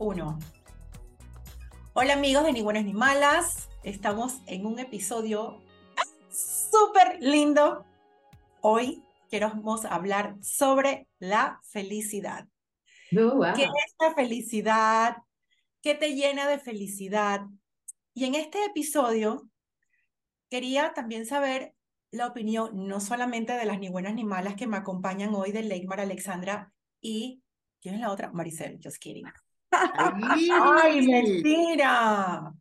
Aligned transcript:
Uno. 0.00 0.38
Hola 1.92 2.12
amigos 2.12 2.44
de 2.44 2.52
Ni 2.52 2.62
Buenas 2.62 2.84
ni 2.84 2.92
Malas. 2.92 3.68
Estamos 3.82 4.40
en 4.46 4.64
un 4.64 4.78
episodio 4.78 5.60
súper 6.30 7.20
lindo. 7.20 7.84
Hoy 8.60 9.02
queremos 9.28 9.84
hablar 9.84 10.36
sobre 10.40 11.08
la 11.18 11.60
felicidad. 11.64 12.46
Oh, 13.10 13.38
wow. 13.38 13.54
¿Qué 13.56 13.64
es 13.64 13.96
la 13.98 14.14
felicidad? 14.14 15.16
¿Qué 15.82 15.96
te 15.96 16.14
llena 16.14 16.46
de 16.46 16.60
felicidad? 16.60 17.40
Y 18.14 18.26
en 18.26 18.36
este 18.36 18.64
episodio 18.66 19.48
quería 20.48 20.94
también 20.94 21.26
saber 21.26 21.74
la 22.12 22.28
opinión 22.28 22.86
no 22.86 23.00
solamente 23.00 23.54
de 23.54 23.64
las 23.64 23.80
ni 23.80 23.88
buenas 23.88 24.14
ni 24.14 24.22
malas 24.22 24.54
que 24.54 24.68
me 24.68 24.76
acompañan 24.76 25.34
hoy 25.34 25.50
de 25.50 25.64
Leymar 25.64 25.98
Alexandra 25.98 26.72
y 27.00 27.42
¿quién 27.80 27.96
es 27.96 28.00
la 28.00 28.12
otra? 28.12 28.30
Maricel, 28.30 28.78
just 28.80 28.98
kidding. 28.98 29.26
¡Ay, 29.70 31.06
mentira! 31.06 32.52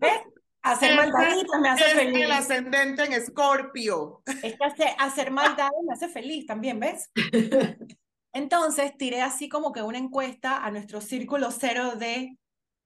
¿Ves? 0.00 0.20
Hacer 0.62 0.94
maldaditas 0.94 1.60
me 1.60 1.68
hace 1.70 1.84
es 1.84 1.92
feliz. 1.94 2.24
el 2.24 2.32
ascendente 2.32 3.04
en 3.04 3.12
Escorpio. 3.14 4.22
Es 4.42 4.58
que 4.58 4.64
hacer, 4.64 4.88
hacer 4.98 5.30
maldades 5.30 5.72
me 5.86 5.94
hace 5.94 6.08
feliz 6.08 6.44
también, 6.46 6.78
¿ves? 6.78 7.10
Entonces 8.32 8.96
tiré 8.96 9.22
así 9.22 9.48
como 9.48 9.72
que 9.72 9.82
una 9.82 9.98
encuesta 9.98 10.62
a 10.64 10.70
nuestro 10.70 11.00
círculo 11.00 11.50
cero 11.50 11.96
de 11.96 12.36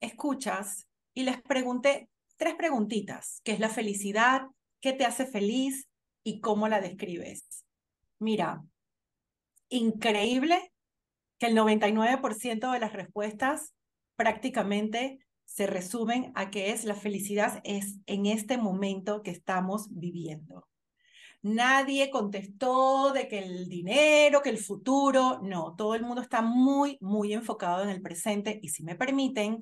escuchas 0.00 0.86
y 1.14 1.24
les 1.24 1.42
pregunté 1.42 2.08
tres 2.36 2.54
preguntitas, 2.54 3.40
¿qué 3.44 3.52
es 3.52 3.60
la 3.60 3.68
felicidad? 3.68 4.42
¿Qué 4.80 4.92
te 4.92 5.04
hace 5.04 5.26
feliz? 5.26 5.88
¿Y 6.22 6.40
cómo 6.40 6.68
la 6.68 6.80
describes? 6.80 7.64
Mira, 8.20 8.62
increíble 9.68 10.73
que 11.44 11.50
el 11.50 11.58
99% 11.58 12.72
de 12.72 12.80
las 12.80 12.94
respuestas 12.94 13.74
prácticamente 14.16 15.18
se 15.44 15.66
resumen 15.66 16.32
a 16.34 16.50
que 16.50 16.70
es 16.70 16.86
la 16.86 16.94
felicidad 16.94 17.60
es 17.64 17.98
en 18.06 18.24
este 18.24 18.56
momento 18.56 19.22
que 19.22 19.30
estamos 19.30 19.88
viviendo. 19.90 20.66
Nadie 21.42 22.08
contestó 22.08 23.12
de 23.12 23.28
que 23.28 23.40
el 23.40 23.68
dinero, 23.68 24.40
que 24.40 24.48
el 24.48 24.56
futuro, 24.56 25.40
no, 25.42 25.74
todo 25.76 25.94
el 25.94 26.02
mundo 26.02 26.22
está 26.22 26.40
muy, 26.40 26.96
muy 27.02 27.34
enfocado 27.34 27.82
en 27.82 27.90
el 27.90 28.00
presente 28.00 28.58
y 28.62 28.70
si 28.70 28.82
me 28.82 28.94
permiten, 28.94 29.60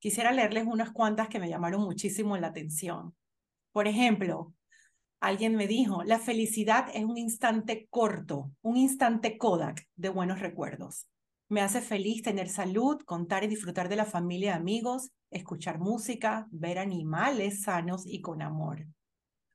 quisiera 0.00 0.32
leerles 0.32 0.66
unas 0.66 0.90
cuantas 0.90 1.28
que 1.28 1.38
me 1.38 1.48
llamaron 1.48 1.82
muchísimo 1.82 2.36
la 2.36 2.48
atención. 2.48 3.14
Por 3.70 3.86
ejemplo, 3.86 4.54
alguien 5.20 5.54
me 5.54 5.68
dijo, 5.68 6.02
la 6.02 6.18
felicidad 6.18 6.88
es 6.92 7.04
un 7.04 7.16
instante 7.16 7.86
corto, 7.90 8.50
un 8.60 8.76
instante 8.76 9.38
Kodak 9.38 9.86
de 9.94 10.08
buenos 10.08 10.40
recuerdos. 10.40 11.06
Me 11.52 11.60
hace 11.60 11.82
feliz 11.82 12.22
tener 12.22 12.48
salud, 12.48 13.02
contar 13.04 13.44
y 13.44 13.46
disfrutar 13.46 13.90
de 13.90 13.96
la 13.96 14.06
familia 14.06 14.52
y 14.52 14.54
amigos, 14.54 15.10
escuchar 15.30 15.78
música, 15.78 16.48
ver 16.50 16.78
animales 16.78 17.60
sanos 17.60 18.06
y 18.06 18.22
con 18.22 18.40
amor. 18.40 18.86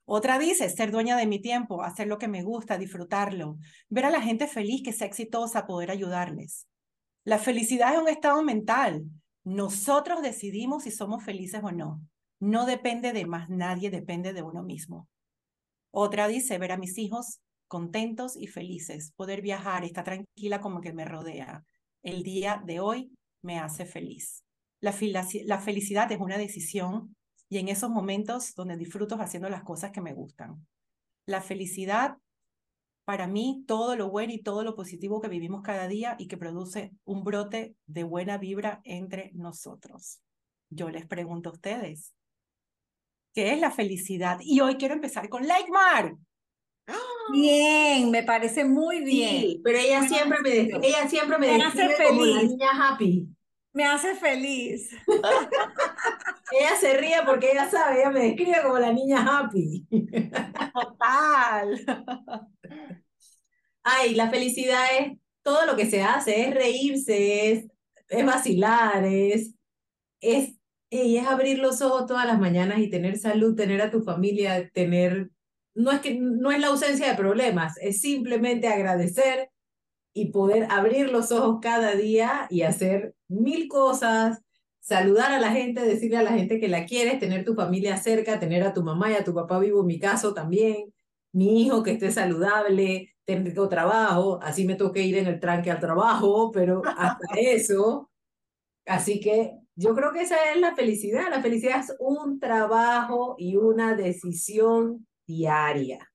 Otra 0.05 0.37
dice, 0.37 0.69
ser 0.69 0.91
dueña 0.91 1.17
de 1.17 1.25
mi 1.25 1.41
tiempo, 1.41 1.81
hacer 1.81 2.05
lo 2.05 2.19
que 2.19 2.27
me 2.27 2.43
gusta, 2.43 2.77
disfrutarlo, 2.77 3.57
ver 3.89 4.05
a 4.05 4.11
la 4.11 4.21
gente 4.21 4.45
feliz 4.45 4.83
que 4.83 4.93
sea 4.93 5.07
exitosa, 5.07 5.65
poder 5.65 5.89
ayudarles. 5.89 6.67
La 7.23 7.39
felicidad 7.39 7.95
es 7.95 7.99
un 7.99 8.09
estado 8.09 8.43
mental. 8.43 9.03
Nosotros 9.43 10.21
decidimos 10.21 10.83
si 10.83 10.91
somos 10.91 11.23
felices 11.23 11.61
o 11.63 11.71
no. 11.71 11.99
No 12.39 12.67
depende 12.67 13.11
de 13.11 13.25
más 13.25 13.49
nadie, 13.49 13.89
depende 13.89 14.33
de 14.33 14.43
uno 14.43 14.61
mismo. 14.61 15.09
Otra 15.89 16.27
dice, 16.27 16.59
ver 16.59 16.73
a 16.73 16.77
mis 16.77 16.95
hijos 16.99 17.39
contentos 17.67 18.37
y 18.37 18.45
felices, 18.45 19.13
poder 19.15 19.41
viajar, 19.41 19.83
estar 19.83 20.03
tranquila 20.03 20.61
como 20.61 20.79
que 20.79 20.93
me 20.93 21.03
rodea. 21.03 21.65
El 22.03 22.23
día 22.23 22.61
de 22.65 22.79
hoy 22.79 23.11
me 23.41 23.59
hace 23.59 23.85
feliz. 23.85 24.43
La, 24.79 24.93
felicidad 24.93 26.11
es 26.11 26.19
una 26.19 26.37
decisión 26.37 27.15
y 27.49 27.57
en 27.57 27.67
esos 27.67 27.89
momentos 27.89 28.53
donde 28.55 28.77
disfruto 28.77 29.15
haciendo 29.15 29.49
las 29.49 29.63
cosas 29.63 29.91
que 29.91 30.01
me 30.01 30.13
gustan. 30.13 30.67
La 31.25 31.41
felicidad, 31.41 32.17
para 33.05 33.27
mí, 33.27 33.63
todo 33.67 33.95
lo 33.95 34.09
bueno 34.09 34.33
y 34.33 34.41
todo 34.41 34.63
lo 34.63 34.75
positivo 34.75 35.19
que 35.19 35.29
vivimos 35.29 35.61
cada 35.63 35.87
día 35.87 36.15
y 36.19 36.27
que 36.27 36.37
produce 36.37 36.91
un 37.05 37.23
brote 37.23 37.75
de 37.87 38.03
buena 38.03 38.37
vibra 38.37 38.81
entre 38.83 39.31
nosotros. 39.33 40.21
Yo 40.69 40.89
les 40.89 41.07
pregunto 41.07 41.49
a 41.49 41.53
ustedes, 41.53 42.13
¿qué 43.33 43.53
es 43.53 43.59
la 43.59 43.71
felicidad? 43.71 44.39
Y 44.41 44.59
hoy 44.59 44.75
quiero 44.75 44.93
empezar 44.93 45.29
con 45.29 45.47
Leikmar. 45.47 46.15
Bien, 47.27 48.09
me 48.11 48.23
parece 48.23 48.65
muy 48.65 49.01
bien. 49.03 49.29
Sí, 49.39 49.61
pero 49.63 49.77
ella 49.79 49.99
Bueno, 49.99 50.07
siempre 50.07 50.39
me, 50.41 50.75
ella 50.81 51.07
siempre 51.09 51.37
me 51.37 51.51
me 51.51 51.63
hace 51.63 51.87
describe 51.87 52.01
como 52.01 52.25
la 52.25 52.41
feliz. 52.41 52.43
niña 52.43 52.69
happy. 52.73 53.27
Me 53.73 53.85
hace 53.85 54.15
feliz. 54.15 54.89
Ella 56.49 56.75
se 56.79 56.97
ríe 56.97 57.17
porque 57.25 57.51
ella 57.51 57.69
sabe, 57.69 57.99
ella 58.01 58.09
me 58.11 58.21
describe 58.21 58.61
como 58.63 58.79
la 58.79 58.91
niña 58.93 59.25
happy. 59.39 59.87
Total. 60.73 61.79
Ay, 63.83 64.15
la 64.15 64.29
felicidad 64.29 64.85
es 64.99 65.17
todo 65.43 65.65
lo 65.65 65.75
que 65.75 65.85
se 65.89 66.03
hace, 66.03 66.41
es 66.47 66.53
reírse, 66.53 67.51
es, 67.51 67.65
es 68.09 68.25
vacilar, 68.25 69.05
es, 69.05 69.53
es, 70.21 70.55
es 70.91 71.27
abrir 71.27 71.59
los 71.59 71.81
ojos 71.81 72.07
todas 72.07 72.25
las 72.27 72.39
mañanas 72.39 72.79
y 72.79 72.89
tener 72.89 73.17
salud, 73.19 73.55
tener 73.55 73.81
a 73.81 73.91
tu 73.91 74.01
familia, 74.03 74.69
tener, 74.71 75.31
no 75.77 75.91
es 75.91 75.99
que, 76.01 76.15
no 76.19 76.51
es 76.51 76.59
la 76.59 76.67
ausencia 76.67 77.07
de 77.07 77.15
problemas, 77.15 77.77
es 77.79 78.01
simplemente 78.01 78.67
agradecer 78.67 79.51
y 80.11 80.31
poder 80.31 80.67
abrir 80.71 81.11
los 81.11 81.31
ojos 81.31 81.59
cada 81.61 81.93
día 81.93 82.47
y 82.49 82.63
hacer 82.63 83.13
mil 83.27 83.67
cosas, 83.67 84.41
saludar 84.79 85.31
a 85.33 85.39
la 85.39 85.51
gente, 85.51 85.81
decirle 85.85 86.17
a 86.17 86.23
la 86.23 86.31
gente 86.31 86.59
que 86.59 86.67
la 86.67 86.85
quieres, 86.85 87.19
tener 87.19 87.45
tu 87.45 87.53
familia 87.53 87.95
cerca, 87.97 88.39
tener 88.39 88.63
a 88.63 88.73
tu 88.73 88.83
mamá 88.83 89.11
y 89.11 89.15
a 89.15 89.23
tu 89.23 89.35
papá 89.35 89.59
vivo, 89.59 89.81
en 89.81 89.87
mi 89.87 89.99
caso 89.99 90.33
también, 90.33 90.93
mi 91.31 91.61
hijo 91.61 91.83
que 91.83 91.91
esté 91.91 92.11
saludable, 92.11 93.13
tengo 93.25 93.69
trabajo, 93.69 94.39
así 94.41 94.65
me 94.65 94.75
toque 94.75 95.03
ir 95.03 95.17
en 95.17 95.27
el 95.27 95.39
tranque 95.39 95.69
al 95.69 95.79
trabajo, 95.79 96.51
pero 96.51 96.81
hasta 96.85 97.27
eso. 97.37 98.09
Así 98.87 99.19
que 99.19 99.51
yo 99.75 99.93
creo 99.93 100.11
que 100.11 100.21
esa 100.21 100.37
es 100.51 100.59
la 100.59 100.75
felicidad. 100.75 101.29
La 101.29 101.41
felicidad 101.41 101.81
es 101.81 101.95
un 101.99 102.39
trabajo 102.39 103.35
y 103.37 103.57
una 103.57 103.95
decisión 103.95 105.06
diaria. 105.27 106.11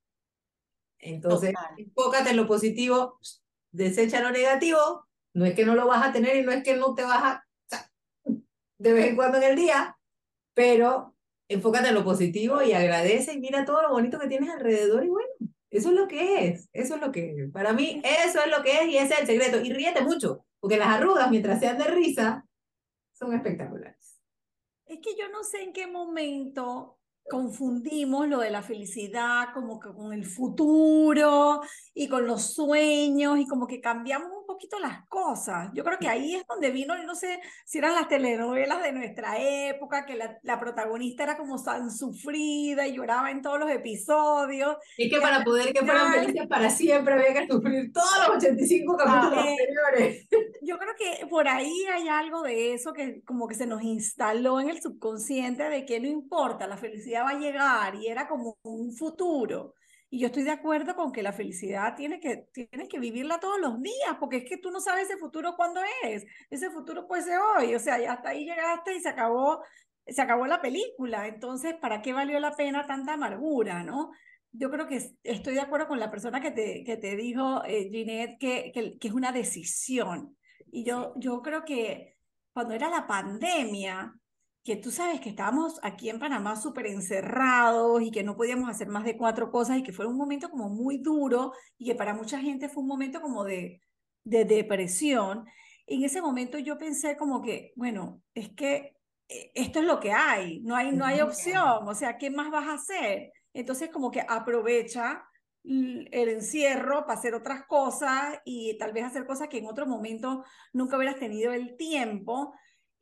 Entonces, 0.99 1.53
Total. 1.53 1.75
enfócate 1.79 2.31
en 2.31 2.37
lo 2.37 2.47
positivo, 2.47 3.19
desecha 3.71 4.21
lo 4.21 4.31
negativo. 4.31 5.07
No 5.35 5.45
es 5.45 5.55
que 5.55 5.65
no 5.65 5.75
lo 5.75 5.87
vas 5.87 6.07
a 6.07 6.13
tener 6.13 6.37
y 6.37 6.43
no 6.43 6.53
es 6.53 6.63
que 6.63 6.77
no 6.77 6.95
te 6.95 7.05
vas 7.05 7.23
a... 7.23 7.45
o 7.45 7.69
sea, 7.69 7.91
de 8.79 8.93
vez 8.93 9.07
en 9.07 9.17
cuando 9.17 9.39
en 9.39 9.45
el 9.45 9.57
día, 9.57 9.97
pero 10.55 11.15
enfócate 11.49 11.89
en 11.89 11.95
lo 11.95 12.05
positivo 12.05 12.63
y 12.63 12.73
agradece 12.73 13.35
y 13.35 13.41
mira 13.41 13.65
todo 13.65 13.83
lo 13.83 13.91
bonito 13.91 14.19
que 14.19 14.29
tienes 14.29 14.51
alrededor 14.51 15.05
y 15.05 15.09
bueno, 15.09 15.29
eso 15.71 15.89
es 15.89 15.95
lo 15.95 16.07
que 16.07 16.47
es, 16.47 16.69
eso 16.73 16.97
es 16.97 17.01
lo 17.01 17.11
que 17.13 17.31
es. 17.31 17.51
Para 17.51 17.73
mí, 17.73 18.03
eso 18.05 18.41
es 18.45 18.51
lo 18.51 18.63
que 18.63 18.81
es 18.81 18.89
y 18.89 18.99
ese 18.99 19.15
es 19.15 19.21
el 19.21 19.27
secreto. 19.27 19.61
Y 19.61 19.73
ríete 19.73 20.03
mucho, 20.03 20.45
porque 20.61 20.77
las 20.77 20.89
arrugas, 20.89 21.31
mientras 21.31 21.61
sean 21.61 21.79
de 21.79 21.85
risa, 21.85 22.47
son 23.13 23.35
espectaculares. 23.35 24.21
Es 24.87 24.99
que 25.01 25.17
yo 25.17 25.31
no 25.31 25.43
sé 25.43 25.63
en 25.63 25.73
qué 25.73 25.87
momento 25.87 26.99
confundimos 27.29 28.29
lo 28.29 28.41
de 28.41 28.51
la 28.51 28.63
felicidad 28.63 29.49
como 29.55 29.79
que 29.79 29.91
con 29.91 30.13
el 30.13 30.25
futuro 30.25 31.61
y 31.95 32.09
con 32.09 32.27
los 32.27 32.55
sueños 32.55 33.39
y 33.39 33.47
como 33.47 33.67
que 33.67 33.81
cambiamos 33.81 34.42
poquito 34.63 34.79
las 34.79 35.07
cosas. 35.09 35.71
Yo 35.75 35.83
creo 35.85 35.99
que 35.99 36.09
ahí 36.09 36.37
es 36.37 36.47
donde 36.47 36.71
vino, 36.71 36.97
no 37.05 37.15
sé 37.15 37.41
si 37.65 37.79
eran 37.79 37.95
las 37.95 38.09
telenovelas 38.09 38.83
de 38.83 38.93
nuestra 38.93 39.35
época, 39.39 40.07
que 40.07 40.15
la, 40.15 40.39
la 40.43 40.61
protagonista 40.61 41.25
era 41.25 41.37
como 41.37 41.61
tan 41.63 41.91
sufrida 41.91 42.87
y 42.87 42.95
lloraba 42.95 43.31
en 43.31 43.43
todos 43.43 43.59
los 43.59 43.71
episodios. 43.71 44.77
Es 44.97 45.11
que 45.11 45.21
para 45.21 45.43
poder 45.43 45.73
que 45.73 45.81
fueran 45.81 46.13
felices 46.13 46.47
para 46.47 46.71
siempre 46.71 47.15
había 47.15 47.41
que 47.41 47.53
sufrir 47.53 47.93
todos 47.93 48.29
los 48.29 48.37
85 48.37 48.97
capítulos 48.97 49.39
Ah, 49.39 49.49
anteriores. 49.49 50.29
Yo 50.63 50.79
creo 50.79 50.95
que 50.97 51.27
por 51.27 51.49
ahí 51.49 51.85
hay 51.93 52.09
algo 52.09 52.43
de 52.43 52.75
eso 52.75 52.93
que 52.93 53.23
como 53.25 53.49
que 53.49 53.55
se 53.55 53.67
nos 53.67 53.83
instaló 53.83 54.61
en 54.61 54.71
el 54.71 54.81
subconsciente 54.81 55.65
de 55.65 55.85
que 55.85 55.99
no 55.99 56.07
importa, 56.07 56.67
la 56.67 56.77
felicidad 56.77 57.25
va 57.25 57.31
a 57.31 57.39
llegar 57.39 57.97
y 57.97 58.07
era 58.07 58.29
como 58.29 58.59
un 58.63 58.93
futuro. 58.93 59.75
Y 60.15 60.19
yo 60.21 60.27
estoy 60.27 60.43
de 60.43 60.51
acuerdo 60.51 60.95
con 60.95 61.11
que 61.11 61.23
la 61.23 61.33
felicidad 61.33 61.95
tiene 61.97 62.21
que, 62.21 62.47
tienes 62.53 62.87
que 62.91 62.99
vivirla 63.01 63.41
todos 63.41 63.59
los 63.59 63.81
días, 63.81 64.17
porque 64.21 64.37
es 64.39 64.45
que 64.45 64.59
tú 64.59 64.71
no 64.71 64.79
sabes 64.79 65.05
ese 65.09 65.17
futuro 65.19 65.57
cuándo 65.57 65.81
es. 66.03 66.27
Ese 66.51 66.71
futuro 66.71 67.09
puede 67.09 67.23
ser 67.23 67.39
hoy, 67.39 67.75
o 67.75 67.79
sea, 67.79 67.99
ya 67.99 68.13
hasta 68.13 68.29
ahí 68.29 68.45
llegaste 68.45 68.95
y 68.95 69.01
se 69.01 69.09
acabó, 69.09 69.63
se 70.07 70.21
acabó 70.21 70.47
la 70.47 70.61
película. 70.61 71.29
Entonces, 71.29 71.77
¿para 71.81 72.03
qué 72.03 72.13
valió 72.13 72.39
la 72.41 72.55
pena 72.55 72.87
tanta 72.87 73.15
amargura, 73.15 73.85
no? 73.85 74.11
Yo 74.51 74.71
creo 74.71 74.87
que 74.87 74.97
es- 74.97 75.15
estoy 75.23 75.55
de 75.55 75.63
acuerdo 75.63 75.89
con 75.89 75.99
la 75.99 76.11
persona 76.11 76.43
que 76.43 76.51
te, 76.51 76.85
que 76.85 76.99
te 76.99 77.17
dijo, 77.17 77.65
eh, 77.65 77.89
Ginette, 77.91 78.39
que, 78.39 78.71
que, 78.75 78.99
que 78.99 79.09
es 79.09 79.15
una 79.15 79.33
decisión. 79.33 80.37
Y 80.71 80.85
yo, 80.85 81.15
yo 81.17 81.41
creo 81.41 81.65
que 81.65 82.19
cuando 82.53 82.75
era 82.75 82.91
la 82.91 83.07
pandemia, 83.07 84.15
que 84.65 84.77
tú 84.77 84.91
sabes 84.91 85.21
que 85.21 85.31
estábamos 85.31 85.81
aquí 85.83 86.09
en 86.09 86.21
Panamá 86.21 86.57
súper 86.57 86.87
encerrados 86.87 88.01
y 88.03 88.11
que 88.11 88.23
no 88.23 88.37
podíamos 88.37 88.71
hacer 88.71 88.89
más 88.89 89.05
de 89.05 89.17
cuatro 89.17 89.51
cosas 89.51 89.79
y 89.79 89.83
que 89.83 89.93
fue 89.93 90.07
un 90.07 90.17
momento 90.17 90.51
como 90.51 90.69
muy 90.69 90.99
duro 90.99 91.53
y 91.79 91.87
que 91.87 91.95
para 91.95 92.15
mucha 92.15 92.41
gente 92.41 92.69
fue 92.69 92.83
un 92.83 92.89
momento 92.89 93.21
como 93.21 93.45
de, 93.45 93.81
de 94.25 94.45
depresión. 94.45 95.47
en 95.87 96.05
ese 96.05 96.23
momento 96.23 96.59
yo 96.59 96.79
pensé 96.79 97.17
como 97.17 97.43
que, 97.43 97.73
bueno, 97.77 98.23
es 98.35 98.51
que 98.51 98.97
eh, 99.29 99.51
esto 99.55 99.81
es 99.81 99.85
lo 99.87 99.99
que 99.99 100.13
hay, 100.13 100.61
no 100.61 100.77
hay, 100.77 100.93
no 100.93 101.05
hay 101.05 101.21
opción, 101.21 101.89
o 101.89 101.95
sea, 101.95 102.17
¿qué 102.19 102.31
más 102.31 102.51
vas 102.51 102.69
a 102.69 102.75
hacer? 102.75 103.33
Entonces 103.53 103.91
como 103.91 104.11
que 104.11 104.21
aprovecha 104.21 105.25
el 105.65 106.29
encierro 106.29 107.07
para 107.07 107.19
hacer 107.19 107.35
otras 107.35 107.67
cosas 107.67 108.39
y 108.45 108.77
tal 108.79 108.93
vez 108.93 109.05
hacer 109.05 109.27
cosas 109.27 109.49
que 109.49 109.59
en 109.59 109.67
otro 109.67 109.87
momento 109.87 110.45
nunca 110.73 110.97
hubieras 110.97 111.19
tenido 111.19 111.53
el 111.53 111.77
tiempo. 111.77 112.55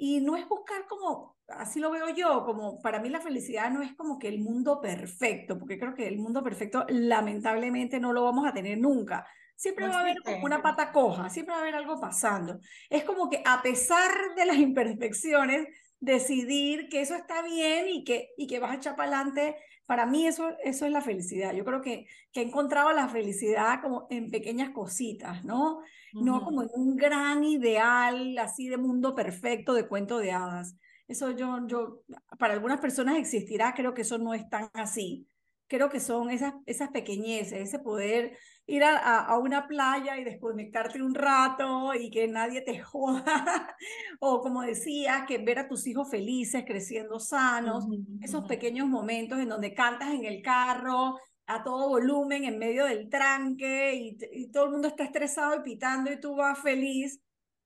Y 0.03 0.21
no 0.21 0.35
es 0.35 0.49
buscar 0.49 0.87
como, 0.87 1.37
así 1.49 1.79
lo 1.79 1.91
veo 1.91 2.09
yo, 2.09 2.43
como 2.47 2.81
para 2.81 3.01
mí 3.01 3.11
la 3.11 3.21
felicidad 3.21 3.71
no 3.71 3.83
es 3.83 3.95
como 3.95 4.19
que 4.19 4.29
el 4.29 4.41
mundo 4.41 4.81
perfecto, 4.81 5.59
porque 5.59 5.79
creo 5.79 5.95
que 5.95 6.09
el 6.09 6.17
mundo 6.17 6.43
perfecto 6.43 6.87
lamentablemente 6.89 8.01
no 8.01 8.15
lo 8.15 8.25
vamos 8.25 8.49
a 8.49 8.55
tener 8.55 8.79
nunca. 8.79 9.27
Siempre 9.55 9.89
va 9.89 9.99
a 9.99 10.01
haber 10.01 10.23
como 10.25 10.43
una 10.47 10.63
pata 10.63 10.91
coja, 10.91 11.29
siempre 11.29 11.53
va 11.53 11.59
a 11.59 11.63
haber 11.65 11.75
algo 11.75 12.01
pasando. 12.01 12.61
Es 12.89 13.05
como 13.05 13.29
que 13.29 13.43
a 13.45 13.61
pesar 13.61 14.11
de 14.35 14.47
las 14.47 14.57
imperfecciones, 14.57 15.69
decidir 16.01 16.89
que 16.89 17.03
eso 17.03 17.15
está 17.15 17.43
bien 17.43 17.89
y 17.89 18.03
que, 18.03 18.31
y 18.39 18.47
que 18.47 18.59
vas 18.59 18.71
a 18.71 18.77
echar 18.77 18.97
para 18.97 19.19
adelante 19.19 19.55
para 19.91 20.07
mí 20.07 20.25
eso, 20.25 20.57
eso 20.63 20.87
es 20.87 20.93
la 20.93 21.01
felicidad. 21.01 21.53
Yo 21.53 21.65
creo 21.65 21.81
que, 21.81 22.07
que 22.31 22.43
he 22.43 22.45
encontrado 22.45 22.93
la 22.93 23.09
felicidad 23.09 23.83
como 23.83 24.07
en 24.09 24.31
pequeñas 24.31 24.71
cositas, 24.71 25.45
¿no? 25.45 25.81
No 26.13 26.45
como 26.45 26.63
en 26.63 26.69
un 26.75 26.95
gran 26.95 27.43
ideal 27.43 28.39
así 28.39 28.69
de 28.69 28.77
mundo 28.77 29.17
perfecto, 29.17 29.75
de 29.75 29.89
cuento 29.89 30.19
de 30.19 30.31
hadas. 30.31 30.77
Eso 31.09 31.33
yo, 31.33 31.67
yo, 31.67 32.05
para 32.39 32.55
algunas 32.55 32.79
personas 32.79 33.17
existirá, 33.19 33.75
creo 33.75 33.93
que 33.93 34.03
eso 34.03 34.17
no 34.17 34.33
es 34.33 34.49
tan 34.49 34.71
así 34.75 35.27
creo 35.71 35.89
que 35.89 36.01
son 36.01 36.31
esas, 36.31 36.53
esas 36.67 36.91
pequeñeces, 36.91 37.61
ese 37.61 37.79
poder 37.79 38.37
ir 38.67 38.85
a, 38.85 39.25
a, 39.25 39.39
una 39.39 39.67
playa 39.67 40.19
y 40.19 40.25
desconectarte 40.25 41.03
un 41.03 41.15
rato 41.15 41.95
y 41.95 42.11
que 42.11 42.29
nadie 42.29 42.63
te 42.63 42.79
joda, 42.83 43.77
o 44.21 44.41
como 44.41 44.63
decía, 44.63 45.25
que 45.27 45.39
ver 45.39 45.59
a 45.59 45.69
tus 45.69 45.87
hijos 45.87 46.11
felices, 46.11 46.65
creciendo 46.67 47.19
sanos, 47.19 47.87
esos 48.23 48.47
pequeños 48.47 48.87
momentos 48.87 49.39
en 49.39 49.49
donde 49.49 49.75
cantas 49.75 50.11
en 50.11 50.25
el 50.25 50.43
carro 50.43 51.19
a 51.47 51.65
todo 51.65 51.89
volumen 51.89 52.45
en 52.45 52.59
medio 52.59 52.85
del 52.85 53.09
tranque 53.09 53.95
y, 53.95 54.17
y 54.33 54.53
todo 54.53 54.67
el 54.67 54.71
mundo 54.71 54.87
está 54.87 55.03
estresado 55.03 55.57
y 55.57 55.63
pitando 55.65 56.13
y 56.13 56.21
tú 56.21 56.37
vas 56.37 56.61
feliz. 56.61 57.21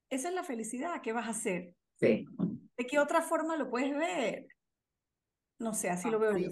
Esa 0.09 0.29
es 0.29 0.33
la 0.33 0.43
felicidad, 0.43 1.01
¿qué 1.03 1.13
vas 1.13 1.27
a 1.27 1.31
hacer? 1.31 1.75
Sí. 1.99 2.25
¿De 2.77 2.85
qué 2.85 2.99
otra 2.99 3.21
forma 3.21 3.55
lo 3.55 3.69
puedes 3.69 3.95
ver? 3.95 4.47
No 5.59 5.73
sé, 5.73 5.89
así 5.89 6.09
lo 6.09 6.19
veo 6.19 6.37
yo. 6.37 6.49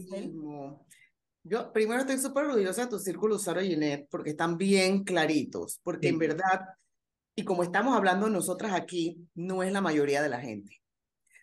Yo 1.44 1.74
primero 1.74 2.00
estoy 2.00 2.18
súper 2.18 2.46
orgullosa 2.46 2.84
de 2.84 2.88
tu 2.88 3.00
círculo 3.00 3.36
usuario, 3.36 3.64
Ginette, 3.64 4.08
porque 4.10 4.30
están 4.30 4.58
bien 4.58 5.04
claritos, 5.04 5.80
porque 5.84 6.08
en 6.08 6.18
verdad, 6.18 6.62
y 7.36 7.44
como 7.44 7.64
estamos 7.64 7.96
hablando 7.96 8.30
nosotras 8.30 8.74
aquí, 8.74 9.28
no 9.36 9.62
es 9.62 9.74
la 9.74 9.82
mayoría 9.82 10.22
de 10.22 10.30
la 10.30 10.40
gente. 10.40 10.82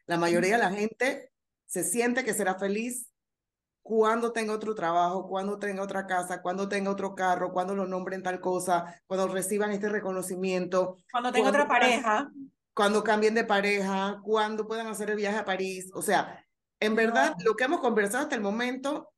La 0.06 0.16
mayoría 0.16 0.56
de 0.56 0.62
la 0.62 0.70
gente 0.70 1.30
se 1.66 1.84
siente 1.84 2.24
que 2.24 2.32
será 2.32 2.58
feliz 2.58 3.10
cuando 3.82 4.32
tenga 4.32 4.54
otro 4.54 4.74
trabajo, 4.74 5.28
cuando 5.28 5.58
tenga 5.58 5.82
otra 5.82 6.06
casa, 6.06 6.40
cuando 6.40 6.68
tenga 6.68 6.90
otro 6.90 7.14
carro, 7.14 7.52
cuando 7.52 7.74
lo 7.74 7.86
nombren 7.86 8.22
tal 8.22 8.40
cosa, 8.40 9.02
cuando 9.06 9.28
reciban 9.28 9.70
este 9.72 9.88
reconocimiento. 9.88 10.96
Cuando 11.12 11.30
tenga 11.30 11.50
otra 11.50 11.68
pareja. 11.68 12.30
Cuando 12.72 13.04
cambien 13.04 13.34
de 13.34 13.44
pareja, 13.44 14.20
cuando 14.22 14.66
puedan 14.66 14.86
hacer 14.86 15.10
el 15.10 15.16
viaje 15.16 15.38
a 15.38 15.44
París. 15.44 15.90
O 15.92 16.02
sea, 16.02 16.44
en 16.78 16.94
verdad, 16.94 17.34
lo 17.44 17.54
que 17.54 17.64
hemos 17.64 17.80
conversado 17.80 18.22
hasta 18.22 18.36
el 18.36 18.40
momento 18.40 19.12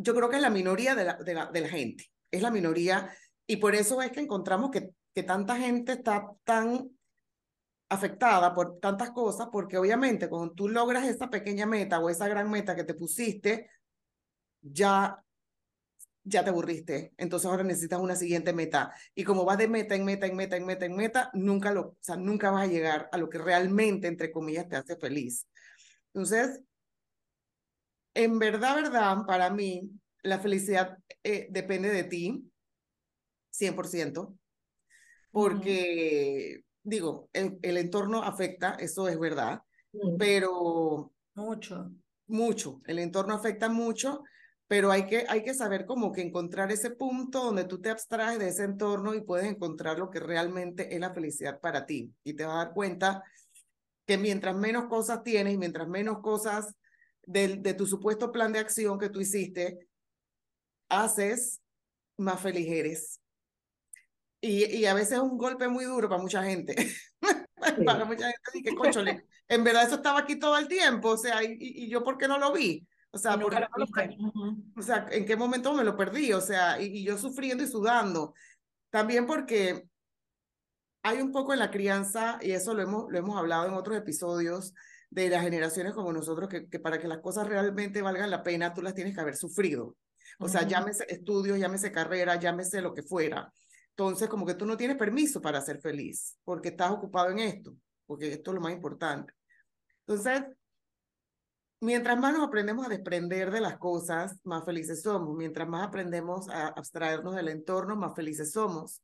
yo 0.00 0.14
creo 0.14 0.28
que 0.28 0.36
es 0.36 0.42
la 0.42 0.50
minoría 0.50 0.94
de 0.94 1.04
la, 1.04 1.14
de 1.14 1.34
la, 1.34 1.46
de 1.46 1.60
la 1.60 1.68
gente, 1.68 2.10
es 2.30 2.42
la 2.42 2.50
minoría, 2.50 3.14
y 3.46 3.56
por 3.56 3.74
eso 3.74 4.00
es 4.02 4.12
que 4.12 4.20
encontramos 4.20 4.70
que, 4.70 4.90
que 5.14 5.22
tanta 5.22 5.56
gente 5.56 5.92
está 5.92 6.30
tan 6.44 6.90
afectada 7.88 8.54
por 8.54 8.78
tantas 8.78 9.10
cosas, 9.10 9.48
porque 9.50 9.76
obviamente 9.76 10.28
cuando 10.28 10.54
tú 10.54 10.68
logras 10.68 11.06
esa 11.06 11.28
pequeña 11.28 11.66
meta 11.66 11.98
o 11.98 12.08
esa 12.08 12.28
gran 12.28 12.50
meta 12.50 12.76
que 12.76 12.84
te 12.84 12.94
pusiste, 12.94 13.68
ya 14.62 15.22
ya 16.22 16.44
te 16.44 16.50
aburriste, 16.50 17.12
entonces 17.16 17.48
ahora 17.48 17.64
necesitas 17.64 17.98
una 17.98 18.14
siguiente 18.14 18.52
meta. 18.52 18.92
Y 19.14 19.24
como 19.24 19.44
vas 19.44 19.58
de 19.58 19.68
meta 19.68 19.94
en 19.94 20.04
meta, 20.04 20.26
en 20.26 20.36
meta, 20.36 20.56
en 20.56 20.66
meta, 20.66 20.84
en 20.84 20.96
meta, 20.96 21.30
nunca 21.34 21.72
lo, 21.72 21.80
o 21.80 21.96
sea, 22.00 22.16
nunca 22.16 22.50
vas 22.50 22.64
a 22.64 22.70
llegar 22.70 23.08
a 23.10 23.18
lo 23.18 23.28
que 23.28 23.38
realmente, 23.38 24.06
entre 24.06 24.30
comillas, 24.30 24.68
te 24.68 24.76
hace 24.76 24.96
feliz. 24.96 25.46
Entonces, 26.12 26.60
en 28.14 28.38
verdad, 28.38 28.76
verdad, 28.76 29.18
para 29.26 29.50
mí, 29.50 29.90
la 30.22 30.38
felicidad 30.38 30.98
eh, 31.22 31.48
depende 31.50 31.90
de 31.90 32.04
ti, 32.04 32.50
100%, 33.50 34.36
porque, 35.30 36.64
digo, 36.82 37.28
el, 37.32 37.58
el, 37.62 37.76
entorno 37.76 38.22
afecta, 38.22 38.74
eso 38.74 39.08
es 39.08 39.18
verdad, 39.18 39.62
pero... 40.18 41.12
Mucho. 41.34 41.90
Mucho, 42.26 42.80
el 42.86 43.00
entorno 43.00 43.34
afecta 43.34 43.68
mucho, 43.68 44.22
pero 44.70 44.92
hay 44.92 45.06
que, 45.06 45.26
hay 45.28 45.42
que 45.42 45.52
saber 45.52 45.84
como 45.84 46.12
que 46.12 46.22
encontrar 46.22 46.70
ese 46.70 46.90
punto 46.90 47.42
donde 47.42 47.64
tú 47.64 47.80
te 47.80 47.90
abstraes 47.90 48.38
de 48.38 48.48
ese 48.48 48.62
entorno 48.62 49.14
y 49.14 49.20
puedes 49.20 49.46
encontrar 49.46 49.98
lo 49.98 50.10
que 50.10 50.20
realmente 50.20 50.94
es 50.94 51.00
la 51.00 51.12
felicidad 51.12 51.58
para 51.58 51.86
ti. 51.86 52.14
Y 52.22 52.34
te 52.34 52.44
vas 52.44 52.54
a 52.54 52.64
dar 52.66 52.72
cuenta 52.72 53.24
que 54.06 54.16
mientras 54.16 54.54
menos 54.54 54.86
cosas 54.86 55.24
tienes 55.24 55.54
y 55.54 55.58
mientras 55.58 55.88
menos 55.88 56.20
cosas 56.20 56.76
de, 57.30 57.74
tu 57.74 57.86
supuesto 57.86 58.32
plan 58.32 58.52
de 58.52 58.58
acción 58.58 58.98
que 58.98 59.08
tú 59.08 59.20
hiciste, 59.20 59.88
haces 60.88 61.60
más 62.16 62.40
feliz 62.40 62.68
eres. 62.68 63.20
Y, 64.40 64.64
y 64.64 64.86
a 64.86 64.94
veces 64.94 65.12
es 65.12 65.18
un 65.20 65.36
golpe 65.36 65.68
muy 65.68 65.84
duro 65.84 66.08
para 66.08 66.22
mucha 66.22 66.42
gente. 66.42 66.74
para 67.86 68.04
mucha 68.04 68.30
gente 68.52 68.74
conchole, 68.74 69.26
en 69.48 69.64
verdad 69.64 69.84
eso 69.84 69.96
estaba 69.96 70.20
aquí 70.20 70.38
todo 70.38 70.56
el 70.56 70.66
tiempo, 70.66 71.10
o 71.10 71.16
sea, 71.16 71.42
y, 71.44 71.56
y 71.58 71.88
yo 71.88 72.02
por 72.02 72.16
qué 72.16 72.26
no 72.26 72.38
lo 72.38 72.52
vi. 72.52 72.86
O 73.12 73.18
sea, 73.18 73.36
no 73.36 73.48
lo 73.48 73.58
o 74.76 74.82
sea, 74.82 75.08
¿en 75.10 75.26
qué 75.26 75.34
momento 75.34 75.74
me 75.74 75.82
lo 75.82 75.96
perdí? 75.96 76.32
O 76.32 76.40
sea, 76.40 76.80
y, 76.80 76.98
y, 76.98 77.04
yo 77.04 77.18
sufriendo 77.18 77.64
y 77.64 77.66
sudando. 77.66 78.34
También 78.88 79.26
porque 79.26 79.88
hay 81.02 81.20
un 81.20 81.32
poco 81.32 81.52
en 81.52 81.58
la 81.58 81.70
crianza, 81.70 82.38
y 82.40 82.52
eso 82.52 82.72
lo 82.72 82.82
hemos, 82.82 83.10
lo 83.10 83.18
hemos 83.18 83.36
hablado 83.36 83.66
en 83.66 83.74
otros 83.74 83.96
episodios, 83.96 84.74
de 85.10 85.28
las 85.28 85.42
generaciones 85.42 85.92
como 85.92 86.12
nosotros, 86.12 86.48
que, 86.48 86.68
que, 86.68 86.78
para 86.78 86.98
que 86.98 87.08
las 87.08 87.18
cosas 87.18 87.46
realmente 87.46 88.00
valgan 88.00 88.30
la 88.30 88.42
pena, 88.42 88.72
tú 88.72 88.80
las 88.80 88.94
tienes 88.94 89.14
que 89.14 89.20
haber 89.20 89.36
sufrido. 89.36 89.96
O 90.38 90.48
sea, 90.48 90.66
llámese 90.66 91.04
estudios, 91.08 91.58
llámese 91.58 91.90
carrera, 91.90 92.36
llámese 92.36 92.80
lo 92.80 92.94
que 92.94 93.02
fuera. 93.02 93.52
Entonces, 93.90 94.28
como 94.28 94.46
que 94.46 94.54
tú 94.54 94.64
no 94.64 94.76
tienes 94.76 94.96
permiso 94.96 95.40
para 95.42 95.60
ser 95.60 95.80
feliz, 95.80 96.38
porque 96.44 96.68
estás 96.68 96.92
ocupado 96.92 97.30
en 97.30 97.40
esto, 97.40 97.74
porque 98.06 98.32
esto 98.32 98.52
es 98.52 98.54
lo 98.54 98.60
más 98.60 98.72
importante. 98.72 99.34
Entonces, 100.06 100.44
mientras 101.80 102.18
más 102.18 102.32
nos 102.32 102.46
aprendemos 102.46 102.86
a 102.86 102.90
desprender 102.90 103.50
de 103.50 103.60
las 103.60 103.78
cosas, 103.78 104.38
más 104.44 104.64
felices 104.64 105.02
somos. 105.02 105.36
Mientras 105.36 105.68
más 105.68 105.88
aprendemos 105.88 106.48
a 106.48 106.68
abstraernos 106.68 107.34
del 107.34 107.48
entorno, 107.48 107.96
más 107.96 108.14
felices 108.14 108.52
somos 108.52 109.02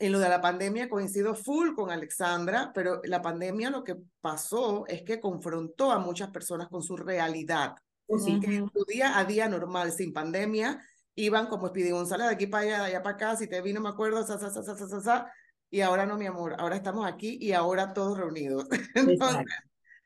en 0.00 0.12
lo 0.12 0.18
de 0.18 0.30
la 0.30 0.40
pandemia 0.40 0.88
coincido 0.88 1.34
full 1.34 1.74
con 1.74 1.90
Alexandra, 1.90 2.72
pero 2.74 3.02
la 3.04 3.20
pandemia 3.20 3.68
lo 3.68 3.84
que 3.84 3.96
pasó 4.22 4.86
es 4.88 5.02
que 5.02 5.20
confrontó 5.20 5.92
a 5.92 5.98
muchas 5.98 6.30
personas 6.30 6.68
con 6.68 6.82
su 6.82 6.96
realidad. 6.96 7.74
Sí. 8.18 8.40
Que 8.40 8.56
en 8.56 8.70
su 8.72 8.84
día 8.86 9.18
a 9.18 9.24
día 9.24 9.46
normal, 9.46 9.92
sin 9.92 10.14
pandemia, 10.14 10.82
iban 11.14 11.48
como 11.48 11.68
Speedy 11.68 11.90
González 11.90 12.28
de 12.28 12.32
aquí 12.32 12.46
para 12.46 12.64
allá, 12.64 12.78
de 12.78 12.84
allá 12.86 13.02
para 13.02 13.14
acá, 13.14 13.36
si 13.36 13.46
te 13.46 13.60
vino, 13.60 13.80
me 13.82 13.90
acuerdo, 13.90 14.26
sa, 14.26 14.38
sa, 14.38 14.50
sa, 14.50 14.62
sa, 14.62 14.74
sa, 14.74 15.00
sa, 15.00 15.32
y 15.68 15.82
ahora 15.82 16.06
no, 16.06 16.16
mi 16.16 16.26
amor, 16.26 16.56
ahora 16.58 16.76
estamos 16.76 17.06
aquí 17.06 17.36
y 17.38 17.52
ahora 17.52 17.92
todos 17.92 18.16
reunidos. 18.16 18.66
Entonces, 18.94 19.44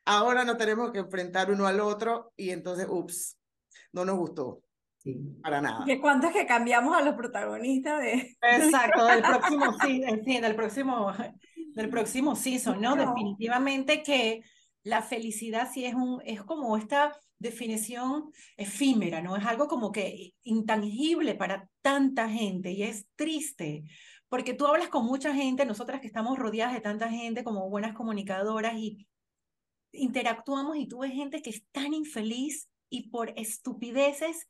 ahora 0.03 0.43
nos 0.43 0.57
tenemos 0.57 0.91
que 0.91 0.99
enfrentar 0.99 1.49
uno 1.49 1.67
al 1.67 1.79
otro 1.79 2.33
y 2.35 2.49
entonces, 2.49 2.85
ups, 2.89 3.37
no 3.93 4.03
nos 4.03 4.17
gustó. 4.17 4.61
Sí. 5.05 5.37
Para 5.43 5.61
nada. 5.61 5.85
¿Qué 5.85 6.01
cuánto 6.01 6.27
es 6.27 6.33
que 6.33 6.47
cambiamos 6.47 6.97
a 6.97 7.01
los 7.03 7.13
protagonistas 7.13 8.01
de... 8.01 8.35
Exacto, 8.41 9.05
del 9.05 9.21
próximo, 9.21 9.77
sí, 9.83 10.03
sí, 10.25 10.39
del 10.39 10.55
próximo, 10.55 11.13
del 11.75 11.89
próximo 11.89 12.35
season, 12.35 12.81
¿no? 12.81 12.95
no. 12.95 13.05
Definitivamente 13.05 14.01
que 14.01 14.41
la 14.81 15.03
felicidad 15.03 15.69
sí 15.71 15.85
es, 15.85 15.93
un, 15.93 16.23
es 16.25 16.41
como 16.41 16.75
esta 16.75 17.15
definición 17.37 18.31
efímera, 18.57 19.21
¿no? 19.21 19.35
Es 19.35 19.45
algo 19.45 19.67
como 19.67 19.91
que 19.91 20.33
intangible 20.41 21.35
para 21.35 21.69
tanta 21.83 22.27
gente 22.27 22.71
y 22.71 22.81
es 22.81 23.05
triste, 23.15 23.83
porque 24.27 24.55
tú 24.55 24.65
hablas 24.65 24.87
con 24.87 25.05
mucha 25.05 25.35
gente, 25.35 25.67
nosotras 25.67 26.01
que 26.01 26.07
estamos 26.07 26.39
rodeadas 26.39 26.73
de 26.73 26.81
tanta 26.81 27.09
gente 27.09 27.43
como 27.43 27.69
buenas 27.69 27.93
comunicadoras 27.93 28.73
y 28.75 29.07
interactuamos 29.91 30.77
y 30.77 30.87
tú 30.87 30.99
ves 30.99 31.13
gente 31.13 31.43
que 31.43 31.51
es 31.51 31.63
tan 31.71 31.93
infeliz 31.93 32.69
y 32.89 33.09
por 33.09 33.33
estupideces 33.37 34.47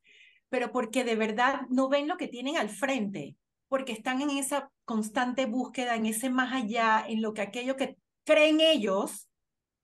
pero 0.49 0.71
porque 0.71 1.03
de 1.03 1.15
verdad 1.15 1.61
no 1.69 1.89
ven 1.89 2.07
lo 2.07 2.17
que 2.17 2.27
tienen 2.27 2.57
al 2.57 2.69
frente, 2.69 3.35
porque 3.67 3.91
están 3.91 4.21
en 4.21 4.31
esa 4.31 4.71
constante 4.85 5.45
búsqueda, 5.45 5.95
en 5.95 6.05
ese 6.05 6.29
más 6.29 6.53
allá, 6.53 7.05
en 7.07 7.21
lo 7.21 7.33
que 7.33 7.41
aquello 7.41 7.75
que 7.75 7.97
creen 8.23 8.59
ellos 8.61 9.29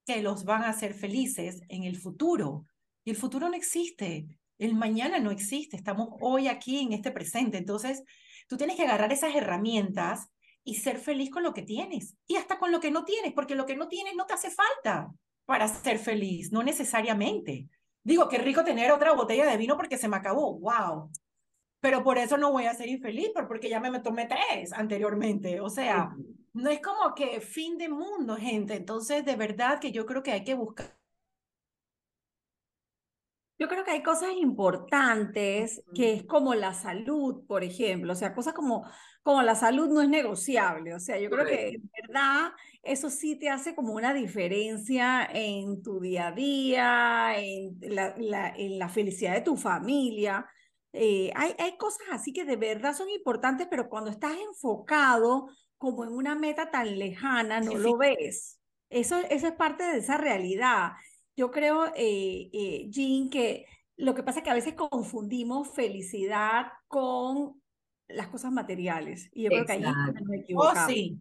que 0.06 0.22
los 0.22 0.46
van 0.46 0.64
a 0.64 0.70
hacer 0.70 0.94
felices 0.94 1.62
en 1.70 1.84
el 1.84 1.98
futuro. 1.98 2.66
Y 3.04 3.12
el 3.12 3.16
futuro 3.16 3.50
no 3.50 3.56
existe, 3.56 4.28
el 4.58 4.76
mañana 4.76 5.20
no 5.20 5.32
existe, 5.32 5.76
estamos 5.76 6.10
hoy 6.22 6.48
aquí 6.48 6.80
en 6.80 6.94
este 6.94 7.12
presente. 7.12 7.58
Entonces, 7.58 8.04
tú 8.48 8.58
tienes 8.58 8.76
que 8.76 8.84
agarrar 8.84 9.12
esas 9.12 9.36
herramientas 9.36 10.28
y 10.64 10.76
ser 10.76 11.00
feliz 11.00 11.32
con 11.32 11.44
lo 11.44 11.54
que 11.54 11.64
tienes 11.64 12.16
y 12.28 12.36
hasta 12.36 12.60
con 12.60 12.72
lo 12.72 12.80
que 12.80 12.92
no 12.92 13.04
tienes, 13.04 13.34
porque 13.34 13.56
lo 13.56 13.66
que 13.66 13.76
no 13.76 13.88
tienes 13.88 14.16
no 14.16 14.26
te 14.26 14.34
hace 14.34 14.52
falta 14.52 15.12
para 15.46 15.68
ser 15.68 15.98
feliz, 15.98 16.52
no 16.52 16.64
necesariamente. 16.64 17.68
Digo, 18.04 18.28
qué 18.28 18.38
rico 18.38 18.64
tener 18.64 18.92
otra 18.92 19.14
botella 19.14 19.46
de 19.46 19.58
vino 19.58 19.78
porque 19.78 19.98
se 19.98 20.08
me 20.08 20.18
acabó, 20.18 20.60
wow. 20.60 21.12
Pero 21.80 22.04
por 22.04 22.18
eso 22.18 22.38
no 22.38 22.52
voy 22.52 22.66
a 22.66 22.74
ser 22.74 22.90
infeliz, 22.90 23.30
porque 23.34 23.70
ya 23.70 23.80
me 23.80 24.00
tomé 24.00 24.28
tres 24.28 24.72
anteriormente. 24.74 25.60
O 25.62 25.70
sea, 25.70 26.16
no 26.54 26.70
es 26.70 26.80
como 26.82 27.16
que 27.16 27.42
fin 27.42 27.78
de 27.78 27.90
mundo, 27.90 28.36
gente. 28.38 28.76
Entonces, 28.76 29.26
de 29.26 29.36
verdad 29.36 29.80
que 29.80 29.92
yo 29.92 30.06
creo 30.06 30.22
que 30.24 30.32
hay 30.32 30.44
que 30.44 30.54
buscar 30.54 31.01
yo 33.62 33.68
creo 33.68 33.84
que 33.84 33.92
hay 33.92 34.02
cosas 34.02 34.32
importantes 34.40 35.84
que 35.94 36.14
es 36.14 36.24
como 36.24 36.56
la 36.56 36.74
salud, 36.74 37.46
por 37.46 37.64
ejemplo, 37.64 38.14
o 38.14 38.16
sea, 38.16 38.34
cosas 38.34 38.56
como, 38.56 38.90
como 39.22 39.44
la 39.44 39.54
salud 39.54 39.88
no 39.88 40.02
es 40.02 40.10
negociable, 40.10 40.96
o 40.96 41.00
sea, 41.00 41.20
yo 41.20 41.30
creo 41.30 41.46
que 41.46 41.68
en 41.68 41.92
verdad 42.02 42.54
eso 42.82 43.12
sí 43.12 43.38
te 43.38 43.50
hace 43.50 43.76
como 43.76 43.94
una 43.94 44.16
diferencia 44.16 45.30
en 45.32 45.84
tu 45.84 46.00
día 46.00 46.30
a 46.30 46.32
día, 46.32 47.38
en 47.38 47.78
la, 47.82 48.16
la 48.18 48.50
en 48.50 48.80
la 48.80 48.90
felicidad 48.90 49.36
de 49.36 49.42
tu 49.42 49.56
familia. 49.56 50.44
Eh, 50.92 51.32
hay, 51.36 51.54
hay 51.60 51.78
cosas 51.78 52.08
así 52.12 52.34
que 52.34 52.46
de 52.46 52.56
verdad 52.56 52.96
son 52.96 53.12
importantes, 53.12 53.68
pero 53.70 53.90
cuando 53.90 54.10
estás 54.10 54.38
enfocado 54.40 55.50
como 55.78 56.04
en 56.04 56.14
una 56.14 56.34
meta 56.34 56.72
tan 56.72 56.98
lejana, 56.98 57.62
no 57.62 57.76
lo 57.76 57.96
ves. 57.96 58.60
Eso, 58.90 59.20
eso 59.30 59.48
es 59.48 59.54
parte 59.54 59.84
de 59.84 60.00
esa 60.00 60.18
realidad. 60.18 60.94
Yo 61.42 61.50
creo, 61.50 61.88
eh, 61.96 62.52
eh, 62.54 62.86
Jean, 62.92 63.28
que 63.32 63.66
lo 63.98 64.14
que 64.14 64.22
pasa 64.22 64.40
es 64.40 64.44
que 64.44 64.52
a 64.52 64.54
veces 64.54 64.76
confundimos 64.76 65.70
felicidad 65.74 66.68
con 66.88 67.60
las 68.08 68.28
cosas 68.28 68.52
materiales. 68.52 69.28
Y 69.34 69.46
yo 69.46 69.50
creo 69.50 69.66
que 69.66 69.72
ahí 69.72 69.82
nos 69.82 70.30
Oh, 70.30 70.34
equivocamos. 70.36 70.92
sí. 70.92 71.20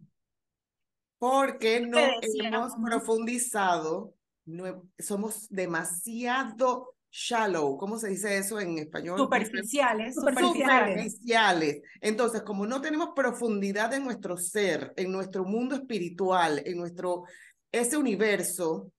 Porque 1.17 1.87
no 1.87 1.97
hemos 2.21 2.73
profundizado, 2.85 4.13
no- 4.45 4.83
somos 4.99 5.47
demasiado 5.49 6.93
shallow, 7.09 7.75
¿cómo 7.79 7.97
se 7.97 8.09
dice 8.09 8.37
eso 8.37 8.59
en 8.59 8.77
español? 8.77 9.17
Superficiales, 9.17 10.13
Superficiales. 10.13 11.13
Superficiales. 11.13 11.81
Entonces, 11.99 12.43
como 12.43 12.67
no 12.67 12.79
tenemos 12.79 13.09
profundidad 13.15 13.91
en 13.95 14.03
nuestro 14.03 14.37
ser, 14.37 14.93
en 14.97 15.11
nuestro 15.11 15.45
mundo 15.45 15.73
espiritual, 15.73 16.61
en 16.63 16.77
nuestro, 16.77 17.23
ese 17.71 17.97
universo, 17.97 18.91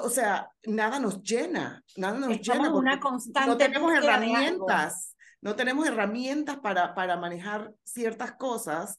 o 0.00 0.08
sea, 0.08 0.50
nada 0.64 0.98
nos 0.98 1.22
llena, 1.22 1.82
nada 1.96 2.18
nos 2.18 2.30
Estamos 2.30 2.58
llena 2.58 2.68
en 2.68 2.74
una 2.74 3.00
constante 3.00 3.50
no 3.50 3.56
tenemos 3.56 3.92
herramientas, 3.92 5.16
no 5.40 5.56
tenemos 5.56 5.86
herramientas 5.86 6.58
para, 6.60 6.94
para 6.94 7.16
manejar 7.16 7.72
ciertas 7.84 8.32
cosas 8.32 8.98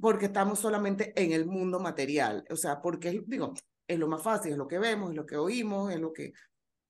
porque 0.00 0.26
estamos 0.26 0.60
solamente 0.60 1.12
en 1.20 1.32
el 1.32 1.46
mundo 1.46 1.80
material, 1.80 2.44
o 2.50 2.56
sea, 2.56 2.80
porque 2.80 3.22
digo, 3.26 3.54
es 3.86 3.98
lo 3.98 4.06
más 4.06 4.22
fácil, 4.22 4.52
es 4.52 4.58
lo 4.58 4.68
que 4.68 4.78
vemos, 4.78 5.10
es 5.10 5.16
lo 5.16 5.26
que 5.26 5.36
oímos, 5.36 5.92
es 5.92 5.98
lo 5.98 6.12
que, 6.12 6.32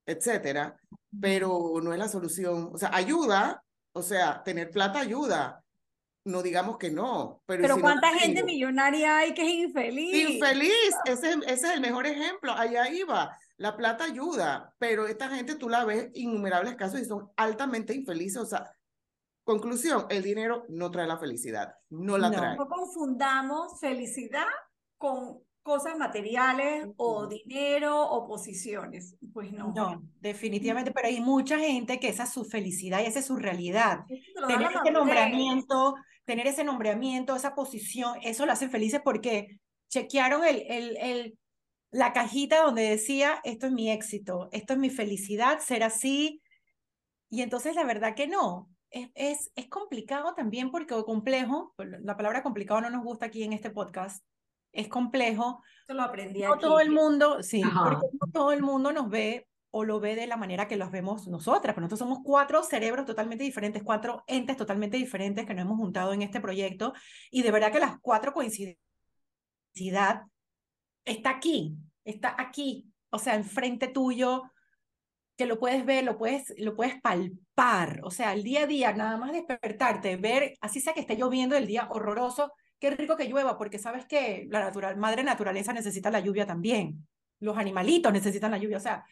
etcétera, 0.04 0.76
pero 1.18 1.80
no 1.82 1.92
es 1.92 1.98
la 1.98 2.08
solución, 2.08 2.70
o 2.72 2.76
sea, 2.76 2.90
ayuda, 2.94 3.62
o 3.92 4.02
sea, 4.02 4.42
tener 4.42 4.70
plata 4.70 5.00
ayuda, 5.00 5.64
no 6.24 6.42
digamos 6.42 6.76
que 6.78 6.90
no, 6.90 7.42
pero, 7.46 7.60
¿y 7.60 7.62
Pero 7.62 7.74
si 7.76 7.80
no 7.82 7.88
la 7.88 7.92
¿cuánta 8.00 8.18
gente 8.18 8.44
millonaria 8.44 9.18
hay 9.18 9.34
que 9.34 9.42
es 9.42 9.54
infeliz? 9.68 10.28
Infeliz, 10.34 10.72
ese, 11.06 11.30
es- 11.30 11.36
ese 11.46 11.66
es 11.68 11.74
el 11.74 11.80
mejor 11.80 12.06
ejemplo, 12.06 12.52
allá 12.52 12.88
iba, 12.90 13.36
la 13.56 13.76
plata 13.76 14.04
ayuda, 14.04 14.74
pero 14.78 15.06
esta 15.06 15.28
gente 15.28 15.54
tú 15.54 15.68
la 15.68 15.84
ves 15.84 16.10
innumerables 16.14 16.76
casos 16.76 17.00
y 17.00 17.04
son 17.04 17.30
altamente 17.36 17.94
infelices, 17.94 18.42
o 18.42 18.46
sea, 18.46 18.70
conclusión, 19.44 20.06
el 20.10 20.22
dinero 20.22 20.66
no 20.68 20.90
trae 20.90 21.06
la 21.06 21.18
felicidad, 21.18 21.74
no 21.88 22.18
la 22.18 22.28
No. 22.30 22.36
trae. 22.36 22.56
No 22.56 22.68
confundamos 22.68 23.80
felicidad 23.80 24.46
con 24.98 25.40
cosas 25.68 25.98
materiales 25.98 26.88
o 26.96 27.26
dinero 27.26 28.02
o 28.02 28.26
posiciones. 28.26 29.16
Pues 29.34 29.52
no. 29.52 29.74
No, 29.76 30.02
definitivamente, 30.18 30.92
pero 30.92 31.08
hay 31.08 31.20
mucha 31.34 31.58
gente 31.58 32.00
que 32.00 32.08
esa 32.08 32.22
es 32.22 32.30
su 32.30 32.46
felicidad 32.46 33.00
y 33.02 33.04
esa 33.04 33.18
es 33.18 33.26
su 33.26 33.36
realidad. 33.36 34.00
Tener 34.46 34.70
ese 34.72 34.90
nombramiento, 34.90 35.94
tener 36.24 36.46
ese 36.46 36.64
nombramiento, 36.64 37.36
esa 37.36 37.54
posición, 37.54 38.18
eso 38.22 38.46
lo 38.46 38.52
hace 38.52 38.70
felices 38.70 39.02
porque 39.04 39.60
chequearon 39.90 40.42
el, 40.42 40.64
el, 40.68 40.96
el, 40.96 41.38
la 41.90 42.14
cajita 42.14 42.62
donde 42.62 42.88
decía, 42.88 43.38
esto 43.44 43.66
es 43.66 43.72
mi 43.72 43.90
éxito, 43.90 44.48
esto 44.52 44.72
es 44.72 44.78
mi 44.78 44.88
felicidad, 44.88 45.60
ser 45.60 45.82
así. 45.82 46.40
Y 47.28 47.42
entonces 47.42 47.76
la 47.76 47.84
verdad 47.84 48.14
que 48.14 48.26
no. 48.26 48.70
Es, 48.90 49.10
es, 49.14 49.52
es 49.54 49.68
complicado 49.68 50.32
también 50.34 50.70
porque 50.70 50.94
o 50.94 51.04
complejo, 51.04 51.74
la 51.76 52.16
palabra 52.16 52.42
complicado 52.42 52.80
no 52.80 52.88
nos 52.88 53.04
gusta 53.04 53.26
aquí 53.26 53.42
en 53.42 53.52
este 53.52 53.68
podcast, 53.68 54.24
es 54.72 54.88
complejo 54.88 55.62
lo 55.94 56.02
aprendí 56.02 56.42
no 56.42 56.54
aquí. 56.54 56.62
todo 56.62 56.80
el 56.80 56.90
mundo, 56.90 57.42
sí, 57.42 57.62
Ajá. 57.62 57.84
porque 57.84 58.06
no 58.20 58.32
todo 58.32 58.52
el 58.52 58.62
mundo 58.62 58.92
nos 58.92 59.08
ve 59.08 59.48
o 59.70 59.84
lo 59.84 60.00
ve 60.00 60.14
de 60.14 60.26
la 60.26 60.36
manera 60.36 60.66
que 60.66 60.76
los 60.76 60.90
vemos 60.90 61.28
nosotras, 61.28 61.74
pero 61.74 61.82
nosotros 61.82 61.98
somos 61.98 62.20
cuatro 62.24 62.62
cerebros 62.62 63.06
totalmente 63.06 63.44
diferentes, 63.44 63.82
cuatro 63.82 64.24
entes 64.26 64.56
totalmente 64.56 64.96
diferentes 64.96 65.46
que 65.46 65.54
nos 65.54 65.64
hemos 65.64 65.78
juntado 65.78 66.12
en 66.12 66.22
este 66.22 66.40
proyecto 66.40 66.94
y 67.30 67.42
de 67.42 67.50
verdad 67.50 67.72
que 67.72 67.80
las 67.80 67.98
cuatro 68.00 68.32
coincidencias 68.32 68.78
está 71.04 71.30
aquí, 71.30 71.76
está 72.04 72.34
aquí, 72.38 72.90
o 73.10 73.18
sea, 73.18 73.34
enfrente 73.34 73.88
tuyo, 73.88 74.42
que 75.36 75.46
lo 75.46 75.58
puedes 75.58 75.84
ver, 75.84 76.04
lo 76.04 76.18
puedes, 76.18 76.52
lo 76.58 76.74
puedes 76.74 77.00
palpar, 77.00 78.00
o 78.02 78.10
sea, 78.10 78.32
el 78.32 78.42
día 78.42 78.62
a 78.62 78.66
día, 78.66 78.92
nada 78.92 79.16
más 79.16 79.32
despertarte, 79.32 80.16
ver, 80.16 80.54
así 80.60 80.80
sea 80.80 80.94
que 80.94 81.00
esté 81.00 81.16
lloviendo 81.16 81.56
el 81.56 81.66
día 81.66 81.88
horroroso, 81.90 82.52
qué 82.78 82.90
rico 82.90 83.16
que 83.16 83.28
llueva, 83.28 83.58
porque 83.58 83.78
sabes 83.78 84.06
que 84.06 84.46
la 84.50 84.60
natural, 84.60 84.96
madre 84.96 85.22
naturaleza 85.22 85.72
necesita 85.72 86.10
la 86.10 86.20
lluvia 86.20 86.46
también, 86.46 87.06
los 87.40 87.56
animalitos 87.56 88.12
necesitan 88.12 88.50
la 88.50 88.58
lluvia, 88.58 88.76
o 88.76 88.80
sea, 88.80 89.04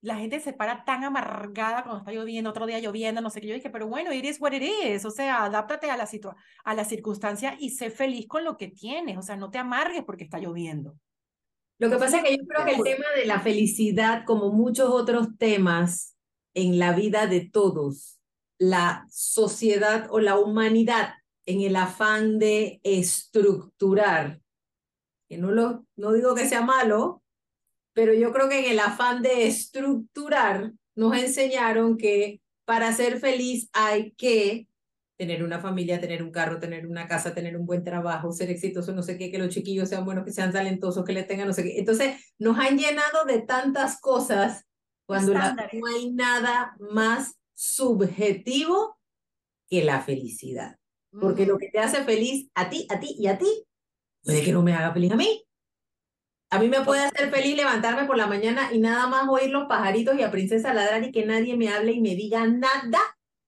la 0.00 0.16
gente 0.16 0.38
se 0.38 0.52
para 0.52 0.84
tan 0.84 1.02
amargada 1.02 1.82
cuando 1.82 1.98
está 1.98 2.12
lloviendo, 2.12 2.50
otro 2.50 2.66
día 2.66 2.78
lloviendo, 2.78 3.20
no 3.20 3.30
sé 3.30 3.40
qué, 3.40 3.48
yo 3.48 3.54
dije, 3.54 3.70
pero 3.70 3.88
bueno, 3.88 4.12
it 4.12 4.24
is 4.24 4.40
what 4.40 4.52
it 4.52 4.62
is, 4.62 5.04
o 5.04 5.10
sea, 5.10 5.44
adáptate 5.44 5.90
a 5.90 5.96
la, 5.96 6.06
situa 6.06 6.36
a 6.64 6.74
la 6.74 6.84
circunstancia 6.84 7.56
y 7.58 7.70
sé 7.70 7.90
feliz 7.90 8.26
con 8.28 8.44
lo 8.44 8.56
que 8.56 8.68
tienes, 8.68 9.18
o 9.18 9.22
sea, 9.22 9.36
no 9.36 9.50
te 9.50 9.58
amargues 9.58 10.04
porque 10.04 10.24
está 10.24 10.38
lloviendo. 10.38 10.96
Lo 11.78 11.90
que 11.90 11.96
pasa 11.96 12.18
es 12.18 12.24
que 12.24 12.36
yo 12.36 12.44
creo 12.46 12.64
que 12.64 12.74
el 12.74 12.82
tema 12.82 13.06
de 13.16 13.24
la 13.24 13.40
felicidad, 13.40 14.24
como 14.24 14.50
muchos 14.50 14.90
otros 14.90 15.36
temas 15.38 16.16
en 16.54 16.78
la 16.78 16.92
vida 16.92 17.26
de 17.26 17.48
todos, 17.48 18.18
la 18.58 19.06
sociedad 19.10 20.08
o 20.10 20.18
la 20.18 20.36
humanidad, 20.36 21.14
en 21.48 21.62
el 21.62 21.76
afán 21.76 22.38
de 22.38 22.78
estructurar, 22.82 24.38
que 25.30 25.38
no, 25.38 25.50
lo, 25.50 25.86
no 25.96 26.12
digo 26.12 26.34
que 26.34 26.46
sea 26.46 26.60
malo, 26.60 27.22
pero 27.94 28.12
yo 28.12 28.32
creo 28.32 28.50
que 28.50 28.66
en 28.66 28.72
el 28.72 28.80
afán 28.80 29.22
de 29.22 29.46
estructurar 29.46 30.72
nos 30.94 31.16
enseñaron 31.16 31.96
que 31.96 32.42
para 32.66 32.92
ser 32.92 33.18
feliz 33.18 33.70
hay 33.72 34.12
que 34.12 34.68
tener 35.16 35.42
una 35.42 35.58
familia, 35.58 36.00
tener 36.00 36.22
un 36.22 36.30
carro, 36.30 36.60
tener 36.60 36.86
una 36.86 37.08
casa, 37.08 37.34
tener 37.34 37.56
un 37.56 37.64
buen 37.64 37.82
trabajo, 37.82 38.30
ser 38.30 38.50
exitoso, 38.50 38.92
no 38.92 39.02
sé 39.02 39.16
qué, 39.16 39.30
que 39.30 39.38
los 39.38 39.48
chiquillos 39.48 39.88
sean 39.88 40.04
buenos, 40.04 40.24
que 40.26 40.32
sean 40.32 40.52
talentosos, 40.52 41.02
que 41.02 41.14
le 41.14 41.24
tengan 41.24 41.48
no 41.48 41.54
sé 41.54 41.62
qué. 41.62 41.78
Entonces, 41.78 42.22
nos 42.38 42.58
han 42.58 42.76
llenado 42.76 43.24
de 43.24 43.40
tantas 43.40 44.00
cosas 44.02 44.66
cuando 45.06 45.32
la- 45.32 45.54
no 45.80 45.86
hay 45.86 46.12
nada 46.12 46.76
más 46.78 47.36
subjetivo 47.54 48.98
que 49.68 49.82
la 49.82 50.02
felicidad. 50.02 50.76
Porque 51.10 51.46
lo 51.46 51.58
que 51.58 51.70
te 51.70 51.78
hace 51.78 52.04
feliz 52.04 52.48
a 52.54 52.68
ti, 52.68 52.86
a 52.90 53.00
ti 53.00 53.16
y 53.18 53.26
a 53.26 53.38
ti, 53.38 53.64
puede 54.22 54.42
que 54.42 54.52
no 54.52 54.62
me 54.62 54.74
haga 54.74 54.92
feliz 54.92 55.12
a 55.12 55.16
mí. 55.16 55.44
A 56.50 56.58
mí 56.58 56.68
me 56.68 56.80
puede 56.80 57.02
hacer 57.02 57.30
feliz 57.30 57.56
levantarme 57.56 58.06
por 58.06 58.16
la 58.16 58.26
mañana 58.26 58.72
y 58.72 58.78
nada 58.78 59.06
más 59.06 59.28
oír 59.28 59.50
los 59.50 59.68
pajaritos 59.68 60.18
y 60.18 60.22
a 60.22 60.30
Princesa 60.30 60.72
ladrar 60.72 61.02
y 61.02 61.12
que 61.12 61.26
nadie 61.26 61.56
me 61.56 61.68
hable 61.68 61.92
y 61.92 62.00
me 62.00 62.14
diga 62.14 62.46
nada 62.46 63.00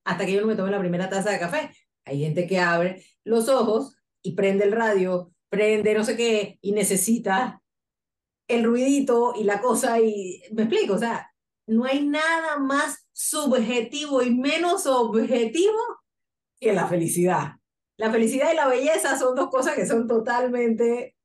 hasta 0.03 0.25
que 0.25 0.33
yo 0.33 0.41
no 0.41 0.47
me 0.47 0.55
tome 0.55 0.71
la 0.71 0.79
primera 0.79 1.09
taza 1.09 1.31
de 1.31 1.39
café. 1.39 1.71
Hay 2.05 2.19
gente 2.19 2.47
que 2.47 2.59
abre 2.59 3.03
los 3.23 3.49
ojos 3.49 3.95
y 4.21 4.33
prende 4.33 4.65
el 4.65 4.71
radio, 4.71 5.31
prende 5.49 5.93
no 5.93 6.03
sé 6.03 6.15
qué 6.15 6.59
y 6.61 6.73
necesita 6.73 7.61
el 8.47 8.63
ruidito 8.63 9.33
y 9.35 9.45
la 9.45 9.61
cosa 9.61 9.99
y 9.99 10.41
me 10.51 10.63
explico, 10.63 10.95
o 10.95 10.99
sea, 10.99 11.31
no 11.67 11.85
hay 11.85 12.05
nada 12.05 12.57
más 12.57 13.07
subjetivo 13.13 14.21
y 14.21 14.31
menos 14.31 14.85
objetivo 14.85 15.79
que 16.61 16.73
la 16.73 16.87
felicidad. 16.87 17.55
La 17.97 18.11
felicidad 18.11 18.53
y 18.53 18.55
la 18.55 18.67
belleza 18.67 19.17
son 19.17 19.35
dos 19.35 19.49
cosas 19.49 19.75
que 19.75 19.85
son 19.85 20.07
totalmente 20.07 21.15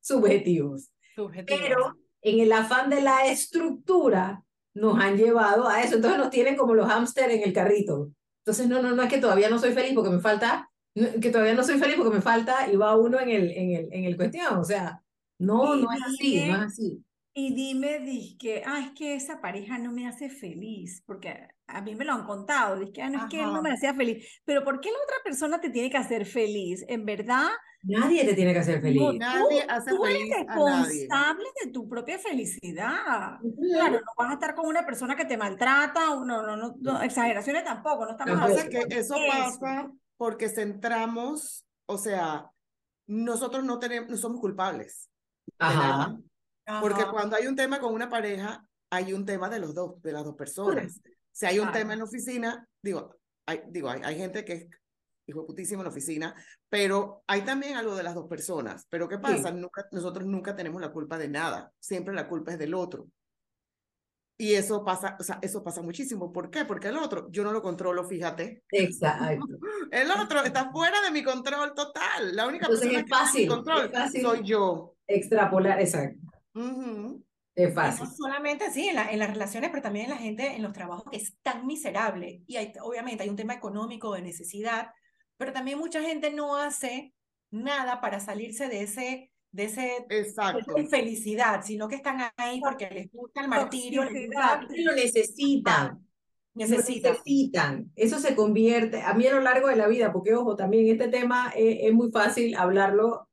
subjetivos. 0.00 0.90
Subjetivo. 1.14 1.58
Pero 1.60 1.96
en 2.22 2.40
el 2.40 2.52
afán 2.52 2.90
de 2.90 3.02
la 3.02 3.26
estructura 3.26 4.42
nos 4.74 4.98
han 4.98 5.16
llevado 5.16 5.68
a 5.68 5.82
eso. 5.82 5.96
Entonces 5.96 6.18
nos 6.18 6.30
tienen 6.30 6.56
como 6.56 6.74
los 6.74 6.88
hámster 6.88 7.30
en 7.30 7.42
el 7.42 7.52
carrito. 7.52 8.10
Entonces, 8.44 8.66
no, 8.66 8.80
no, 8.80 8.92
no 8.92 9.02
es 9.02 9.10
que 9.10 9.18
todavía 9.18 9.50
no 9.50 9.58
soy 9.58 9.72
feliz 9.72 9.92
porque 9.94 10.10
me 10.10 10.20
falta, 10.20 10.70
que 10.94 11.30
todavía 11.30 11.54
no 11.54 11.62
soy 11.62 11.78
feliz 11.78 11.96
porque 11.96 12.16
me 12.16 12.22
falta 12.22 12.70
y 12.72 12.76
va 12.76 12.96
uno 12.96 13.20
en 13.20 13.28
el, 13.28 13.50
en 13.50 13.70
el, 13.72 13.92
en 13.92 14.04
el 14.04 14.16
cuestión. 14.16 14.56
O 14.56 14.64
sea, 14.64 15.02
no, 15.38 15.76
Y 15.76 15.82
no 15.82 15.92
es 15.92 16.02
así, 16.02 16.46
no 16.46 16.56
es 16.56 16.62
así. 16.62 17.04
Y 17.34 17.54
dime, 17.54 18.36
que 18.38 18.62
ah, 18.66 18.80
es 18.80 18.92
que 18.92 19.14
esa 19.14 19.40
pareja 19.40 19.78
no 19.78 19.92
me 19.92 20.08
hace 20.08 20.30
feliz, 20.30 21.02
porque 21.06 21.48
a 21.68 21.80
mí 21.82 21.94
me 21.94 22.04
lo 22.04 22.12
han 22.12 22.24
contado, 22.24 22.80
que 22.92 23.02
ah, 23.02 23.10
no 23.10 23.18
es 23.18 23.24
que 23.30 23.40
él 23.40 23.52
no 23.52 23.62
me 23.62 23.72
hacía 23.72 23.94
feliz, 23.94 24.40
pero 24.44 24.64
¿por 24.64 24.80
qué 24.80 24.90
la 24.90 24.98
otra 25.04 25.16
persona 25.22 25.60
te 25.60 25.70
tiene 25.70 25.90
que 25.90 25.98
hacer 25.98 26.26
feliz? 26.26 26.84
En 26.88 27.04
verdad... 27.04 27.48
Nadie 27.82 28.24
te 28.24 28.34
tiene 28.34 28.52
que 28.52 28.58
hacer 28.58 28.80
feliz. 28.80 29.00
nadie 29.18 29.62
hace 29.68 29.90
tú 29.90 30.02
feliz 30.02 30.32
eres 30.32 30.46
responsable 30.46 31.44
de 31.62 31.70
tu 31.70 31.88
propia 31.88 32.18
felicidad. 32.18 33.38
Claro, 33.38 34.00
no 34.00 34.12
vas 34.16 34.30
a 34.30 34.32
estar 34.32 34.54
con 34.56 34.66
una 34.66 34.84
persona 34.84 35.14
que 35.14 35.26
te 35.26 35.36
maltrata, 35.36 36.16
no, 36.16 36.42
no, 36.42 36.56
no, 36.56 36.74
no 36.80 37.02
exageraciones 37.02 37.62
tampoco, 37.62 38.04
no 38.04 38.12
estamos 38.12 38.40
hablando 38.40 38.68
que 38.68 38.98
eso 38.98 39.14
pasa 39.28 39.88
porque 40.18 40.48
centramos, 40.50 41.64
o 41.86 41.96
sea, 41.96 42.50
nosotros 43.06 43.64
no 43.64 43.78
tenemos, 43.78 44.10
no 44.10 44.16
somos 44.16 44.40
culpables. 44.40 45.08
Ajá. 45.58 46.18
Porque 46.82 47.06
cuando 47.06 47.36
hay 47.36 47.46
un 47.46 47.56
tema 47.56 47.80
con 47.80 47.94
una 47.94 48.10
pareja, 48.10 48.68
hay 48.90 49.14
un 49.14 49.24
tema 49.24 49.48
de 49.48 49.60
los 49.60 49.74
dos, 49.74 50.02
de 50.02 50.12
las 50.12 50.24
dos 50.24 50.34
personas. 50.34 51.00
Si 51.32 51.46
hay 51.46 51.58
un 51.58 51.70
tema 51.72 51.92
en 51.92 52.00
la 52.00 52.04
oficina, 52.04 52.66
digo, 52.82 53.16
hay, 53.46 53.62
digo, 53.68 53.88
hay, 53.88 54.00
hay 54.04 54.16
gente 54.16 54.44
que 54.44 54.52
es 54.52 54.66
hijo 55.28 55.46
putísimo 55.46 55.82
en 55.82 55.84
la 55.84 55.90
oficina, 55.90 56.34
pero 56.68 57.22
hay 57.26 57.42
también 57.42 57.76
algo 57.76 57.94
de 57.94 58.02
las 58.02 58.14
dos 58.14 58.26
personas. 58.26 58.86
Pero 58.88 59.08
¿qué 59.08 59.18
pasa? 59.18 59.50
Nunca, 59.50 59.86
nosotros 59.92 60.26
nunca 60.26 60.56
tenemos 60.56 60.80
la 60.80 60.90
culpa 60.90 61.18
de 61.18 61.28
nada. 61.28 61.70
Siempre 61.78 62.14
la 62.14 62.28
culpa 62.28 62.52
es 62.52 62.58
del 62.58 62.74
otro. 62.74 63.08
Y 64.40 64.54
eso 64.54 64.84
pasa, 64.84 65.16
o 65.18 65.22
sea, 65.24 65.38
eso 65.42 65.64
pasa 65.64 65.82
muchísimo. 65.82 66.32
¿Por 66.32 66.48
qué? 66.48 66.64
Porque 66.64 66.88
el 66.88 66.96
otro, 66.96 67.28
yo 67.30 67.42
no 67.42 67.52
lo 67.52 67.60
controlo, 67.60 68.04
fíjate. 68.04 68.62
Exacto. 68.70 69.46
El 69.90 70.10
otro 70.10 70.44
está 70.44 70.70
fuera 70.70 71.00
de 71.00 71.10
mi 71.10 71.24
control 71.24 71.74
total. 71.74 72.36
La 72.36 72.46
única 72.46 72.68
persona 72.68 73.02
que 73.02 73.08
fácil, 73.08 73.48
control 73.48 73.90
soy 74.20 74.44
yo. 74.44 74.94
Extrapolar, 75.06 75.80
exacto. 75.80 76.20
Es 77.58 77.74
fácil. 77.74 78.04
no 78.04 78.14
solamente 78.14 78.70
sí, 78.70 78.88
en, 78.88 78.94
la, 78.94 79.10
en, 79.10 79.18
las 79.18 79.30
relaciones, 79.30 79.70
pero 79.70 79.82
también 79.82 80.04
en 80.06 80.10
la 80.12 80.16
gente 80.16 80.54
en 80.54 80.62
los 80.62 80.72
trabajos 80.72 81.10
que 81.10 81.16
es 81.16 81.36
tan 81.42 81.66
miserable. 81.66 82.42
Y 82.46 82.56
hay, 82.56 82.72
obviamente 82.80 83.24
hay 83.24 83.28
un 83.28 83.36
tema 83.36 83.54
económico 83.54 84.14
de 84.14 84.22
necesidad, 84.22 84.90
pero 85.36 85.52
también 85.52 85.78
mucha 85.78 86.00
gente 86.00 86.30
no 86.30 86.56
hace 86.56 87.12
nada 87.50 88.00
para 88.00 88.20
salirse 88.20 88.68
de 88.68 88.82
ese 88.82 89.32
de 89.50 89.64
ese 89.64 90.06
Exacto. 90.10 90.78
infelicidad, 90.78 91.64
sino 91.64 91.88
que 91.88 91.96
están 91.96 92.20
ahí 92.36 92.60
porque 92.60 92.90
les 92.90 93.10
gusta 93.10 93.40
el 93.40 93.48
martirio, 93.48 94.04
les 94.04 94.28
lo 94.84 94.92
necesitan. 94.94 96.06
Necesitan. 96.54 97.12
necesitan. 97.12 97.92
Eso 97.96 98.18
se 98.18 98.36
convierte, 98.36 99.00
a 99.02 99.14
mí 99.14 99.26
a 99.26 99.32
lo 99.32 99.40
largo 99.40 99.68
de 99.68 99.76
la 99.76 99.88
vida, 99.88 100.12
porque 100.12 100.34
ojo, 100.34 100.54
también 100.54 100.88
este 100.88 101.08
tema 101.08 101.52
es, 101.56 101.78
es 101.82 101.92
muy 101.92 102.10
fácil 102.10 102.54
hablarlo 102.56 103.27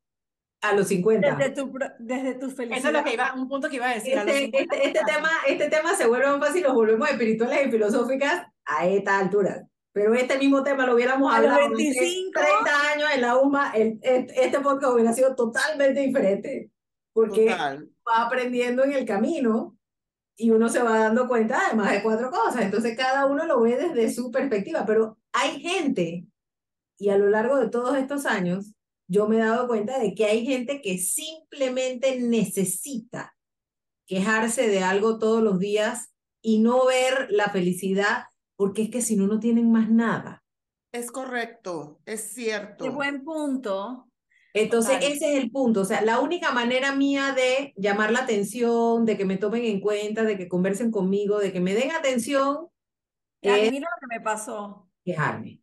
a 0.70 0.74
los 0.74 0.88
50. 0.88 1.36
Desde 1.36 1.52
tu, 1.52 1.72
desde 2.00 2.34
tu 2.36 2.50
felicidad. 2.50 2.80
Eso 2.80 2.88
es 2.88 2.94
lo 2.94 3.04
que 3.04 3.14
iba, 3.14 3.34
un 3.34 3.48
punto 3.48 3.70
que 3.70 3.76
iba 3.78 3.90
a 3.90 3.96
decir. 3.96 4.18
Este, 4.18 4.46
este, 4.46 4.88
este, 4.88 5.00
tema, 5.06 5.30
este 5.48 5.70
tema 5.70 5.96
se 5.96 6.08
vuelve 6.08 6.28
más 6.28 6.40
fácil, 6.40 6.64
nos 6.64 6.74
volvemos 6.74 7.10
espirituales 7.10 7.68
y 7.68 7.72
filosóficas 7.72 8.48
a 8.66 8.88
esta 8.88 9.20
altura. 9.20 9.68
Pero 9.96 10.14
este 10.14 10.38
mismo 10.38 10.62
tema 10.62 10.86
lo 10.86 10.94
hubiéramos 10.96 11.34
hablado 11.34 11.74
hace 11.74 11.94
30 11.94 12.92
años 12.94 13.10
en 13.16 13.22
la 13.22 13.38
UMA, 13.38 13.72
el, 13.74 13.98
este 14.02 14.60
podcast 14.60 14.94
hubiera 14.94 15.14
sido 15.14 15.36
totalmente 15.36 16.02
diferente. 16.02 16.70
Porque 17.14 17.46
va 17.48 18.26
aprendiendo 18.26 18.84
en 18.84 18.92
el 18.92 19.06
camino 19.06 19.78
y 20.38 20.52
uno 20.52 20.68
se 20.68 20.84
va 20.84 21.00
dando 21.00 21.30
cuenta 21.30 21.62
además 21.68 21.92
de 21.92 22.04
cuatro 22.04 22.30
cosas. 22.30 22.64
Entonces 22.64 22.98
cada 22.98 23.26
uno 23.26 23.46
lo 23.46 23.62
ve 23.62 23.78
desde 23.78 24.14
su 24.14 24.32
perspectiva. 24.32 24.86
Pero 24.86 25.18
hay 25.32 25.62
gente, 25.62 26.26
y 26.98 27.10
a 27.10 27.18
lo 27.18 27.30
largo 27.30 27.56
de 27.56 27.70
todos 27.70 27.96
estos 27.96 28.26
años, 28.26 28.75
yo 29.08 29.28
me 29.28 29.38
he 29.38 29.40
dado 29.40 29.68
cuenta 29.68 30.00
de 30.00 30.14
que 30.16 30.26
hay 30.26 30.46
gente 30.46 30.82
que 30.82 30.98
simplemente 30.98 32.20
necesita 32.20 33.36
quejarse 34.08 34.68
de 34.68 34.84
algo 34.84 35.20
todos 35.20 35.42
los 35.42 35.60
días 35.60 36.14
y 36.42 36.60
no 36.60 36.86
ver 36.86 37.28
la 37.30 37.50
felicidad, 37.50 38.26
porque 38.56 38.84
es 38.84 38.90
que 38.90 39.02
si 39.02 39.16
no, 39.16 39.28
no 39.28 39.40
tienen 39.40 39.72
más 39.72 39.90
nada. 39.90 40.44
Es 40.92 41.12
correcto, 41.12 42.00
es 42.06 42.34
cierto. 42.34 42.84
Qué 42.84 42.90
buen 42.90 43.24
punto. 43.24 44.08
Entonces, 44.54 45.00
ese 45.02 45.34
es 45.34 45.44
el 45.44 45.52
punto. 45.52 45.82
O 45.82 45.86
sea, 45.86 46.02
la 46.02 46.20
única 46.20 46.52
manera 46.52 46.96
mía 46.96 47.34
de 47.34 47.74
llamar 47.76 48.12
la 48.12 48.20
atención, 48.20 49.04
de 49.04 49.18
que 49.18 49.26
me 49.26 49.36
tomen 49.36 49.66
en 49.66 49.82
cuenta, 49.82 50.24
de 50.24 50.38
que 50.38 50.48
conversen 50.48 50.92
conmigo, 50.92 51.40
de 51.40 51.51
que 51.51 51.60
me 51.60 51.74
den 51.74 51.92
atención. 51.92 52.70
Adivina 53.44 53.90
lo 53.90 54.08
que 54.08 54.18
me 54.18 54.24
pasó. 54.24 54.88
Quejarme. 55.03 55.60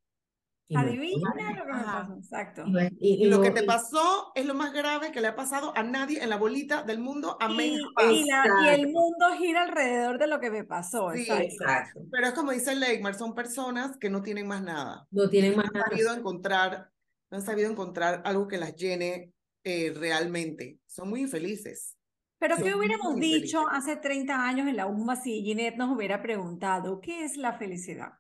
Adivina 0.77 1.31
lo 1.57 1.65
que 1.65 1.73
me 1.73 1.85
pasó, 1.85 2.15
exacto. 2.17 2.65
Y, 2.99 3.27
lo, 3.27 3.41
que 3.41 3.51
te 3.51 3.63
pasó 3.63 4.33
es 4.35 4.47
lo 4.47 4.55
más 4.55 4.73
grave 4.73 5.13
que 5.13 5.21
le 5.21 5.29
ha 5.29 5.37
pasado 5.37 5.73
a 5.77 5.83
nadie 5.83 6.23
en 6.23 6.31
la 6.31 6.37
bolita 6.37 6.83
del 6.83 6.99
mundo, 6.99 7.37
a 7.41 7.51
y, 7.51 7.79
y, 8.11 8.27
y, 8.27 8.69
el 8.69 8.87
mundo 8.89 9.27
gira 9.39 9.63
alrededor 9.63 10.19
de 10.19 10.27
lo 10.27 10.41
que 10.41 10.51
me 10.51 10.65
pasó. 10.65 11.13
exacto. 11.13 12.01
Pero 12.11 12.27
es 12.27 12.33
como 12.33 12.53
dice 12.53 12.75
Leigmar, 12.75 13.15
son 13.15 13.35
personas 13.35 13.97
que 13.99 14.11
no 14.11 14.23
tienen 14.23 14.47
más 14.47 14.63
nada. 14.63 15.07
No 15.11 15.29
tienen 15.29 15.57
más 15.57 15.67
nada. 15.73 15.87
Han 15.87 15.91
sabido 15.91 16.15
encontrar, 16.15 16.91
no 17.31 17.39
han 17.39 17.45
sabido 17.45 17.71
encontrar 17.71 18.23
algo 18.25 18.49
que 18.49 18.59
las 18.59 18.75
llene 18.77 19.33
eh, 19.65 19.93
realmente. 19.95 20.79
Son 20.87 21.09
muy 21.09 21.23
infelices. 21.23 21.97
Pero 22.43 22.57
¿qué 22.57 22.75
hubiéramos 22.75 23.15
dicho 23.21 23.69
hace 23.71 23.97
30 23.97 24.35
años 24.35 24.67
en 24.67 24.77
la 24.77 24.87
UMA 24.87 25.15
si 25.15 25.43
Ginette 25.43 25.77
nos 25.77 25.97
hubiera 25.97 26.21
preguntado, 26.21 27.01
¿qué 27.01 27.25
es 27.25 27.37
la 27.37 27.53
felicidad? 27.53 28.15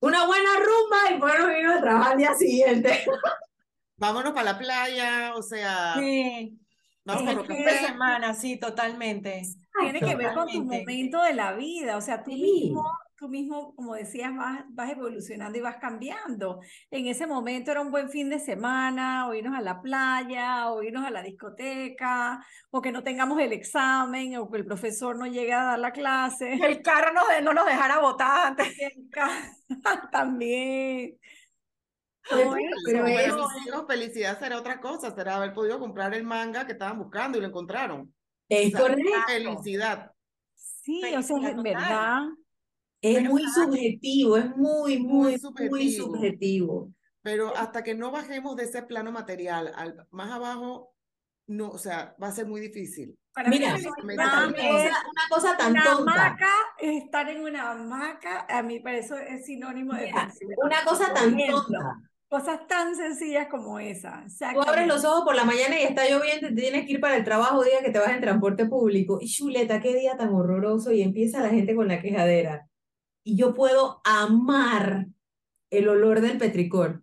Una 0.00 0.26
buena 0.26 0.50
rumba 0.56 1.14
y 1.14 1.18
bueno, 1.18 1.48
vino 1.48 1.74
a 1.74 1.80
trabajar 1.80 2.12
al 2.12 2.18
día 2.18 2.34
siguiente. 2.34 3.04
Vámonos 3.96 4.32
para 4.32 4.52
la 4.52 4.58
playa, 4.58 5.34
o 5.34 5.42
sea. 5.42 5.94
Sí. 5.98 6.58
Vamos 7.04 7.34
por 7.34 7.46
de 7.46 7.78
semana, 7.78 8.34
sí, 8.34 8.58
totalmente. 8.58 9.42
Tiene 9.80 10.00
que 10.00 10.16
ver 10.16 10.34
con 10.34 10.48
tu 10.48 10.64
momento 10.64 11.22
de 11.22 11.34
la 11.34 11.52
vida, 11.52 11.96
o 11.96 12.00
sea, 12.00 12.24
tú 12.24 12.32
mismo 12.32 12.84
tú 13.16 13.28
mismo, 13.28 13.74
como 13.74 13.94
decías, 13.94 14.34
vas, 14.36 14.64
vas 14.68 14.90
evolucionando 14.90 15.58
y 15.58 15.62
vas 15.62 15.76
cambiando. 15.76 16.60
En 16.90 17.06
ese 17.06 17.26
momento 17.26 17.70
era 17.70 17.80
un 17.80 17.90
buen 17.90 18.10
fin 18.10 18.28
de 18.28 18.38
semana, 18.38 19.28
o 19.28 19.34
irnos 19.34 19.56
a 19.56 19.62
la 19.62 19.80
playa, 19.80 20.70
o 20.70 20.82
irnos 20.82 21.04
a 21.04 21.10
la 21.10 21.22
discoteca, 21.22 22.44
o 22.70 22.82
que 22.82 22.92
no 22.92 23.02
tengamos 23.02 23.40
el 23.40 23.52
examen, 23.52 24.36
o 24.36 24.50
que 24.50 24.58
el 24.58 24.66
profesor 24.66 25.16
no 25.16 25.26
llegue 25.26 25.52
a 25.52 25.64
dar 25.64 25.78
la 25.78 25.92
clase. 25.92 26.54
El 26.54 26.82
carro 26.82 27.12
no, 27.12 27.22
no 27.42 27.52
nos 27.54 27.66
dejara 27.66 28.00
votar 28.00 28.48
antes. 28.48 28.68
También. 30.12 31.18
Pero, 32.28 32.54
pero 32.84 33.86
felicidad 33.86 34.38
será 34.38 34.58
otra 34.58 34.80
cosa, 34.80 35.14
será 35.14 35.36
haber 35.36 35.52
podido 35.52 35.78
comprar 35.78 36.12
el 36.12 36.24
manga 36.24 36.66
que 36.66 36.72
estaban 36.72 36.98
buscando 36.98 37.38
y 37.38 37.40
lo 37.40 37.46
encontraron. 37.46 38.12
Es 38.48 38.74
correcto. 38.74 39.10
Felicidad. 39.28 40.10
Sí, 40.54 41.02
o 41.16 41.22
sea, 41.22 41.50
en 41.50 41.62
verdad. 41.62 42.22
Es 43.00 43.22
muy 43.28 43.44
subjetivo, 43.48 44.36
es 44.36 44.56
muy, 44.56 44.98
muy, 44.98 45.36
muy 45.70 45.92
subjetivo. 45.92 46.92
Pero 47.22 47.56
hasta 47.56 47.82
que 47.82 47.94
no 47.94 48.10
bajemos 48.10 48.56
de 48.56 48.64
ese 48.64 48.82
plano 48.82 49.12
material, 49.12 49.72
al, 49.74 50.06
más 50.10 50.30
abajo, 50.30 50.94
no, 51.48 51.70
o 51.70 51.78
sea, 51.78 52.14
va 52.22 52.28
a 52.28 52.32
ser 52.32 52.46
muy 52.46 52.60
difícil. 52.60 53.18
Mira, 53.48 53.76
una, 54.02 54.54
cosa, 55.28 55.56
tan 55.58 55.72
una 55.72 55.92
Hamaca, 55.92 56.52
estar 56.78 57.28
en 57.28 57.42
una 57.42 57.72
hamaca, 57.72 58.46
a 58.48 58.62
mí 58.62 58.80
para 58.80 58.96
eso 58.96 59.18
es 59.18 59.44
sinónimo 59.44 59.92
de 59.92 60.10
Una 60.64 60.84
cosa 60.84 61.12
tan 61.12 61.36
tonta. 61.36 62.00
Cosas 62.28 62.66
tan 62.66 62.96
sencillas 62.96 63.46
como 63.48 63.78
esa. 63.78 64.24
Tú 64.52 64.62
abres 64.62 64.88
los 64.88 65.04
ojos 65.04 65.22
por 65.24 65.36
la 65.36 65.44
mañana 65.44 65.78
y 65.78 65.84
está 65.84 66.08
lloviendo, 66.08 66.48
te 66.48 66.54
tienes 66.54 66.86
que 66.86 66.94
ir 66.94 67.00
para 67.00 67.16
el 67.16 67.24
trabajo, 67.24 67.62
día 67.62 67.82
que 67.84 67.90
te 67.90 67.98
vas 67.98 68.10
en 68.10 68.20
transporte 68.20 68.66
público. 68.66 69.18
Y 69.20 69.28
chuleta, 69.28 69.80
qué 69.80 69.94
día 69.94 70.16
tan 70.16 70.34
horroroso. 70.34 70.90
Y 70.90 71.02
empieza 71.02 71.40
la 71.40 71.50
gente 71.50 71.76
con 71.76 71.86
la 71.86 72.00
quejadera 72.00 72.66
y 73.26 73.36
yo 73.36 73.54
puedo 73.54 74.00
amar 74.04 75.08
el 75.70 75.88
olor 75.88 76.20
del 76.20 76.38
petricor. 76.38 77.02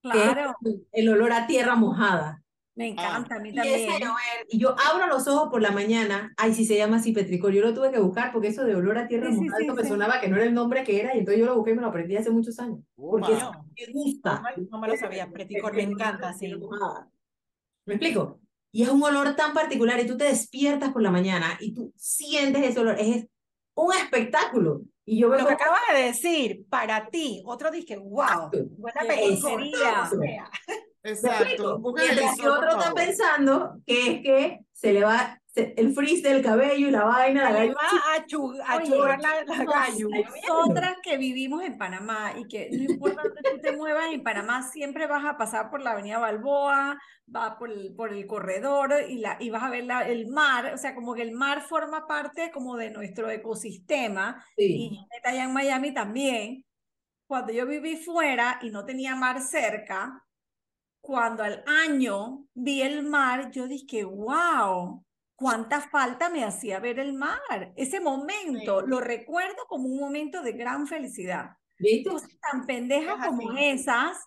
Claro. 0.00 0.54
el 0.92 1.08
olor 1.08 1.32
a 1.32 1.46
tierra 1.46 1.74
mojada. 1.74 2.42
Me 2.74 2.88
encanta, 2.88 3.36
a 3.36 3.38
mí 3.40 3.52
también. 3.54 3.90
Y, 4.48 4.58
yo 4.58 4.76
abro 4.78 5.08
los 5.08 5.26
ojos 5.28 5.50
por 5.50 5.60
la 5.60 5.72
mañana, 5.72 6.32
ay, 6.38 6.54
si 6.54 6.64
se 6.64 6.76
llama 6.76 6.98
así 6.98 7.12
petricor, 7.12 7.52
yo 7.52 7.60
lo 7.62 7.74
tuve 7.74 7.90
que 7.90 7.98
buscar 7.98 8.32
porque 8.32 8.48
eso 8.48 8.64
de 8.64 8.76
olor 8.76 8.96
a 8.96 9.08
tierra 9.08 9.28
mojada 9.30 9.74
me 9.74 9.84
sonaba 9.88 10.20
que 10.20 10.28
no 10.28 10.36
era 10.36 10.46
el 10.46 10.54
nombre 10.54 10.84
que 10.84 11.00
era 11.00 11.14
y 11.14 11.18
entonces 11.18 11.40
yo 11.40 11.46
lo 11.46 11.56
busqué 11.56 11.72
y 11.72 11.74
me 11.74 11.82
lo 11.82 11.88
aprendí 11.88 12.16
hace 12.16 12.30
muchos 12.30 12.58
años. 12.58 12.80
porque 12.94 13.34
me 13.34 13.92
gusta. 13.92 14.42
No, 14.70 14.78
me 14.78 14.88
lo 14.88 14.96
sabía, 14.96 15.30
petricor 15.30 15.74
me 15.74 15.82
encanta, 15.82 16.32
sí. 16.32 16.50
¿Me 17.84 17.94
explico? 17.94 18.40
Y 18.72 18.84
es 18.84 18.88
un 18.88 19.02
olor 19.02 19.36
tan 19.36 19.52
particular 19.52 20.00
y 20.00 20.06
tú 20.06 20.16
te 20.16 20.24
despiertas 20.24 20.92
por 20.92 21.02
la 21.02 21.10
mañana 21.10 21.58
y 21.60 21.74
tú 21.74 21.92
sientes 21.96 22.62
ese 22.62 22.80
olor, 22.80 22.96
es 22.98 23.26
un 23.74 23.92
espectáculo. 23.92 24.82
Y 25.08 25.20
yo 25.20 25.28
Lo 25.28 25.46
que 25.46 25.52
acabas 25.52 25.80
de 25.94 26.02
decir, 26.02 26.66
para 26.68 27.08
ti, 27.08 27.40
otro 27.46 27.70
dije, 27.70 27.96
wow, 27.96 28.50
buena 28.76 29.00
película. 29.06 30.10
Exacto. 31.04 31.80
Mientras 31.94 32.36
que 32.36 32.48
otro 32.48 32.70
está 32.70 32.92
pensando 32.92 33.80
que 33.86 34.10
es 34.10 34.22
que 34.22 34.58
se 34.72 34.92
le 34.92 35.04
va, 35.04 35.40
el 35.56 35.94
freeze 35.94 36.28
del 36.28 36.42
cabello 36.42 36.88
y 36.88 36.90
la 36.90 37.04
vaina, 37.04 37.50
la 37.50 37.64
va 37.72 37.80
a, 37.82 38.72
a 38.72 38.76
Oye, 38.76 38.86
churrar 38.86 39.20
la, 39.20 39.44
la 39.44 39.64
gallo. 39.64 40.08
Nosotras 40.48 40.96
que 41.02 41.16
vivimos 41.16 41.62
en 41.62 41.78
Panamá 41.78 42.34
y 42.38 42.46
que 42.46 42.68
no 42.70 42.82
importa 42.84 43.22
dónde 43.22 43.42
tú 43.50 43.60
te 43.60 43.72
muevas 43.76 44.12
en 44.12 44.22
Panamá, 44.22 44.62
siempre 44.70 45.06
vas 45.06 45.24
a 45.24 45.36
pasar 45.38 45.70
por 45.70 45.80
la 45.80 45.92
avenida 45.92 46.18
Balboa, 46.18 46.98
va 47.34 47.58
por 47.58 47.70
el, 47.70 47.94
por 47.94 48.12
el 48.12 48.26
corredor 48.26 48.92
y, 49.08 49.18
la, 49.18 49.36
y 49.40 49.50
vas 49.50 49.62
a 49.62 49.70
ver 49.70 49.84
la- 49.84 50.06
el 50.08 50.26
mar, 50.28 50.72
o 50.74 50.78
sea, 50.78 50.94
como 50.94 51.14
que 51.14 51.22
el 51.22 51.32
mar 51.32 51.62
forma 51.62 52.06
parte 52.06 52.50
como 52.52 52.76
de 52.76 52.90
nuestro 52.90 53.30
ecosistema 53.30 54.44
y 54.56 54.66
Sí. 54.66 54.90
Janet 54.96 55.26
allá 55.26 55.44
en 55.44 55.52
Miami 55.52 55.94
también. 55.94 56.64
Cuando 57.28 57.52
yo 57.52 57.66
viví 57.66 57.96
fuera 57.96 58.58
y 58.62 58.70
no 58.70 58.84
tenía 58.84 59.16
mar 59.16 59.40
cerca, 59.40 60.22
cuando 61.00 61.42
al 61.42 61.64
año 61.66 62.44
vi 62.54 62.82
el 62.82 63.02
mar, 63.04 63.50
yo 63.50 63.66
dije, 63.66 64.04
wow, 64.04 65.04
cuánta 65.36 65.80
falta 65.82 66.30
me 66.30 66.44
hacía 66.44 66.80
ver 66.80 66.98
el 66.98 67.12
mar. 67.14 67.72
Ese 67.76 68.00
momento 68.00 68.80
Sí. 68.80 68.86
lo 68.86 69.00
recuerdo 69.00 69.56
como 69.68 69.88
un 69.88 69.98
momento 70.00 70.42
de 70.42 70.52
gran 70.52 70.86
felicidad. 70.86 71.50
¿Viste? 71.78 72.10
Cosas 72.10 72.30
tan 72.40 72.66
pendejas 72.66 73.18
Es 73.20 73.26
como 73.26 73.52
esas, 73.58 74.18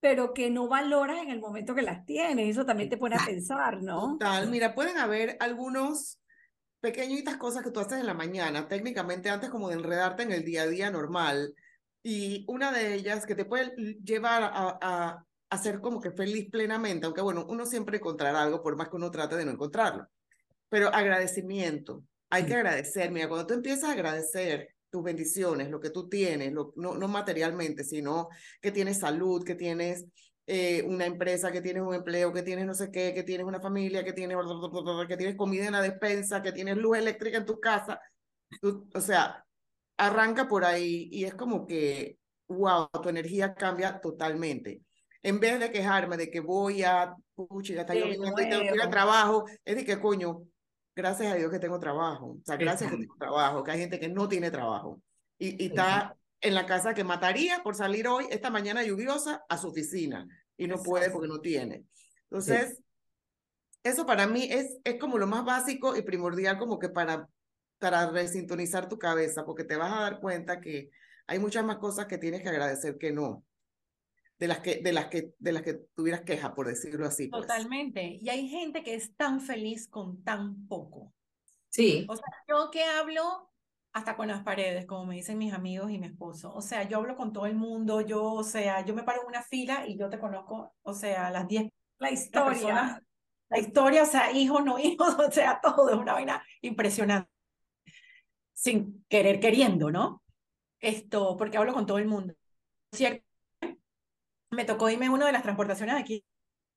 pero 0.00 0.34
que 0.34 0.50
no 0.50 0.68
valoras 0.68 1.18
en 1.18 1.30
el 1.30 1.40
momento 1.40 1.74
que 1.74 1.82
las 1.82 2.04
tienes. 2.06 2.50
Eso 2.50 2.64
también 2.66 2.88
te 2.90 2.96
pone 2.98 3.16
a 3.16 3.24
pensar, 3.24 3.82
¿no? 3.82 4.18
Total, 4.18 4.48
mira, 4.50 4.74
pueden 4.74 4.98
haber 4.98 5.36
algunos 5.40 6.20
pequeñitas 6.80 7.36
cosas 7.38 7.62
que 7.64 7.70
tú 7.70 7.80
haces 7.80 8.00
en 8.00 8.06
la 8.06 8.14
mañana, 8.14 8.68
técnicamente 8.68 9.30
antes 9.30 9.50
como 9.50 9.68
de 9.68 9.74
enredarte 9.76 10.22
en 10.22 10.32
el 10.32 10.44
día 10.44 10.62
a 10.62 10.66
día 10.68 10.90
normal, 10.90 11.54
y 12.02 12.44
una 12.48 12.72
de 12.72 12.94
ellas 12.94 13.26
que 13.26 13.34
te 13.34 13.44
puede 13.46 13.74
llevar 14.04 14.42
a, 14.44 14.78
a, 14.80 15.24
a 15.50 15.58
ser 15.58 15.80
como 15.80 16.00
que 16.00 16.12
feliz 16.12 16.48
plenamente, 16.50 17.06
aunque 17.06 17.22
bueno, 17.22 17.46
uno 17.48 17.66
siempre 17.66 17.98
encontrará 17.98 18.42
algo, 18.42 18.62
por 18.62 18.76
más 18.76 18.88
que 18.88 18.96
uno 18.96 19.10
trate 19.10 19.36
de 19.36 19.44
no 19.44 19.52
encontrarlo, 19.52 20.06
pero 20.68 20.88
agradecimiento, 20.94 22.04
hay 22.30 22.44
que 22.46 22.54
agradecer, 22.54 23.10
mira, 23.10 23.28
cuando 23.28 23.46
tú 23.46 23.54
empiezas 23.54 23.84
a 23.84 23.92
agradecer 23.92 24.68
tus 24.90 25.02
bendiciones, 25.02 25.70
lo 25.70 25.80
que 25.80 25.90
tú 25.90 26.08
tienes, 26.08 26.52
lo, 26.52 26.72
no, 26.76 26.94
no 26.96 27.08
materialmente, 27.08 27.84
sino 27.84 28.28
que 28.60 28.72
tienes 28.72 28.98
salud, 29.00 29.44
que 29.44 29.54
tienes 29.54 30.06
eh, 30.46 30.82
una 30.86 31.06
empresa, 31.06 31.50
que 31.52 31.60
tienes 31.60 31.82
un 31.82 31.94
empleo, 31.94 32.32
que 32.32 32.42
tienes 32.42 32.66
no 32.66 32.74
sé 32.74 32.90
qué, 32.90 33.12
que 33.14 33.22
tienes 33.22 33.46
una 33.46 33.60
familia, 33.60 34.04
que 34.04 34.12
tienes, 34.12 34.36
que 35.08 35.16
tienes 35.16 35.36
comida 35.36 35.66
en 35.66 35.72
la 35.72 35.82
despensa, 35.82 36.42
que 36.42 36.52
tienes 36.52 36.76
luz 36.76 36.98
eléctrica 36.98 37.38
en 37.38 37.46
tu 37.46 37.58
casa. 37.60 38.00
Tú- 38.60 38.88
o 38.94 39.00
sea, 39.00 39.44
arranca 39.96 40.48
por 40.48 40.64
ahí 40.64 41.08
y 41.10 41.24
es 41.24 41.34
como 41.34 41.66
que, 41.66 42.18
wow, 42.48 42.88
tu 43.02 43.08
energía 43.08 43.54
cambia 43.54 44.00
totalmente. 44.00 44.82
En 45.22 45.40
vez 45.40 45.58
de 45.58 45.70
quejarme 45.72 46.16
de 46.16 46.30
que 46.30 46.40
voy 46.40 46.82
a, 46.84 47.14
pucha, 47.34 47.74
ya 47.74 47.80
está 47.80 47.94
De 47.94 48.00
lloviendo 48.00 48.40
y 48.40 48.48
tengo 48.48 48.62
que 48.62 48.66
ir 48.68 48.74
nuevo. 48.76 48.90
trabajo, 48.90 49.44
es 49.64 49.76
de 49.76 49.84
que, 49.84 50.00
coño, 50.00 50.42
gracias 50.96 51.32
a 51.32 51.36
Dios 51.36 51.52
que 51.52 51.60
tengo 51.60 51.78
trabajo. 51.78 52.38
O 52.40 52.44
sea, 52.44 52.56
gracias 52.56 52.90
que 52.90 52.96
tengo 52.96 53.14
trabajo, 53.16 53.62
que 53.62 53.70
hay 53.70 53.78
gente 53.78 54.00
que 54.00 54.08
no 54.08 54.28
tiene 54.28 54.50
trabajo. 54.50 55.00
Y, 55.38 55.62
y 55.62 55.68
está 55.68 56.16
en 56.40 56.54
la 56.54 56.66
casa 56.66 56.94
que 56.94 57.04
mataría 57.04 57.62
por 57.62 57.76
salir 57.76 58.08
hoy, 58.08 58.26
esta 58.30 58.50
mañana 58.50 58.82
lluviosa, 58.82 59.44
a 59.48 59.58
su 59.58 59.68
oficina 59.68 60.26
y 60.56 60.66
no 60.66 60.82
puede 60.82 61.10
porque 61.10 61.28
no 61.28 61.40
tiene. 61.40 61.84
Entonces, 62.24 62.80
eso 63.82 64.06
para 64.06 64.26
mí 64.26 64.48
es, 64.50 64.78
es 64.84 64.98
como 64.98 65.18
lo 65.18 65.26
más 65.26 65.44
básico 65.44 65.96
y 65.96 66.02
primordial 66.02 66.58
como 66.58 66.78
que 66.78 66.88
para, 66.88 67.28
para 67.78 68.10
resintonizar 68.10 68.88
tu 68.88 68.98
cabeza, 68.98 69.44
porque 69.44 69.64
te 69.64 69.76
vas 69.76 69.92
a 69.92 70.00
dar 70.00 70.20
cuenta 70.20 70.60
que 70.60 70.90
hay 71.26 71.38
muchas 71.38 71.64
más 71.64 71.76
cosas 71.76 72.06
que 72.06 72.18
tienes 72.18 72.42
que 72.42 72.48
agradecer 72.48 72.96
que 72.98 73.12
no, 73.12 73.44
de 74.38 74.48
las 74.48 74.60
que, 74.60 74.80
de 74.82 74.92
las 74.92 75.06
que, 75.06 75.34
de 75.38 75.52
las 75.52 75.62
que 75.62 75.74
tuvieras 75.94 76.22
queja, 76.22 76.54
por 76.54 76.66
decirlo 76.66 77.06
así. 77.06 77.28
pues. 77.28 77.42
Totalmente. 77.42 78.18
Y 78.20 78.28
hay 78.28 78.48
gente 78.48 78.82
que 78.82 78.94
es 78.94 79.14
tan 79.16 79.40
feliz 79.40 79.88
con 79.88 80.22
tan 80.22 80.66
poco. 80.66 81.12
Sí. 81.70 82.06
O 82.08 82.16
sea, 82.16 82.24
yo 82.48 82.70
que 82.70 82.84
hablo 82.84 83.50
hasta 83.92 84.14
con 84.14 84.28
las 84.28 84.42
paredes, 84.42 84.84
como 84.84 85.06
me 85.06 85.14
dicen 85.14 85.38
mis 85.38 85.54
amigos 85.54 85.90
y 85.90 85.98
mi 85.98 86.06
esposo. 86.06 86.52
O 86.54 86.60
sea, 86.60 86.86
yo 86.86 86.98
hablo 86.98 87.16
con 87.16 87.32
todo 87.32 87.46
el 87.46 87.54
mundo, 87.56 88.02
yo, 88.02 88.24
o 88.24 88.44
sea, 88.44 88.84
yo 88.84 88.94
me 88.94 89.02
paro 89.02 89.22
en 89.22 89.28
una 89.28 89.42
fila 89.42 89.86
y 89.86 89.96
yo 89.98 90.10
te 90.10 90.18
conozco, 90.18 90.74
o 90.82 90.92
sea, 90.92 91.30
las 91.30 91.48
10 91.48 91.70
La 91.98 92.08
personas, 92.08 92.22
historia. 92.22 93.02
la 93.48 93.58
historia, 93.58 94.02
o 94.02 94.06
sea, 94.06 94.32
hijos, 94.32 94.62
no 94.64 94.78
hijos, 94.78 95.16
o 95.18 95.30
sea, 95.30 95.60
todo 95.62 95.88
es 95.90 95.96
una 95.96 96.12
vaina 96.12 96.44
impresionante. 96.60 97.30
Sin 98.52 99.04
querer 99.08 99.40
queriendo, 99.40 99.90
¿no? 99.90 100.22
Esto, 100.80 101.36
porque 101.38 101.56
hablo 101.56 101.72
con 101.72 101.86
todo 101.86 101.98
el 101.98 102.06
mundo. 102.06 102.34
¿Cierto? 102.92 103.25
Me 104.56 104.64
tocó 104.64 104.88
irme 104.88 105.10
una 105.10 105.26
de 105.26 105.32
las 105.32 105.42
transportaciones 105.42 105.96
aquí, 105.96 106.24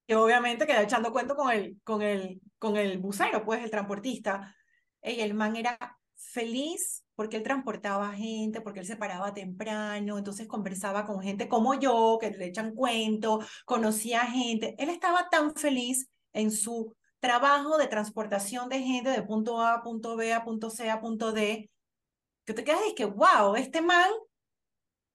que 0.05 0.15
obviamente 0.15 0.67
quedé 0.67 0.83
echando 0.83 1.13
cuento 1.13 1.35
con 1.35 1.49
el, 1.49 1.79
con 1.83 2.01
el, 2.01 2.41
con 2.57 2.75
el 2.75 2.99
bucero, 2.99 3.45
pues, 3.45 3.63
el 3.63 3.71
transportista. 3.71 4.53
Y 5.01 5.21
el 5.21 5.33
man 5.33 5.55
era 5.55 5.77
feliz 6.15 7.05
porque 7.15 7.37
él 7.37 7.43
transportaba 7.43 8.11
gente, 8.13 8.61
porque 8.61 8.81
él 8.81 8.85
se 8.85 8.97
paraba 8.97 9.33
temprano, 9.33 10.17
entonces 10.17 10.47
conversaba 10.47 11.05
con 11.05 11.21
gente 11.21 11.47
como 11.47 11.73
yo, 11.73 12.17
que 12.19 12.31
le 12.31 12.47
echan 12.47 12.75
cuento, 12.75 13.39
conocía 13.65 14.21
gente. 14.25 14.75
Él 14.77 14.89
estaba 14.89 15.29
tan 15.29 15.55
feliz 15.55 16.09
en 16.33 16.51
su 16.51 16.95
trabajo 17.19 17.77
de 17.77 17.87
transportación 17.87 18.69
de 18.69 18.81
gente 18.81 19.09
de 19.09 19.23
punto 19.23 19.61
A 19.61 19.75
a 19.75 19.83
punto 19.83 20.15
B 20.15 20.33
a 20.33 20.43
punto 20.43 20.69
C 20.69 20.89
a 20.89 21.01
punto 21.01 21.31
D, 21.31 21.69
que 22.45 22.53
te 22.53 22.63
quedas 22.63 22.81
y 22.89 22.95
que, 22.95 23.05
wow, 23.05 23.55
este 23.55 23.81
man 23.81 24.09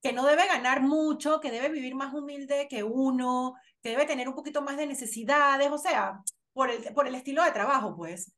que 0.05 0.13
no 0.13 0.27
debe 0.27 0.47
ganar 0.47 0.83
mucho, 0.83 1.41
que 1.41 1.51
debe 1.51 1.71
vivir 1.71 1.97
más 1.97 2.15
humilde 2.15 2.69
que 2.69 2.85
uno, 2.85 3.55
que 3.83 3.91
debe 3.91 4.07
tener 4.07 4.29
un 4.29 4.37
poquito 4.37 4.63
más 4.63 4.77
de 4.77 4.87
necesidades, 4.87 5.71
o 5.73 5.79
sea, 5.79 6.23
por 6.53 6.71
el, 6.71 6.95
por 6.95 7.09
el 7.09 7.17
estilo 7.17 7.43
de 7.43 7.53
trabajo, 7.53 7.97
pues. 7.97 8.33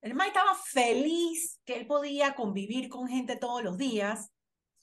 El 0.00 0.14
man 0.14 0.28
estaba 0.28 0.54
feliz 0.54 1.60
que 1.64 1.74
él 1.76 1.86
podía 1.86 2.34
convivir 2.34 2.88
con 2.88 3.08
gente 3.08 3.36
todos 3.36 3.62
los 3.62 3.76
días. 3.78 4.30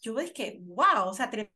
Yo 0.01 0.13
que, 0.33 0.59
wow, 0.61 1.07
o 1.07 1.13
sea, 1.13 1.29
tre- 1.31 1.51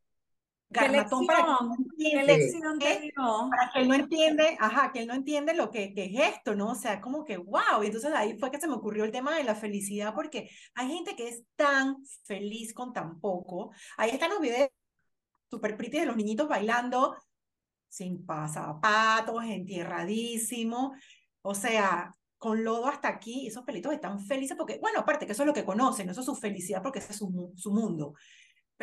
¿Qué 0.73 0.79
garnatón 0.79 1.25
para 1.25 1.43
que 1.43 1.45
no 1.45 1.75
lección? 1.77 1.85
¿Qué 1.97 2.05
entiende, 2.05 2.37
lección 2.37 2.79
te 2.79 2.99
dio? 2.99 3.49
para 3.49 3.71
que 3.71 3.79
él 3.79 3.87
no 3.87 3.93
entiende, 3.93 4.57
ajá, 4.59 4.91
que 4.91 4.99
él 4.99 5.07
no 5.07 5.13
entiende 5.13 5.53
lo 5.53 5.71
que, 5.71 5.93
que 5.93 6.05
es 6.05 6.35
esto, 6.35 6.55
¿no? 6.55 6.71
O 6.71 6.75
sea, 6.75 6.99
como 6.99 7.23
que, 7.23 7.37
wow, 7.37 7.83
y 7.83 7.85
entonces 7.85 8.11
ahí 8.13 8.37
fue 8.37 8.51
que 8.51 8.59
se 8.59 8.67
me 8.67 8.73
ocurrió 8.73 9.03
el 9.03 9.11
tema 9.11 9.35
de 9.35 9.43
la 9.43 9.55
felicidad, 9.55 10.13
porque 10.13 10.49
hay 10.75 10.87
gente 10.89 11.15
que 11.15 11.29
es 11.29 11.43
tan 11.55 11.97
feliz 12.25 12.73
con 12.73 12.91
tan 12.91 13.19
poco. 13.19 13.71
Ahí 13.97 14.09
están 14.09 14.31
los 14.31 14.41
videos 14.41 14.69
super 15.49 15.77
pretty 15.77 15.99
de 15.99 16.05
los 16.07 16.17
niñitos 16.17 16.47
bailando 16.47 17.15
sin 17.87 18.25
pasapatos, 18.25 19.43
entierradísimo, 19.43 20.95
o 21.43 21.53
sea, 21.53 22.11
con 22.39 22.63
lodo 22.63 22.87
hasta 22.87 23.07
aquí, 23.07 23.47
esos 23.47 23.63
pelitos 23.63 23.93
están 23.93 24.19
felices 24.19 24.57
porque, 24.57 24.79
bueno, 24.79 24.99
aparte 24.99 25.27
que 25.27 25.33
eso 25.33 25.43
es 25.43 25.47
lo 25.47 25.53
que 25.53 25.63
conocen, 25.63 26.09
eso 26.09 26.21
es 26.21 26.25
su 26.25 26.35
felicidad 26.35 26.81
porque 26.81 26.99
ese 26.99 27.11
es 27.11 27.19
su, 27.19 27.53
su 27.55 27.71
mundo. 27.71 28.15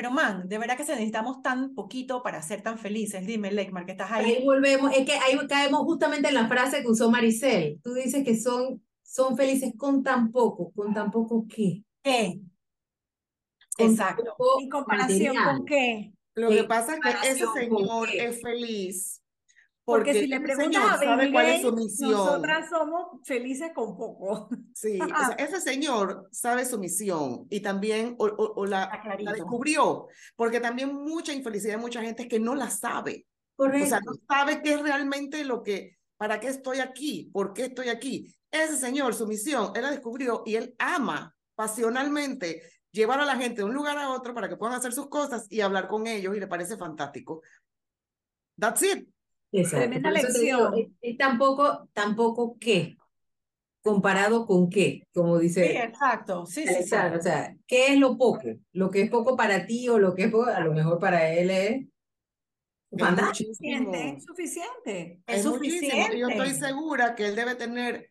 Pero, 0.00 0.12
man, 0.12 0.48
de 0.48 0.56
verdad 0.56 0.78
que 0.78 0.84
se 0.86 0.92
necesitamos 0.92 1.42
tan 1.42 1.74
poquito 1.74 2.22
para 2.22 2.40
ser 2.40 2.62
tan 2.62 2.78
felices. 2.78 3.26
Dime, 3.26 3.52
Leikmar, 3.52 3.84
que 3.84 3.92
estás 3.92 4.10
Ahí 4.10 4.36
ahí. 4.36 4.44
volvemos, 4.46 4.90
es 4.96 5.04
que 5.04 5.12
ahí 5.12 5.36
caemos 5.46 5.80
justamente 5.80 6.28
en 6.28 6.34
la 6.36 6.48
frase 6.48 6.80
que 6.80 6.88
usó 6.88 7.10
Maricel. 7.10 7.78
Tú 7.84 7.92
dices 7.92 8.24
que 8.24 8.34
son, 8.40 8.82
son 9.02 9.36
felices 9.36 9.74
con 9.76 10.02
tan 10.02 10.32
poco, 10.32 10.72
con 10.72 10.94
tan 10.94 11.10
poco 11.10 11.44
qué. 11.46 11.84
¿Qué? 12.02 12.40
Con 13.76 13.90
Exacto. 13.90 14.34
¿En 14.58 14.70
comparación 14.70 15.36
material. 15.36 15.56
con 15.58 15.66
qué? 15.66 16.14
Lo 16.34 16.48
que 16.48 16.64
pasa 16.64 16.94
es 16.94 17.00
que 17.02 17.28
ese 17.28 17.44
señor 17.54 18.08
es 18.08 18.40
feliz 18.40 19.19
Porque 19.90 20.10
porque 20.12 20.20
si 20.20 20.26
le 20.28 20.40
preguntas 20.40 20.82
señor 20.82 20.90
a 20.94 20.98
sabe 20.98 21.32
cuál 21.32 21.46
es 21.46 21.62
su 21.62 21.72
misión. 21.72 22.10
nosotras 22.12 22.68
somos 22.70 23.06
felices 23.24 23.70
con 23.74 23.96
poco. 23.96 24.48
Sí, 24.74 24.98
o 25.00 25.06
sea, 25.06 25.34
ese 25.38 25.60
señor 25.60 26.28
sabe 26.32 26.64
su 26.64 26.78
misión 26.78 27.46
y 27.50 27.60
también 27.60 28.14
o, 28.18 28.26
o- 28.26 28.54
o 28.62 28.66
la, 28.66 28.90
descubrió, 29.34 30.06
porque 30.36 30.60
también 30.60 30.94
mucha 30.94 31.32
infelicidad 31.32 31.74
de 31.74 31.80
mucha 31.82 32.00
gente 32.00 32.22
es 32.22 32.28
que 32.28 32.40
no 32.40 32.54
la 32.54 32.70
sabe. 32.70 33.26
O 33.56 33.64
sea, 33.64 33.70
Correcto. 33.72 33.98
no 34.06 34.12
sabe 34.26 34.62
qué 34.62 34.72
es 34.74 34.82
realmente 34.82 35.44
lo 35.44 35.62
que, 35.62 35.98
para 36.16 36.40
qué 36.40 36.48
estoy 36.48 36.78
aquí, 36.78 37.28
por 37.32 37.52
qué 37.52 37.66
estoy 37.66 37.88
aquí. 37.90 38.34
Ese 38.50 38.76
señor, 38.76 39.14
su 39.14 39.26
misión, 39.26 39.72
él 39.74 39.82
la 39.82 39.90
descubrió 39.90 40.42
y 40.46 40.54
él 40.56 40.74
ama 40.78 41.34
pasionalmente 41.54 42.62
llevar 42.90 43.20
a 43.20 43.24
la 43.26 43.36
gente 43.36 43.56
de 43.60 43.64
un 43.64 43.74
lugar 43.74 43.98
a 43.98 44.10
otro 44.10 44.34
para 44.34 44.48
que 44.48 44.56
puedan 44.56 44.76
hacer 44.76 44.92
sus 44.92 45.08
cosas 45.08 45.46
y 45.50 45.60
hablar 45.60 45.86
con 45.88 46.06
ellos 46.06 46.34
y 46.36 46.40
le 46.40 46.46
parece 46.46 46.76
fantástico. 46.76 47.42
That's 48.58 48.82
it. 48.82 49.08
Exacto. 49.52 49.78
Tremenda 49.88 50.10
digo, 50.10 50.22
lección. 50.28 50.74
es- 50.78 50.88
es 51.00 51.16
tampoco, 51.18 51.88
tampoco 51.92 52.56
qué, 52.60 52.96
comparado 53.82 54.46
con 54.46 54.68
qué, 54.70 55.02
como 55.12 55.38
Sí, 55.38 55.42
dice 55.46 55.82
exacto. 55.82 56.46
Sí, 56.46 56.66
sí, 56.66 56.74
sí. 56.84 56.94
O 56.94 57.22
sea, 57.22 57.56
¿qué 57.66 57.92
es 57.92 57.98
lo 57.98 58.16
poco? 58.16 58.42
Lo 58.72 58.90
que 58.90 59.02
es 59.02 59.10
poco 59.10 59.36
para 59.36 59.66
ti 59.66 59.88
o 59.88 59.98
lo 59.98 60.14
que 60.14 60.24
es 60.24 60.30
poco, 60.30 60.44
a 60.46 60.60
lo 60.60 60.72
mejor 60.72 60.98
para 60.98 61.30
él 61.32 61.50
es 61.50 61.86
Es 62.90 62.98
fantástico. 63.00 63.50
Es 63.52 63.56
suficiente. 64.24 65.20
Es 65.26 65.38
Es 65.38 65.46
muchísimo. 65.46 65.92
Y 66.12 66.18
yo 66.20 66.28
estoy 66.28 66.46
suficiente. 66.48 66.66
segura 66.66 67.14
que 67.14 67.26
él 67.28 67.36
debe 67.36 67.54
tener 67.54 68.10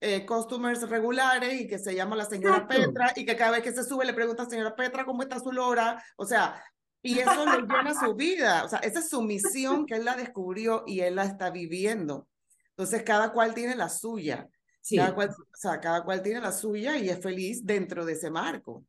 eh, 0.00 0.24
customers 0.24 0.88
regulares 0.88 1.60
y 1.60 1.66
que 1.66 1.78
se 1.78 1.92
llama 1.94 2.14
la 2.14 2.24
señora 2.24 2.58
Exacto. 2.58 2.86
Petra 2.92 3.12
y 3.16 3.24
que 3.26 3.34
cada 3.36 3.50
vez 3.50 3.62
que 3.64 3.72
se 3.72 3.82
sube 3.82 4.04
le 4.04 4.14
pregunta, 4.14 4.44
señora 4.48 4.76
Petra, 4.76 5.04
¿cómo 5.04 5.22
está 5.22 5.40
su 5.40 5.50
lora? 5.50 6.00
O 6.16 6.24
sea, 6.24 6.62
y 7.02 7.18
eso 7.18 7.46
le 7.46 7.62
llena 7.62 7.94
su 7.94 8.14
vida. 8.14 8.64
O 8.64 8.68
sea, 8.68 8.80
esa 8.80 8.98
es 9.00 9.08
su 9.08 9.22
misión 9.22 9.86
que 9.86 9.94
él 9.96 10.04
la 10.04 10.16
descubrió 10.16 10.84
y 10.86 11.00
él 11.00 11.16
la 11.16 11.24
está 11.24 11.50
viviendo. 11.50 12.28
Entonces, 12.70 13.02
cada 13.02 13.32
cual 13.32 13.54
tiene 13.54 13.76
la 13.76 13.88
suya. 13.88 14.48
Sí, 14.80 14.96
Cada 14.96 15.14
cual, 15.14 15.30
o 15.30 15.56
sea, 15.56 15.80
cada 15.80 16.04
cual 16.04 16.22
tiene 16.22 16.40
la 16.40 16.52
suya 16.52 16.96
y 16.96 17.10
es 17.10 17.20
feliz 17.20 17.64
dentro 17.64 18.04
de 18.04 18.14
ese 18.14 18.30
marco. 18.30 18.84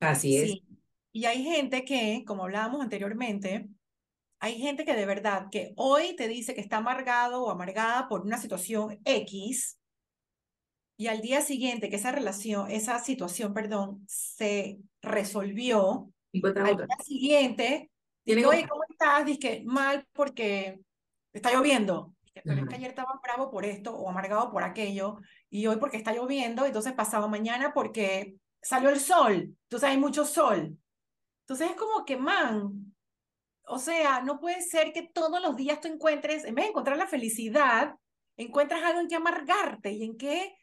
así 0.00 0.36
es. 0.36 0.50
Sí. 0.50 0.64
Y 1.12 1.24
hay 1.24 1.42
gente 1.42 1.84
que, 1.84 2.24
como 2.26 2.44
hablábamos 2.44 2.82
anteriormente, 2.82 3.68
hay 4.38 4.58
gente 4.58 4.84
que 4.84 4.94
de 4.94 5.06
verdad 5.06 5.46
que 5.50 5.72
hoy 5.76 6.14
te 6.16 6.28
dice 6.28 6.54
que 6.54 6.60
está 6.60 6.78
amargado 6.78 7.44
o 7.44 7.50
amargada 7.50 8.08
por 8.08 8.22
una 8.22 8.38
situación 8.38 9.00
X 9.04 9.78
y 10.98 11.08
al 11.08 11.20
día 11.20 11.42
siguiente 11.42 11.90
que 11.90 11.96
esa 11.96 12.12
relación, 12.12 12.70
esa 12.70 12.98
situación, 12.98 13.52
perdón, 13.52 14.04
se 14.08 14.78
resolvió, 15.02 16.10
Encuentra 16.36 16.64
al 16.64 16.72
otra. 16.74 16.86
día 16.86 17.04
siguiente, 17.04 17.90
dice, 18.24 18.46
oye. 18.46 18.68
¿cómo 18.68 18.82
estás? 18.88 19.24
Dice, 19.24 19.62
mal 19.66 20.06
porque 20.12 20.80
está 21.32 21.52
lloviendo. 21.52 22.14
Dice, 22.24 22.42
Pero 22.44 22.54
es 22.56 22.62
Ajá. 22.62 22.68
que 22.68 22.74
ayer 22.76 22.88
estaba 22.90 23.20
bravo 23.22 23.50
por 23.50 23.64
esto 23.64 23.94
o 23.96 24.08
amargado 24.08 24.50
por 24.50 24.62
aquello 24.62 25.18
y 25.50 25.66
hoy 25.66 25.76
porque 25.76 25.96
está 25.96 26.12
lloviendo, 26.12 26.64
entonces 26.66 26.92
pasado 26.92 27.28
mañana 27.28 27.72
porque 27.72 28.36
salió 28.62 28.88
el 28.90 29.00
sol, 29.00 29.54
entonces 29.64 29.88
hay 29.88 29.96
mucho 29.98 30.24
sol. 30.24 30.76
Entonces 31.42 31.70
es 31.70 31.76
como 31.76 32.04
que, 32.04 32.16
man, 32.16 32.94
o 33.68 33.78
sea, 33.78 34.20
no 34.22 34.40
puede 34.40 34.62
ser 34.62 34.92
que 34.92 35.02
todos 35.12 35.40
los 35.40 35.56
días 35.56 35.80
tú 35.80 35.88
encuentres, 35.88 36.44
en 36.44 36.54
vez 36.54 36.64
de 36.64 36.70
encontrar 36.70 36.96
la 36.96 37.06
felicidad, 37.06 37.94
encuentras 38.36 38.82
algo 38.82 39.00
en 39.00 39.08
que 39.08 39.14
amargarte 39.16 39.92
y 39.92 40.04
en 40.04 40.16
que 40.16 40.56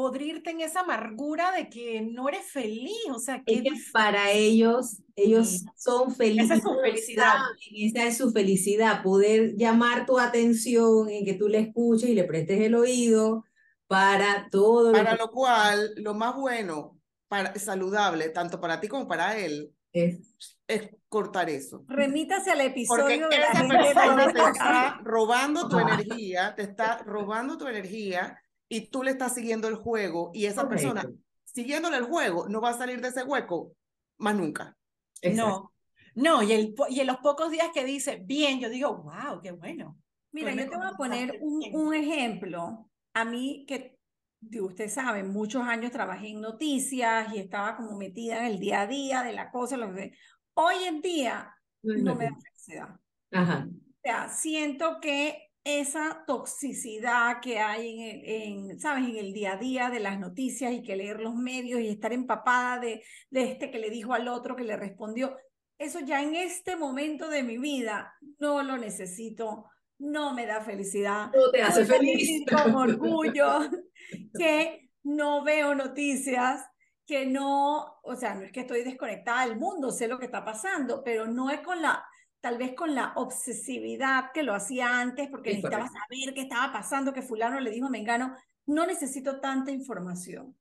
podrirte 0.00 0.48
en 0.50 0.62
esa 0.62 0.80
amargura 0.80 1.52
de 1.52 1.68
que 1.68 2.00
no 2.00 2.26
eres 2.30 2.46
feliz. 2.46 2.96
O 3.14 3.18
sea, 3.18 3.42
que 3.44 3.62
para 3.92 4.30
ellos, 4.30 5.02
ellos 5.14 5.48
Sí. 5.48 5.66
son 5.76 6.14
felices. 6.14 6.46
Esa 6.46 6.54
es 6.54 6.62
su 6.62 6.80
felicidad. 6.80 7.34
Esa 7.76 8.06
es 8.06 8.16
su 8.16 8.32
felicidad, 8.32 9.02
poder 9.02 9.56
llamar 9.56 10.06
tu 10.06 10.18
atención 10.18 11.10
en 11.10 11.26
que 11.26 11.34
tú 11.34 11.48
le 11.48 11.58
escuches 11.58 12.08
y 12.08 12.14
le 12.14 12.24
prestes 12.24 12.60
el 12.62 12.74
oído 12.76 13.44
para 13.88 14.48
todo 14.50 14.90
lo 14.90 14.96
Para 14.96 15.10
que 15.12 15.18
lo 15.18 15.30
cual, 15.30 15.92
lo 15.96 16.14
más 16.14 16.34
bueno, 16.34 16.98
para, 17.28 17.54
saludable, 17.56 18.30
tanto 18.30 18.58
para 18.58 18.80
ti 18.80 18.88
como 18.88 19.06
para 19.06 19.36
él, 19.36 19.70
es. 19.92 20.18
es 20.66 20.88
cortar 21.08 21.50
eso. 21.50 21.84
Remítase 21.88 22.52
al 22.52 22.58
Porque 22.58 22.72
episodio 22.72 23.28
de 23.28 23.38
la 23.38 23.44
esa 23.48 23.58
gente 23.58 23.76
persona 23.76 24.32
te 24.32 24.40
está 24.40 25.00
robando 25.04 25.68
tu 25.68 25.78
energía, 25.78 26.54
te 26.56 26.62
está 26.62 27.02
robando 27.04 27.58
tu 27.58 27.66
energía 27.66 28.40
y 28.70 28.88
tú 28.88 29.02
le 29.02 29.10
estás 29.10 29.34
siguiendo 29.34 29.66
el 29.66 29.74
juego 29.74 30.30
y 30.32 30.46
esa 30.46 30.68
persona, 30.68 31.04
siguiéndole 31.44 31.96
el 31.96 32.04
juego, 32.04 32.48
no 32.48 32.60
va 32.60 32.70
a 32.70 32.78
salir 32.78 33.00
de 33.00 33.08
ese 33.08 33.24
hueco 33.24 33.72
más 34.18 34.36
nunca. 34.36 34.76
Exacto. 35.20 35.72
No, 36.14 36.38
no, 36.38 36.42
y, 36.42 36.52
el, 36.52 36.74
y 36.88 37.00
en 37.00 37.06
los 37.08 37.16
pocos 37.18 37.50
días 37.50 37.70
que 37.74 37.84
dice, 37.84 38.22
bien, 38.24 38.60
yo 38.60 38.68
digo, 38.70 39.02
wow, 39.02 39.40
qué 39.42 39.50
bueno. 39.50 39.98
Mira, 40.30 40.54
yo 40.54 40.70
te 40.70 40.76
voy 40.76 40.86
a 40.86 40.96
poner 40.96 41.38
un, 41.40 41.62
un 41.72 41.94
ejemplo. 41.94 42.88
A 43.12 43.24
mí, 43.24 43.64
que 43.66 43.98
digo, 44.38 44.68
ustedes 44.68 44.94
saben, 44.94 45.32
muchos 45.32 45.62
años 45.62 45.90
trabajé 45.90 46.28
en 46.28 46.40
noticias 46.40 47.34
y 47.34 47.40
estaba 47.40 47.76
como 47.76 47.96
metida 47.96 48.38
en 48.38 48.52
el 48.52 48.60
día 48.60 48.82
a 48.82 48.86
día 48.86 49.22
de 49.24 49.32
la 49.32 49.50
cosa. 49.50 49.76
Lo 49.76 49.92
que... 49.92 50.12
Hoy 50.54 50.76
en 50.86 51.00
día 51.00 51.52
No 51.82 52.14
me 52.14 52.26
da 52.26 52.36
felicidad. 52.36 53.00
Ajá. 53.32 53.66
O 53.68 54.00
sea, 54.02 54.28
siento 54.28 55.00
que 55.00 55.49
esa 55.64 56.24
toxicidad 56.26 57.40
que 57.40 57.58
hay 57.58 57.90
en, 57.90 58.00
el- 58.00 58.24
en, 58.70 58.80
¿sabes? 58.80 59.04
en 59.08 59.16
el 59.16 59.32
día 59.32 59.52
a 59.52 59.56
día 59.56 59.90
de 59.90 60.00
las 60.00 60.18
noticias 60.18 60.72
y 60.72 60.82
que 60.82 60.96
leer 60.96 61.20
los 61.20 61.34
medios 61.34 61.80
y 61.80 61.88
estar 61.88 62.12
empapada 62.12 62.78
de, 62.80 63.02
de 63.30 63.42
este 63.44 63.70
que 63.70 63.78
le 63.78 63.90
dijo 63.90 64.12
al 64.14 64.28
otro 64.28 64.56
que 64.56 64.64
le 64.64 64.76
respondió, 64.76 65.36
eso 65.78 66.00
ya 66.00 66.22
en 66.22 66.34
este 66.34 66.76
momento 66.76 67.28
de 67.28 67.42
mi 67.42 67.58
vida 67.58 68.14
no 68.38 68.62
lo 68.62 68.76
necesito, 68.76 69.66
no 69.98 70.32
me 70.34 70.46
da 70.46 70.62
felicidad. 70.62 71.30
No 71.34 71.50
te 71.50 71.62
hace 71.62 71.84
feliz. 71.84 72.42
con 72.50 72.74
orgullo 72.74 73.58
que 74.38 74.90
no 75.02 75.42
veo 75.44 75.74
noticias, 75.74 76.64
que 77.06 77.26
no, 77.26 77.98
o 78.02 78.14
sea, 78.16 78.34
no 78.34 78.42
es 78.44 78.52
que 78.52 78.60
estoy 78.60 78.82
desconectada 78.84 79.46
del 79.46 79.58
mundo, 79.58 79.90
sé 79.90 80.06
lo 80.08 80.18
que 80.18 80.26
está 80.26 80.44
pasando, 80.44 81.02
pero 81.04 81.26
no 81.26 81.50
es 81.50 81.60
con 81.60 81.80
la, 81.82 82.04
tal 82.40 82.58
vez 82.58 82.74
con 82.74 82.94
la 82.94 83.12
obsesividad 83.16 84.32
que 84.32 84.42
lo 84.42 84.54
hacía 84.54 84.98
antes, 85.00 85.28
porque 85.28 85.50
Es 85.50 85.56
necesitaba 85.56 85.86
correcto. 85.88 86.00
saber 86.08 86.34
qué 86.34 86.40
estaba 86.42 86.72
pasando, 86.72 87.12
que 87.12 87.22
fulano 87.22 87.60
le 87.60 87.70
dijo 87.70 87.86
a 87.86 87.90
Mengano, 87.90 88.34
no 88.66 88.86
necesito 88.86 89.40
tanta 89.40 89.70
información, 89.70 90.56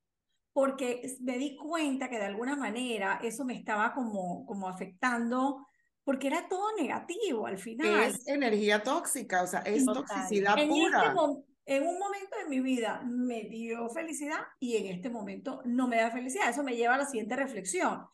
porque 0.52 1.02
me 1.22 1.38
di 1.38 1.56
cuenta 1.56 2.10
que 2.10 2.18
de 2.18 2.26
alguna 2.26 2.56
manera 2.56 3.20
eso 3.24 3.46
me 3.46 3.56
estaba 3.56 3.94
como, 3.94 4.46
como 4.46 4.68
afectando, 4.68 5.66
porque 6.04 6.28
era 6.28 6.48
todo 6.50 6.76
negativo 6.76 7.46
al 7.46 7.58
final. 7.58 8.10
Es 8.10 8.28
energía 8.28 8.82
tóxica, 8.84 9.44
o 9.44 9.48
sea, 9.48 9.60
es 9.62 9.86
Total. 9.86 10.04
toxicidad 10.04 10.58
En, 10.58 10.72
este 10.72 10.82
pura. 10.84 11.14
mo- 11.14 11.46
en 11.66 11.86
un 11.88 12.00
momento 12.00 12.36
de 12.42 12.50
mi 12.50 12.62
vida 12.62 13.02
me 13.06 13.44
dio 13.44 13.88
felicidad 13.90 14.40
y 14.60 14.76
en 14.78 14.88
este 14.88 15.10
momento 15.12 15.62
no 15.66 15.88
me 15.88 15.98
da 15.98 16.10
felicidad. 16.10 16.50
Eso 16.50 16.64
me 16.64 16.76
lleva 16.76 16.96
a 16.96 16.98
la 16.98 17.06
siguiente 17.06 17.36
reflexión. 17.36 18.08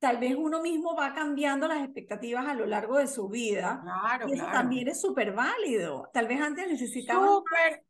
Tal 0.00 0.18
vez 0.18 0.34
uno 0.36 0.60
mismo 0.62 0.96
va 0.96 1.14
cambiando 1.14 1.68
las 1.68 1.84
expectativas 1.84 2.46
a 2.46 2.54
lo 2.54 2.66
largo 2.66 2.98
de 2.98 3.06
su 3.06 3.28
vida 3.28 3.80
Claro, 3.82 4.28
y 4.28 4.32
eso 4.32 4.42
claro. 4.44 4.58
también 4.58 4.88
es 4.88 5.00
súper 5.00 5.32
válido. 5.32 6.08
Tal 6.12 6.26
vez 6.26 6.40
antes 6.40 6.66
necesitabas 6.68 7.22
más 7.22 7.30
Súper. 7.36 7.84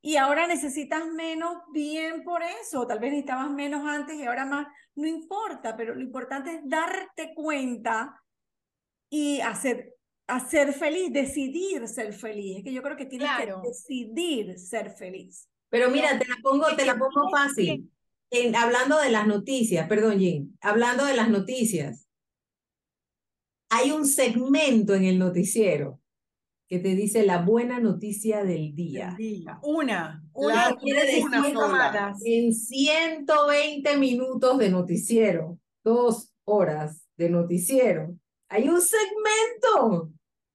y 0.00 0.16
ahora 0.16 0.46
necesitas 0.46 1.04
menos 1.06 1.54
bien 1.72 2.22
por 2.24 2.42
eso. 2.42 2.86
Tal 2.86 3.00
vez 3.00 3.10
necesitabas 3.10 3.50
menos 3.50 3.84
antes 3.86 4.16
y 4.16 4.24
ahora 4.24 4.46
más. 4.46 4.68
No 4.94 5.06
importa, 5.06 5.76
pero 5.76 5.94
lo 5.94 6.00
importante 6.00 6.52
es 6.54 6.60
darte 6.64 7.34
cuenta 7.34 8.22
y 9.10 9.40
hacer, 9.40 9.94
hacer 10.28 10.72
feliz, 10.72 11.12
decidir 11.12 11.88
ser 11.88 12.12
feliz. 12.12 12.58
Es 12.58 12.64
que 12.64 12.72
yo 12.72 12.82
creo 12.82 12.96
que 12.96 13.06
tienes 13.06 13.28
Claro. 13.28 13.62
que 13.62 13.68
decidir 13.68 14.58
ser 14.58 14.90
feliz. 14.92 15.48
Pero 15.70 15.90
mira, 15.90 16.18
te 16.18 16.26
la 16.28 16.36
pongo, 16.42 16.66
te 16.76 16.86
la 16.86 16.96
pongo 16.96 17.28
fácil. 17.30 17.90
En, 18.30 18.54
hablando 18.56 18.98
de 18.98 19.10
las 19.10 19.26
noticias, 19.26 19.88
perdón, 19.88 20.18
Jim, 20.18 20.56
hablando 20.60 21.04
de 21.04 21.16
las 21.16 21.30
noticias, 21.30 22.08
hay 23.70 23.90
un 23.90 24.06
segmento 24.06 24.94
en 24.94 25.04
el 25.04 25.18
noticiero 25.18 26.00
que 26.68 26.78
te 26.78 26.94
dice 26.94 27.24
la 27.24 27.40
buena 27.42 27.80
noticia 27.80 28.44
del 28.44 28.74
día. 28.74 29.14
Día. 29.16 29.58
Una, 29.62 30.22
una, 30.34 30.76
quiere 30.76 31.22
una 31.22 31.50
sola. 31.50 32.14
En 32.24 32.52
120 32.52 33.96
minutos 33.96 34.58
de 34.58 34.70
noticiero, 34.70 35.58
dos 35.82 36.34
horas 36.44 37.06
de 37.16 37.30
noticiero, 37.30 38.14
hay 38.50 38.68
un 38.68 38.80
segmento 38.82 40.10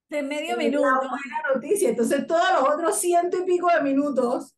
De 0.10 0.22
medio 0.22 0.52
es 0.52 0.58
la 0.58 0.64
minuto. 0.64 0.84
buena 0.84 1.54
noticia. 1.54 1.90
Entonces, 1.90 2.28
todos 2.28 2.46
los 2.60 2.70
otros 2.70 3.00
ciento 3.00 3.38
y 3.38 3.46
pico 3.46 3.68
de 3.76 3.82
minutos 3.82 4.54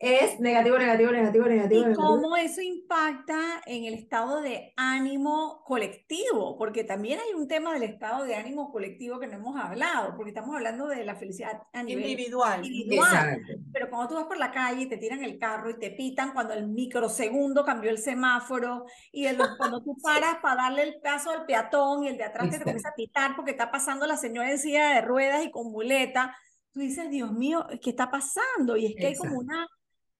es 0.00 0.38
negativo, 0.40 0.76
negativo, 0.76 1.12
negativo, 1.12 1.44
negativo, 1.46 1.80
Y 1.80 1.84
negativo. 1.84 2.06
cómo 2.20 2.36
eso 2.36 2.60
impacta 2.60 3.62
en 3.64 3.84
el 3.84 3.94
estado 3.94 4.40
de 4.42 4.72
ánimo 4.76 5.62
colectivo, 5.64 6.58
porque 6.58 6.84
también 6.84 7.20
hay 7.20 7.32
un 7.32 7.48
tema 7.48 7.72
del 7.72 7.84
estado 7.84 8.24
de 8.24 8.34
ánimo 8.34 8.70
colectivo 8.70 9.18
que 9.18 9.28
no 9.28 9.34
hemos 9.36 9.56
hablado, 9.56 10.14
porque 10.16 10.30
estamos 10.30 10.54
hablando 10.54 10.88
de 10.88 11.04
la 11.04 11.14
felicidad 11.14 11.62
a 11.72 11.82
nivel 11.82 12.04
Individual. 12.10 12.64
individual. 12.66 13.08
Exacto. 13.08 13.52
Pero 13.72 13.88
cuando 13.88 14.08
tú 14.08 14.14
vas 14.16 14.24
por 14.26 14.36
la 14.36 14.50
calle 14.50 14.82
y 14.82 14.88
te 14.88 14.98
tiran 14.98 15.22
el 15.24 15.38
carro 15.38 15.70
y 15.70 15.78
te 15.78 15.90
pitan 15.92 16.32
cuando 16.34 16.52
el 16.54 16.66
microsegundo 16.68 17.64
cambió 17.64 17.90
el 17.90 17.98
semáforo 17.98 18.84
y 19.12 19.26
el- 19.26 19.38
cuando 19.56 19.82
tú 19.82 19.96
paras 20.02 20.36
para 20.42 20.64
darle 20.64 20.82
el 20.82 21.00
paso 21.00 21.30
al 21.30 21.46
peatón 21.46 22.04
y 22.04 22.08
el 22.08 22.18
de 22.18 22.24
atrás 22.24 22.42
te 22.42 22.56
Exacto. 22.56 22.64
comienza 22.64 22.88
a 22.90 22.94
pitar 22.94 23.36
porque 23.36 23.52
está 23.52 23.70
pasando 23.70 24.06
la 24.06 24.16
señora 24.16 24.50
en 24.50 24.58
silla 24.58 24.90
de 24.90 25.00
ruedas 25.02 25.44
y 25.46 25.50
con 25.50 25.70
muleta, 25.70 26.36
tú 26.72 26.80
dices, 26.80 27.08
Dios 27.08 27.32
mío, 27.32 27.64
¿qué 27.80 27.90
está 27.90 28.10
pasando? 28.10 28.76
Y 28.76 28.86
es 28.86 28.94
que 28.96 29.06
hay 29.06 29.14
como 29.14 29.40
Exacto. 29.40 29.54
una, 29.54 29.68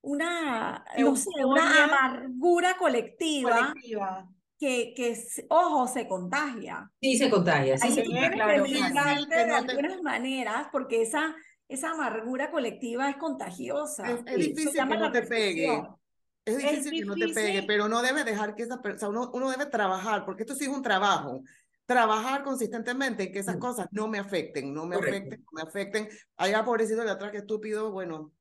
una, 0.04 0.84
no 0.98 1.16
sé, 1.16 1.30
una 1.44 1.84
amargura 1.84 2.76
colectiva 2.76 3.72
Colectiva. 3.72 4.28
que, 4.58 4.92
que, 4.94 5.18
ojo, 5.48 5.86
se 5.88 6.06
contagia. 6.06 6.90
Sí 7.00 7.16
se 7.18 7.30
contagia, 7.30 7.76
sí 7.78 7.88
Ahí 7.88 7.94
se 7.94 8.04
contagia. 8.04 8.30
claro, 8.32 8.64
de 8.64 9.46
no 9.46 9.66
te- 9.66 9.72
algunas 9.72 10.02
maneras 10.02 10.68
porque 10.70 11.02
esa, 11.02 11.34
esa 11.68 11.90
amargura 11.90 12.50
colectiva 12.50 13.10
es 13.10 13.16
contagiosa. 13.16 14.08
Es, 14.10 14.20
es 14.26 14.38
difícil 14.38 14.72
que 14.88 14.96
no 14.96 15.10
te 15.12 15.22
pegue. 15.22 15.82
Es 16.44 16.56
Es 16.56 16.58
difícil 16.58 16.92
que 17.00 17.04
no 17.06 17.14
te 17.14 17.28
pegue, 17.28 17.36
difícil. 17.48 17.66
pero 17.66 17.88
no 17.88 18.02
debe 18.02 18.22
dejar 18.22 18.54
que 18.54 18.62
esa 18.64 18.82
persona, 18.82 19.18
uno, 19.18 19.30
uno 19.32 19.50
debe 19.50 19.66
trabajar, 19.66 20.24
porque 20.26 20.42
esto 20.42 20.54
sí 20.54 20.64
es 20.64 20.70
un 20.70 20.82
trabajo. 20.82 21.42
Trabajar 21.86 22.44
consistentemente 22.44 23.24
en 23.24 23.32
que 23.32 23.38
esas 23.40 23.56
Mm. 23.56 23.60
cosas 23.60 23.88
no 23.92 24.08
me 24.08 24.18
afecten, 24.18 24.72
no 24.72 24.86
me 24.86 24.96
Correcto. 24.96 25.16
afecten, 25.18 25.40
no 25.44 25.50
me 25.52 25.62
afecten. 25.68 26.08
Allá, 26.36 26.64
pobrecito 26.64 27.02
de 27.02 27.10
atrás, 27.10 27.30
que 27.30 27.38
estúpido, 27.38 27.92
bueno. 27.92 28.32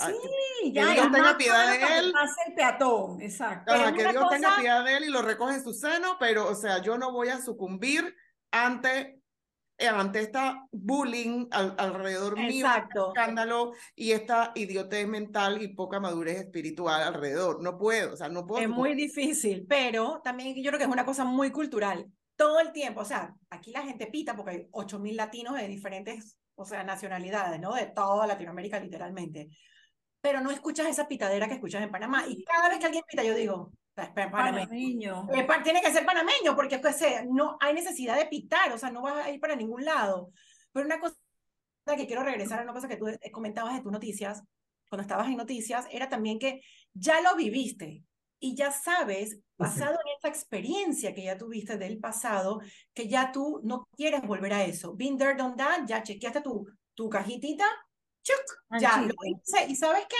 Ah, 0.00 0.10
Sí, 0.10 0.72
que 0.72 0.72
ya, 0.72 0.92
Dios 0.92 1.12
tenga 1.12 1.36
piedad 1.36 1.70
de 1.70 1.98
él. 1.98 2.12
pase 2.12 2.40
el 2.48 2.54
peatón, 2.54 3.20
exacto. 3.20 3.72
Ajá, 3.72 3.92
que 3.92 4.02
Dios 4.02 4.12
tenga 4.30 4.48
cosa- 4.50 4.60
piedad 4.60 4.84
de 4.84 4.96
él 4.96 5.04
y 5.04 5.10
lo 5.10 5.22
recoge 5.22 5.54
en 5.54 5.62
su 5.64 5.72
seno, 5.74 6.16
pero, 6.18 6.48
o 6.48 6.54
sea, 6.54 6.80
yo 6.82 6.96
no 6.98 7.12
voy 7.12 7.28
a 7.28 7.40
sucumbir 7.40 8.14
ante, 8.50 9.20
eh, 9.78 9.88
ante 9.88 10.20
esta 10.20 10.66
bullying 10.72 11.48
al- 11.50 11.74
alrededor 11.78 12.34
mío, 12.36 12.46
este 12.46 12.58
Exacto. 12.60 13.08
escándalo 13.14 13.72
y 13.94 14.12
esta 14.12 14.52
idiotez 14.54 15.06
mental 15.06 15.60
y 15.62 15.68
poca 15.68 16.00
madurez 16.00 16.38
espiritual 16.40 17.02
alrededor. 17.02 17.62
No 17.62 17.76
puedo, 17.76 18.14
o 18.14 18.16
sea, 18.16 18.28
no 18.28 18.46
puedo. 18.46 18.62
Es 18.62 18.68
muy 18.68 18.94
difícil, 18.94 19.66
pero 19.68 20.20
también 20.24 20.54
yo 20.56 20.70
creo 20.70 20.78
que 20.78 20.84
es 20.84 20.90
una 20.90 21.04
cosa 21.04 21.24
muy 21.24 21.50
cultural. 21.50 22.06
Todo 22.36 22.60
el 22.60 22.72
tiempo, 22.72 23.00
o 23.00 23.04
sea, 23.04 23.34
aquí 23.50 23.70
la 23.72 23.82
gente 23.82 24.06
pita 24.08 24.34
porque 24.36 24.50
hay 24.52 24.68
8.000 24.72 25.16
latinos 25.16 25.54
de 25.56 25.68
diferentes, 25.68 26.38
o 26.54 26.64
sea, 26.64 26.82
nacionalidades, 26.84 27.60
¿no? 27.60 27.74
De 27.74 27.86
toda 27.86 28.26
Latinoamérica, 28.26 28.78
literalmente. 28.80 29.48
Pero 30.20 30.40
no 30.40 30.50
escuchas 30.50 30.86
esa 30.88 31.06
pitadera 31.08 31.46
que 31.48 31.54
escuchas 31.54 31.82
en 31.82 31.90
Panamá. 31.90 32.24
Y 32.28 32.42
cada 32.44 32.68
vez 32.68 32.78
que 32.78 32.86
alguien 32.86 33.04
pita, 33.08 33.22
yo 33.22 33.34
digo, 33.34 33.70
"Es 33.96 34.08
pa- 34.10 34.30
panameño. 34.30 35.26
Panameño. 35.26 35.46
Pa- 35.46 35.62
Tiene 35.62 35.80
que 35.80 35.92
ser 35.92 36.04
panameño, 36.04 36.54
porque 36.56 36.76
es 36.76 36.80
que 36.82 36.92
se- 36.92 37.26
no 37.26 37.56
hay 37.60 37.74
necesidad 37.74 38.16
de 38.16 38.26
pitar, 38.26 38.72
o 38.72 38.78
sea, 38.78 38.90
no 38.90 39.02
vas 39.02 39.24
a 39.24 39.30
ir 39.30 39.40
para 39.40 39.56
ningún 39.56 39.84
lado. 39.84 40.30
Pero 40.72 40.86
una 40.86 40.98
cosa 41.00 41.16
que 41.96 42.06
quiero 42.06 42.22
regresar 42.24 42.58
a 42.60 42.62
una 42.64 42.72
cosa 42.72 42.88
que 42.88 42.96
tú 42.96 43.06
comentabas 43.32 43.76
en 43.76 43.82
tus 43.82 43.92
noticias, 43.92 44.42
cuando 44.88 45.02
estabas 45.02 45.28
en 45.28 45.36
noticias, 45.36 45.86
era 45.90 46.08
también 46.08 46.38
que 46.38 46.60
ya 46.92 47.20
lo 47.20 47.34
viviste 47.36 48.02
y 48.38 48.54
ya 48.54 48.70
sabes, 48.70 49.38
basado 49.56 49.92
en 49.92 50.16
esa 50.18 50.28
experiencia 50.28 51.14
que 51.14 51.24
ya 51.24 51.38
tuviste 51.38 51.78
del 51.78 51.98
pasado, 51.98 52.60
que 52.92 53.08
ya 53.08 53.32
tú 53.32 53.60
no 53.64 53.88
quieres 53.96 54.22
volver 54.22 54.52
a 54.52 54.64
eso. 54.64 54.94
Been 54.94 55.16
there, 55.16 55.34
done 55.34 55.56
that, 55.56 55.86
ya 55.86 56.02
chequeaste 56.02 56.40
tu, 56.42 56.66
tu 56.94 57.08
cajitita, 57.08 57.64
chuc, 58.26 58.80
ya 58.80 59.00
lo 59.02 59.14
hice, 59.24 59.66
y 59.70 59.76
¿sabes 59.76 60.04
qué? 60.08 60.16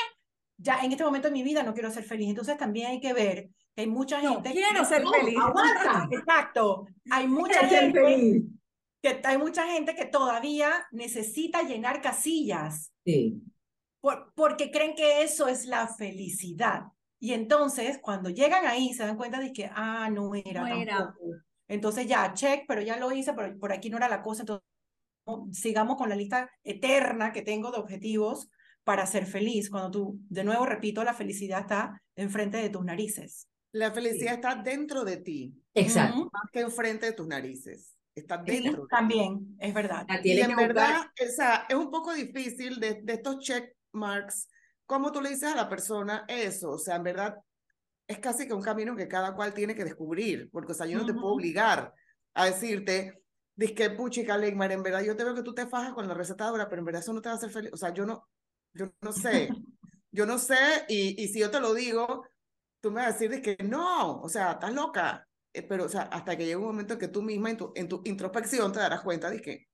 Ya 0.58 0.80
en 0.82 0.92
este 0.92 1.04
momento 1.04 1.28
de 1.28 1.32
mi 1.34 1.42
vida 1.42 1.62
no 1.62 1.74
quiero 1.74 1.90
ser 1.90 2.04
feliz. 2.04 2.28
Entonces 2.30 2.56
también 2.56 2.86
hay 2.88 3.00
que 3.00 3.12
ver 3.12 3.50
que 3.74 3.82
hay 3.82 3.86
mucha 3.88 4.22
No, 4.22 4.34
gente... 4.34 4.52
quiero 4.52 4.84
ser 4.84 5.02
No, 5.04 5.10
feliz. 5.12 5.36
aguanta. 5.38 6.08
Exacto. 6.10 6.86
Hay 7.10 7.26
mucha 7.28 7.60
Quiero 7.60 7.82
gente 7.82 8.00
feliz. 8.00 8.44
que 9.02 9.20
hay 9.24 9.38
mucha 9.38 9.66
gente 9.66 9.94
que 9.94 10.06
todavía 10.06 10.86
necesita 10.92 11.62
llenar 11.62 12.00
casillas 12.00 12.92
Sí. 13.04 13.42
por- 14.00 14.32
porque 14.34 14.70
creen 14.70 14.94
que 14.94 15.22
eso 15.22 15.46
es 15.48 15.66
la 15.66 15.88
felicidad. 15.88 16.84
Y 17.20 17.32
entonces, 17.34 17.98
cuando 18.00 18.30
llegan 18.30 18.66
ahí, 18.66 18.94
se 18.94 19.04
dan 19.04 19.16
cuenta 19.16 19.40
de 19.40 19.52
que, 19.52 19.70
ah, 19.74 20.08
no 20.10 20.34
era 20.34 20.62
No 20.62 20.74
era. 20.80 21.14
Entonces 21.68 22.06
ya, 22.06 22.32
check, 22.32 22.64
pero 22.68 22.80
ya 22.80 22.96
lo 22.96 23.10
hice, 23.12 23.32
pero 23.34 23.58
por 23.58 23.72
aquí 23.72 23.90
no 23.90 23.96
era 23.98 24.08
la 24.08 24.22
cosa. 24.22 24.42
Entonces, 24.42 24.64
sigamos 25.52 25.96
con 25.96 26.08
la 26.08 26.16
lista 26.16 26.50
eterna 26.62 27.32
que 27.32 27.42
tengo 27.42 27.70
de 27.70 27.78
objetivos 27.78 28.48
para 28.84 29.06
ser 29.06 29.26
feliz. 29.26 29.70
Cuando 29.70 29.90
tú, 29.90 30.20
de 30.28 30.44
nuevo, 30.44 30.66
repito, 30.66 31.02
la 31.04 31.14
felicidad 31.14 31.60
está 31.60 32.02
enfrente 32.14 32.58
de 32.58 32.70
tus 32.70 32.84
narices. 32.84 33.48
La 33.72 33.90
felicidad 33.92 34.34
está 34.34 34.54
dentro 34.56 35.04
de 35.04 35.18
ti, 35.18 35.54
Exacto. 35.74 36.30
Más 36.32 36.50
que 36.52 36.60
enfrente 36.60 37.06
de 37.06 37.12
tus 37.12 37.26
narices. 37.26 37.96
Está 38.14 38.42
Sí, 38.46 38.62
dentro. 38.62 38.82
de 38.88 38.88
ti. 38.88 38.88
también, 38.88 39.56
es 39.58 39.74
verdad. 39.74 40.06
La 40.08 40.20
Y 40.22 40.40
en 40.40 40.54
que 40.56 40.64
buscar. 40.66 40.68
verdad, 40.68 41.00
o 41.20 41.32
sea, 41.34 41.66
es 41.68 41.76
un 41.76 41.90
poco 41.90 42.14
difícil 42.14 42.80
de, 42.80 43.00
de 43.02 43.12
estos 43.14 43.38
check 43.40 43.74
marks, 43.92 44.48
¿cómo 44.86 45.12
tú 45.12 45.20
le 45.20 45.30
dices 45.30 45.50
a 45.52 45.56
la 45.56 45.68
persona 45.68 46.24
eso? 46.28 46.70
O 46.70 46.78
sea, 46.78 46.96
en 46.96 47.02
verdad, 47.02 47.36
es 48.06 48.18
casi 48.18 48.46
que 48.46 48.54
un 48.54 48.62
camino 48.62 48.96
que 48.96 49.08
cada 49.08 49.34
cual 49.34 49.52
tiene 49.52 49.74
que 49.74 49.84
descubrir, 49.84 50.48
porque, 50.50 50.72
o 50.72 50.74
sea, 50.74 50.86
yo 50.86 50.96
no 50.98 51.04
te 51.06 51.12
puedo 51.12 51.34
obligar 51.34 51.92
a 52.34 52.46
decirte, 52.46 53.22
que 53.56 53.90
puchica, 53.90 54.36
Legmar, 54.36 54.72
en 54.72 54.82
verdad, 54.82 55.02
yo 55.02 55.16
te 55.16 55.24
veo 55.24 55.34
que 55.34 55.42
tú 55.42 55.54
te 55.54 55.66
fajas 55.66 55.92
con 55.94 56.06
la 56.06 56.14
recetadora, 56.14 56.68
pero 56.68 56.80
en 56.80 56.86
verdad 56.86 57.02
eso 57.02 57.12
no 57.12 57.22
te 57.22 57.28
va 57.28 57.34
a 57.34 57.38
hacer 57.38 57.50
feliz. 57.50 57.72
O 57.72 57.76
sea, 57.76 57.92
yo 57.92 58.04
no, 58.04 58.28
yo 58.72 58.92
no 59.00 59.12
sé, 59.12 59.48
yo 60.10 60.26
no 60.26 60.38
sé, 60.38 60.84
y, 60.88 61.22
y 61.22 61.28
si 61.28 61.40
yo 61.40 61.50
te 61.50 61.60
lo 61.60 61.74
digo, 61.74 62.26
tú 62.80 62.90
me 62.90 63.00
vas 63.00 63.08
a 63.08 63.12
decir 63.12 63.30
de 63.30 63.42
que 63.42 63.62
no, 63.64 64.20
o 64.20 64.28
sea, 64.28 64.52
estás 64.52 64.72
loca. 64.72 65.26
Eh, 65.52 65.62
Pero, 65.62 65.84
o 65.84 65.88
sea, 65.88 66.02
hasta 66.02 66.36
que 66.36 66.44
llegue 66.44 66.56
un 66.56 66.64
momento 66.64 66.94
en 66.94 67.00
que 67.00 67.08
tú 67.08 67.22
misma 67.22 67.50
en 67.50 67.56
tu, 67.56 67.72
en 67.74 67.88
tu 67.88 68.02
introspección 68.04 68.72
te 68.72 68.78
darás 68.78 69.00
cuenta 69.02 69.30
de 69.30 69.40
que 69.40 69.66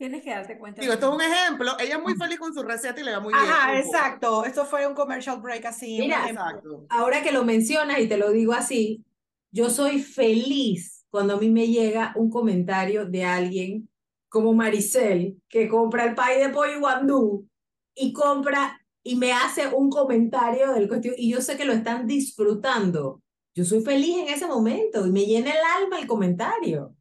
Tienes 0.00 0.22
que 0.22 0.30
darte 0.30 0.56
cuenta. 0.58 0.80
Digo, 0.80 0.92
de 0.92 0.94
esto 0.94 1.10
es 1.10 1.14
un 1.14 1.20
ejemplo. 1.20 1.72
Ella 1.78 1.96
es 1.96 2.02
muy 2.02 2.14
feliz 2.14 2.38
con 2.38 2.54
su 2.54 2.62
receta 2.62 2.98
y 2.98 3.04
le 3.04 3.12
va 3.12 3.20
muy 3.20 3.34
bien. 3.34 3.44
Ajá, 3.44 3.78
exacto. 3.78 4.46
Esto 4.46 4.64
fue 4.64 4.86
un 4.86 4.94
commercial 4.94 5.42
break 5.42 5.66
así. 5.66 5.98
Mira. 5.98 6.26
Exacto. 6.26 6.86
Ahora 6.88 7.22
que 7.22 7.32
lo 7.32 7.44
mencionas 7.44 7.98
y 7.98 8.08
te 8.08 8.16
lo 8.16 8.30
digo 8.30 8.54
así, 8.54 9.04
yo 9.50 9.68
soy 9.68 10.00
feliz 10.00 10.99
cuando 11.10 11.34
a 11.34 11.40
mí 11.40 11.50
me 11.50 11.66
llega 11.66 12.12
un 12.16 12.30
comentario 12.30 13.04
de 13.06 13.24
alguien 13.24 13.88
como 14.28 14.52
Maricel, 14.52 15.42
que 15.48 15.68
compra 15.68 16.04
el 16.04 16.14
pay 16.14 16.40
de 16.40 16.50
pollo 16.50 16.78
guandú 16.78 17.48
y 17.94 18.12
compra 18.12 18.80
y 19.02 19.16
me 19.16 19.32
hace 19.32 19.66
un 19.66 19.90
comentario 19.90 20.72
del 20.72 20.88
cuestión 20.88 21.14
y 21.18 21.30
yo 21.30 21.40
sé 21.40 21.56
que 21.56 21.64
lo 21.64 21.72
están 21.72 22.06
disfrutando. 22.06 23.22
Yo 23.54 23.64
soy 23.64 23.82
feliz 23.82 24.16
en 24.18 24.28
ese 24.28 24.46
momento 24.46 25.04
y 25.06 25.10
me 25.10 25.24
llena 25.24 25.50
el 25.50 25.82
alma 25.82 25.98
el 25.98 26.06
comentario. 26.06 26.94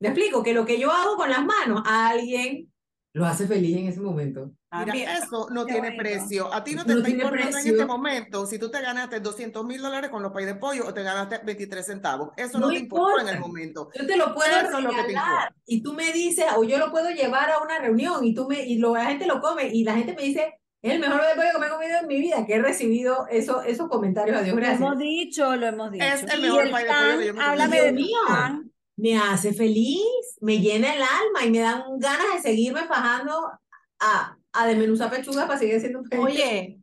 ¿Me 0.00 0.08
explico? 0.08 0.42
Que 0.42 0.52
lo 0.52 0.66
que 0.66 0.80
yo 0.80 0.90
hago 0.90 1.16
con 1.16 1.30
las 1.30 1.44
manos, 1.44 1.82
a 1.86 2.08
alguien 2.08 2.71
lo 3.14 3.26
hace 3.26 3.46
feliz 3.46 3.76
en 3.76 3.88
ese 3.88 4.00
momento. 4.00 4.52
Mira, 4.72 5.18
eso 5.18 5.48
no 5.50 5.66
Qué 5.66 5.72
tiene 5.74 5.88
bonito. 5.88 6.02
precio. 6.02 6.54
A 6.54 6.64
ti 6.64 6.74
no 6.74 6.84
te 6.86 6.92
No 6.94 6.98
está 7.00 7.10
importando 7.10 7.58
en 7.58 7.66
este 7.66 7.84
momento 7.84 8.46
si 8.46 8.58
tú 8.58 8.70
te 8.70 8.80
ganaste 8.80 9.20
200 9.20 9.64
mil 9.66 9.82
dólares 9.82 10.08
con 10.10 10.22
los 10.22 10.32
pay 10.32 10.46
de 10.46 10.54
pollo 10.54 10.86
o 10.86 10.94
te 10.94 11.02
ganaste 11.02 11.40
23 11.44 11.84
centavos. 11.84 12.30
Eso 12.38 12.58
no, 12.58 12.68
No 12.68 12.72
te 12.72 12.78
importó 12.78 13.20
en 13.20 13.28
el 13.28 13.34
importa. 13.34 13.46
momento. 13.48 13.90
Yo 13.94 14.06
te 14.06 14.16
lo 14.16 14.34
puedo 14.34 14.50
Eso 14.50 14.78
es 14.78 14.84
lo 14.84 14.90
que 14.90 14.96
te 14.96 15.02
regalar 15.08 15.28
importa. 15.48 15.54
y 15.66 15.82
tú 15.82 15.92
me 15.92 16.10
dices, 16.12 16.46
o 16.56 16.64
yo 16.64 16.78
lo 16.78 16.90
puedo 16.90 17.10
llevar 17.10 17.50
a 17.50 17.58
una 17.60 17.78
reunión 17.80 18.24
y 18.24 18.34
tú 18.34 18.48
me 18.48 18.64
y 18.64 18.78
lo, 18.78 18.94
la 18.94 19.04
gente 19.04 19.26
lo 19.26 19.40
come 19.42 19.68
y 19.68 19.84
la 19.84 19.94
gente 19.94 20.14
me 20.16 20.22
dice, 20.22 20.54
es 20.80 20.94
el 20.94 21.00
mejor 21.00 21.20
de 21.20 21.34
pollo 21.36 21.48
que 21.52 21.58
me 21.60 21.66
he 21.66 21.70
comido 21.70 21.98
en 22.00 22.06
mi 22.08 22.18
vida, 22.18 22.46
que 22.46 22.54
he 22.54 22.62
recibido 22.62 23.26
eso, 23.30 23.62
esos 23.62 23.88
comentarios, 23.90 24.38
adiós, 24.38 24.54
Lo 24.54 24.56
gracias. 24.56 24.80
hemos 24.80 24.98
dicho, 24.98 25.54
lo 25.54 25.66
hemos 25.66 25.92
dicho. 25.92 26.04
Es 26.06 26.22
el 26.32 26.40
mejor 26.40 26.70
pay 26.70 26.84
de 26.84 26.88
pollo 26.88 26.88
pan, 26.88 27.18
que 27.20 27.26
yo 27.26 27.34
me 27.34 27.40
he 27.40 27.44
Háblame 27.44 27.80
de 27.82 27.92
mío. 27.92 28.18
pan. 28.26 28.71
Me 28.96 29.16
hace 29.16 29.52
feliz, 29.52 30.02
me 30.40 30.58
llena 30.58 30.94
el 30.94 31.02
alma 31.02 31.44
y 31.46 31.50
me 31.50 31.60
dan 31.60 31.82
ganas 31.98 32.34
de 32.34 32.40
seguirme 32.40 32.86
fajando 32.86 33.50
a, 33.98 34.36
a 34.52 34.66
desmenuzar 34.66 35.10
pechugas 35.10 35.46
para 35.46 35.58
seguir 35.58 35.80
siendo 35.80 36.04
feliz. 36.04 36.24
Oye, 36.24 36.78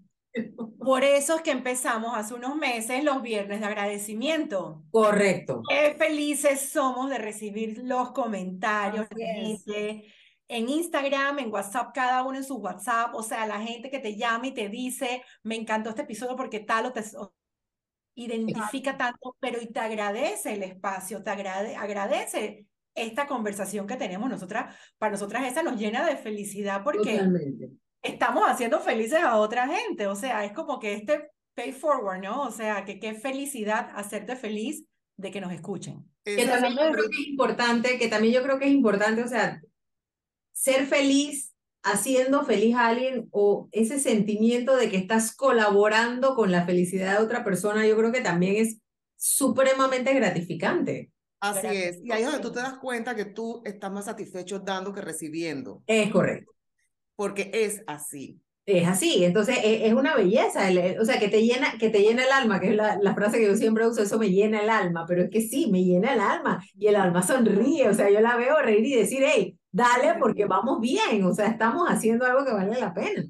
por 0.80 1.04
eso 1.04 1.36
es 1.36 1.42
que 1.42 1.52
empezamos 1.52 2.12
hace 2.16 2.34
unos 2.34 2.56
meses 2.56 3.04
los 3.04 3.22
viernes 3.22 3.60
de 3.60 3.66
agradecimiento. 3.66 4.84
Correcto. 4.92 5.62
Qué 5.70 5.96
felices 5.98 6.70
somos 6.72 7.10
de 7.10 7.18
recibir 7.20 7.82
los 7.84 8.12
comentarios, 8.12 9.08
en 10.52 10.68
Instagram, 10.68 11.38
en 11.40 11.54
WhatsApp, 11.54 11.94
cada 11.94 12.24
uno 12.24 12.38
en 12.38 12.44
su 12.44 12.56
WhatsApp, 12.56 13.14
o 13.14 13.22
sea, 13.22 13.46
la 13.46 13.62
gente 13.62 13.92
que 13.92 14.00
te 14.00 14.16
llama 14.16 14.48
y 14.48 14.52
te 14.52 14.68
dice, 14.68 15.24
me 15.44 15.56
encantó 15.56 15.90
este 15.92 16.02
episodio 16.02 16.36
porque 16.36 16.60
tal 16.60 16.88
o 16.88 16.92
te 16.92 17.04
o- 17.18 17.36
identifica 18.24 18.98
tanto, 18.98 19.36
pero 19.40 19.62
y 19.62 19.68
te 19.68 19.80
agradece 19.80 20.54
el 20.54 20.64
espacio, 20.64 21.24
te 21.24 21.32
agrade- 21.32 21.76
agradece 21.76 22.66
esta 22.96 23.28
conversación 23.28 23.88
que 23.88 23.96
tenemos 23.96 24.30
nosotras, 24.30 24.76
para 24.98 25.12
nosotras 25.12 25.46
esa 25.46 25.64
nos 25.64 25.80
llena 25.80 26.06
de 26.06 26.18
felicidad 26.18 26.84
porque 26.84 27.12
Totalmente. 27.14 27.70
estamos 28.02 28.44
haciendo 28.50 28.80
felices 28.80 29.20
a 29.22 29.38
otra 29.38 29.68
gente, 29.68 30.08
o 30.08 30.16
sea, 30.16 30.44
es 30.44 30.52
como 30.52 30.80
que 30.80 30.94
este 30.94 31.30
pay 31.54 31.72
forward, 31.72 32.22
¿no? 32.22 32.44
O 32.44 32.52
sea, 32.52 32.86
que 32.86 33.00
qué 33.00 33.14
felicidad 33.14 33.90
hacerte 33.96 34.36
feliz 34.36 34.86
de 35.18 35.32
que 35.32 35.42
nos 35.42 35.52
escuchen. 35.52 36.06
Que 36.24 36.46
también 36.46 36.76
yo 36.76 36.92
creo 36.92 37.10
que 37.10 37.22
es 37.22 37.28
importante, 37.28 37.98
que 37.98 38.08
también 38.08 38.34
yo 38.34 38.44
creo 38.44 38.60
que 38.60 38.66
es 38.66 38.72
importante, 38.72 39.24
o 39.24 39.28
sea, 39.28 39.62
ser 40.52 40.86
feliz 40.86 41.49
haciendo 41.84 42.44
feliz 42.44 42.76
a 42.76 42.88
alguien 42.88 43.28
o 43.32 43.70
ese 43.72 44.00
sentimiento 44.00 44.76
de 44.76 44.90
que 44.90 44.98
estás 44.98 45.36
colaborando 45.36 46.36
con 46.36 46.52
la 46.52 46.66
felicidad 46.66 47.18
de 47.18 47.24
otra 47.24 47.44
persona, 47.44 47.86
yo 47.88 47.98
creo 47.98 48.12
que 48.12 48.22
también 48.22 48.56
es 48.58 48.80
supremamente 49.16 50.14
gratificante. 50.14 51.12
Así 51.40 51.68
es. 51.68 52.00
Y 52.04 52.12
ahí 52.12 52.22
es 52.24 52.28
donde 52.28 52.42
tú 52.42 52.52
te 52.52 52.60
das 52.60 52.78
cuenta 52.80 53.16
que 53.16 53.26
tú 53.26 53.62
estás 53.66 53.92
más 53.92 54.06
satisfecho 54.06 54.60
dando 54.60 54.94
que 54.94 55.02
recibiendo, 55.02 55.84
Es 55.88 56.12
correcto. 56.12 56.52
porque 57.16 57.52
es 57.54 57.84
así. 57.88 58.42
Es 58.66 58.88
así, 58.88 59.26
entonces 59.26 59.58
es, 59.64 59.82
es 59.88 59.94
una 59.94 60.16
belleza, 60.16 60.70
el- 60.70 60.78
el- 60.78 61.00
o 61.00 61.06
sea, 61.06 61.20
que 61.20 61.28
te 61.28 61.42
llena, 61.44 61.78
que 61.80 61.90
te 61.90 62.02
llena 62.02 62.24
el 62.24 62.32
alma, 62.32 62.60
que 62.60 62.70
es 62.70 62.76
la, 62.76 63.00
la 63.02 63.16
frase 63.16 63.40
que 63.40 63.48
yo 63.48 63.56
siempre 63.56 63.88
uso, 63.88 64.04
eso 64.04 64.20
me 64.20 64.30
llena 64.30 64.62
el 64.62 64.70
alma, 64.70 65.06
pero 65.08 65.24
es 65.24 65.30
que 65.32 65.42
sí, 65.42 65.72
me 65.72 65.84
llena 65.84 66.14
el 66.14 66.20
alma 66.20 66.64
y 66.78 66.86
el 66.88 66.96
alma 66.96 67.24
sonríe, 67.24 67.90
o 67.90 67.94
sea, 67.96 68.12
yo 68.12 68.20
la 68.22 68.38
veo 68.38 68.62
reír 68.62 68.86
y 68.86 68.96
decir, 68.96 69.24
hey, 69.26 69.58
dale 69.72 70.16
porque 70.20 70.46
vamos 70.46 70.80
bien, 70.82 71.24
o 71.24 71.34
sea, 71.34 71.48
estamos 71.48 71.88
haciendo 71.90 72.26
algo 72.26 72.46
que 72.46 72.54
vale 72.54 72.80
la 72.80 72.94
pena. 72.94 73.24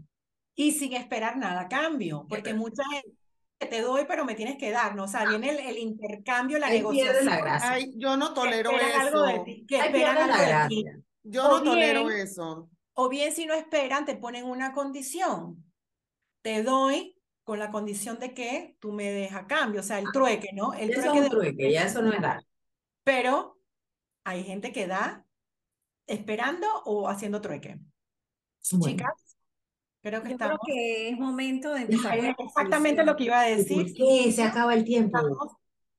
Y 0.55 0.71
sin 0.73 0.93
esperar 0.93 1.37
nada 1.37 1.61
a 1.61 1.67
cambio, 1.69 2.25
porque 2.27 2.53
mucha 2.53 2.83
gente 2.91 3.15
te 3.59 3.81
doy, 3.81 4.05
pero 4.07 4.25
me 4.25 4.35
tienes 4.35 4.57
que 4.57 4.71
dar, 4.71 4.95
¿no? 4.95 5.03
O 5.05 5.07
sea, 5.07 5.25
viene 5.25 5.49
el, 5.49 5.59
el 5.59 5.77
intercambio, 5.77 6.59
la 6.59 6.69
negociación. 6.69 7.25
la. 7.25 7.59
Ay, 7.61 7.93
yo 7.97 8.17
no 8.17 8.33
tolero 8.33 8.71
algo 8.71 9.23
de 9.23 9.33
eso. 9.33 9.43
ti, 9.43 9.65
que 9.67 9.79
esperan 9.79 10.17
algo 10.31 10.37
de 10.37 10.67
ti. 10.69 10.85
Yo 11.23 11.45
O 11.45 11.57
no 11.59 11.63
tolero 11.63 12.09
eso. 12.09 12.69
O 12.93 13.07
bien 13.09 13.31
si 13.33 13.45
no 13.45 13.53
esperan, 13.53 14.05
te 14.05 14.15
ponen 14.15 14.45
una 14.45 14.73
condición. 14.73 15.63
Te 16.41 16.63
doy 16.63 17.15
con 17.43 17.59
la 17.59 17.71
condición 17.71 18.19
de 18.19 18.33
que 18.33 18.75
tú 18.79 18.91
me 18.91 19.09
des 19.11 19.33
a 19.33 19.47
cambio, 19.47 19.79
o 19.81 19.83
sea, 19.83 19.99
el 19.99 20.11
trueque, 20.11 20.49
¿no? 20.53 20.73
El 20.73 20.91
Eso 20.91 20.99
es 20.99 21.05
trueque 21.05 21.17
un 21.19 21.23
de- 21.23 21.29
trueque, 21.29 21.71
ya 21.71 21.83
eso 21.83 22.01
no 22.01 22.11
es 22.13 22.21
dar. 22.21 22.43
Pero 23.03 23.59
hay 24.23 24.43
gente 24.43 24.71
que 24.71 24.87
da 24.87 25.25
esperando 26.09 26.67
o 26.85 27.07
haciendo 27.07 27.39
trueque. 27.41 27.79
Bueno, 28.71 28.85
Chicas, 28.85 29.37
creo 30.01 30.21
que 30.23 30.31
Yo 30.31 30.37
creo 30.37 30.49
estamos. 30.49 30.59
que 30.65 31.09
es 31.09 31.17
momento 31.17 31.73
de 31.73 31.81
empezar. 31.81 32.17
Es 32.17 32.35
exactamente 32.37 33.03
lo 33.05 33.15
que 33.15 33.23
iba 33.25 33.39
a 33.39 33.49
¿y 33.49 33.55
decir. 33.55 33.83
¿Por 33.83 33.93
qué 33.93 34.31
se 34.31 34.43
acaba 34.43 34.73
el 34.73 34.83
tiempo? 34.83 35.17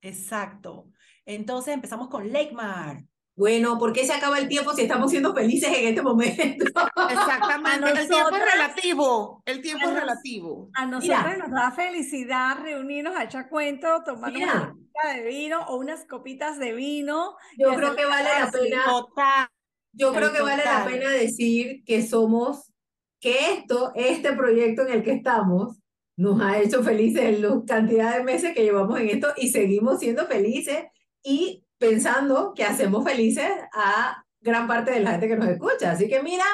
Exacto. 0.03 0.87
Entonces 1.25 1.75
empezamos 1.75 2.09
con 2.09 2.33
Lakemar. 2.33 3.05
Bueno, 3.37 3.79
¿por 3.79 3.95
qué 3.95 4.05
se 4.05 4.13
acaba 4.13 4.39
el 4.39 4.49
tiempo 4.49 4.75
si 4.75 4.83
estamos 4.83 5.11
siendo 5.11 5.35
felices 5.35 5.71
en 5.75 5.89
este 5.89 6.03
momento? 6.03 6.67
Exactamente. 7.09 7.91
El 8.01 8.09
tiempo 8.09 8.37
es 8.37 8.53
relativo. 8.53 9.43
El 9.47 9.63
tiempo 9.63 9.87
a 9.87 9.91
es 9.93 10.01
relativo. 10.01 10.69
A 10.75 10.85
nosotros 10.85 11.39
nos 11.39 11.51
da 11.51 11.71
felicidad 11.71 12.59
reunirnos 12.61 13.17
a 13.17 13.25
echar 13.25 13.49
cuento, 13.49 14.03
tomar 14.05 14.33
Mira. 14.33 14.53
una 14.53 14.69
copita 14.73 15.15
de 15.15 15.23
vino 15.23 15.61
o 15.69 15.77
unas 15.77 16.05
copitas 16.05 16.59
de 16.59 16.75
vino. 16.75 17.35
Yo 17.57 17.75
creo 17.75 17.97
que 17.97 18.05
vale 18.05 18.29
la 18.41 18.51
pena, 18.51 18.85
Total. 18.85 19.49
Yo 19.93 20.13
creo 20.13 20.33
que 20.33 20.43
vale 20.43 20.65
la 20.65 20.85
pena 20.85 21.11
decir 21.11 21.83
que 21.85 22.07
somos 22.07 22.73
que 23.21 23.53
esto, 23.53 23.93
este 23.95 24.33
proyecto 24.33 24.83
en 24.83 24.93
el 24.93 25.03
que 25.03 25.13
estamos, 25.13 25.79
nos 26.17 26.41
ha 26.43 26.59
hecho 26.59 26.83
felices 26.83 27.23
en 27.23 27.43
la 27.43 27.63
cantidad 27.67 28.17
de 28.17 28.25
meses 28.25 28.55
que 28.55 28.63
llevamos 28.63 29.01
en 29.01 29.09
esto 29.09 29.29
y 29.37 29.51
seguimos 29.51 30.01
siendo 30.01 30.27
felices 30.27 30.85
y 31.23 31.65
pensando 31.79 32.53
que 32.55 32.65
hacemos 32.65 33.05
felices 33.05 33.51
a 33.73 34.25
gran 34.41 34.67
parte 34.67 34.91
de 34.91 35.01
la 35.01 35.13
gente 35.13 35.29
que 35.29 35.37
nos 35.37 35.49
escucha. 35.49 35.93
Así 35.93 36.09
que 36.09 36.23
mira, 36.23 36.45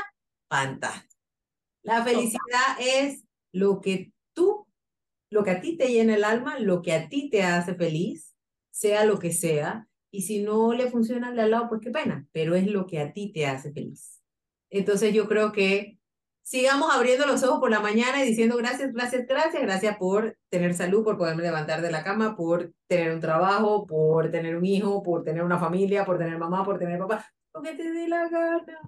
fantástico. 0.48 1.16
La 1.82 2.04
felicidad 2.04 2.76
es 2.80 3.24
lo 3.52 3.80
que 3.80 4.12
tú, 4.34 4.66
lo 5.30 5.44
que 5.44 5.50
a 5.50 5.60
ti 5.60 5.76
te 5.76 5.88
llena 5.88 6.14
el 6.14 6.24
alma, 6.24 6.58
lo 6.58 6.82
que 6.82 6.92
a 6.92 7.08
ti 7.08 7.30
te 7.30 7.42
hace 7.42 7.74
feliz, 7.74 8.34
sea 8.72 9.04
lo 9.04 9.18
que 9.18 9.32
sea. 9.32 9.88
Y 10.16 10.22
si 10.22 10.42
no 10.42 10.72
le 10.72 10.90
funciona 10.90 11.28
al 11.28 11.36
de 11.36 11.42
al 11.42 11.50
lado, 11.50 11.68
pues 11.68 11.82
qué 11.82 11.90
pena, 11.90 12.26
pero 12.32 12.54
es 12.54 12.66
lo 12.66 12.86
que 12.86 13.00
a 13.00 13.12
ti 13.12 13.32
te 13.34 13.44
hace 13.44 13.70
feliz. 13.70 14.22
Entonces 14.70 15.12
yo 15.12 15.28
creo 15.28 15.52
que 15.52 15.98
sigamos 16.42 16.88
abriendo 16.90 17.26
los 17.26 17.42
ojos 17.42 17.60
por 17.60 17.70
la 17.70 17.80
mañana 17.80 18.24
y 18.24 18.28
diciendo 18.28 18.56
gracias, 18.56 18.94
gracias, 18.94 19.26
gracias, 19.26 19.62
gracias 19.62 19.98
por 19.98 20.38
tener 20.48 20.72
salud, 20.72 21.04
por 21.04 21.18
poderme 21.18 21.42
levantar 21.42 21.82
de 21.82 21.90
la 21.90 22.02
cama, 22.02 22.34
por 22.34 22.72
tener 22.88 23.12
un 23.12 23.20
trabajo, 23.20 23.86
por 23.86 24.30
tener 24.30 24.56
un 24.56 24.64
hijo, 24.64 25.02
por 25.02 25.22
tener 25.22 25.42
una 25.42 25.58
familia, 25.58 26.06
por 26.06 26.16
tener 26.16 26.38
mamá, 26.38 26.64
por 26.64 26.78
tener 26.78 26.98
papá, 26.98 27.30
lo 27.52 27.60
que 27.60 27.74
te 27.74 27.92
dé 27.92 28.08
la 28.08 28.26
gana. 28.30 28.80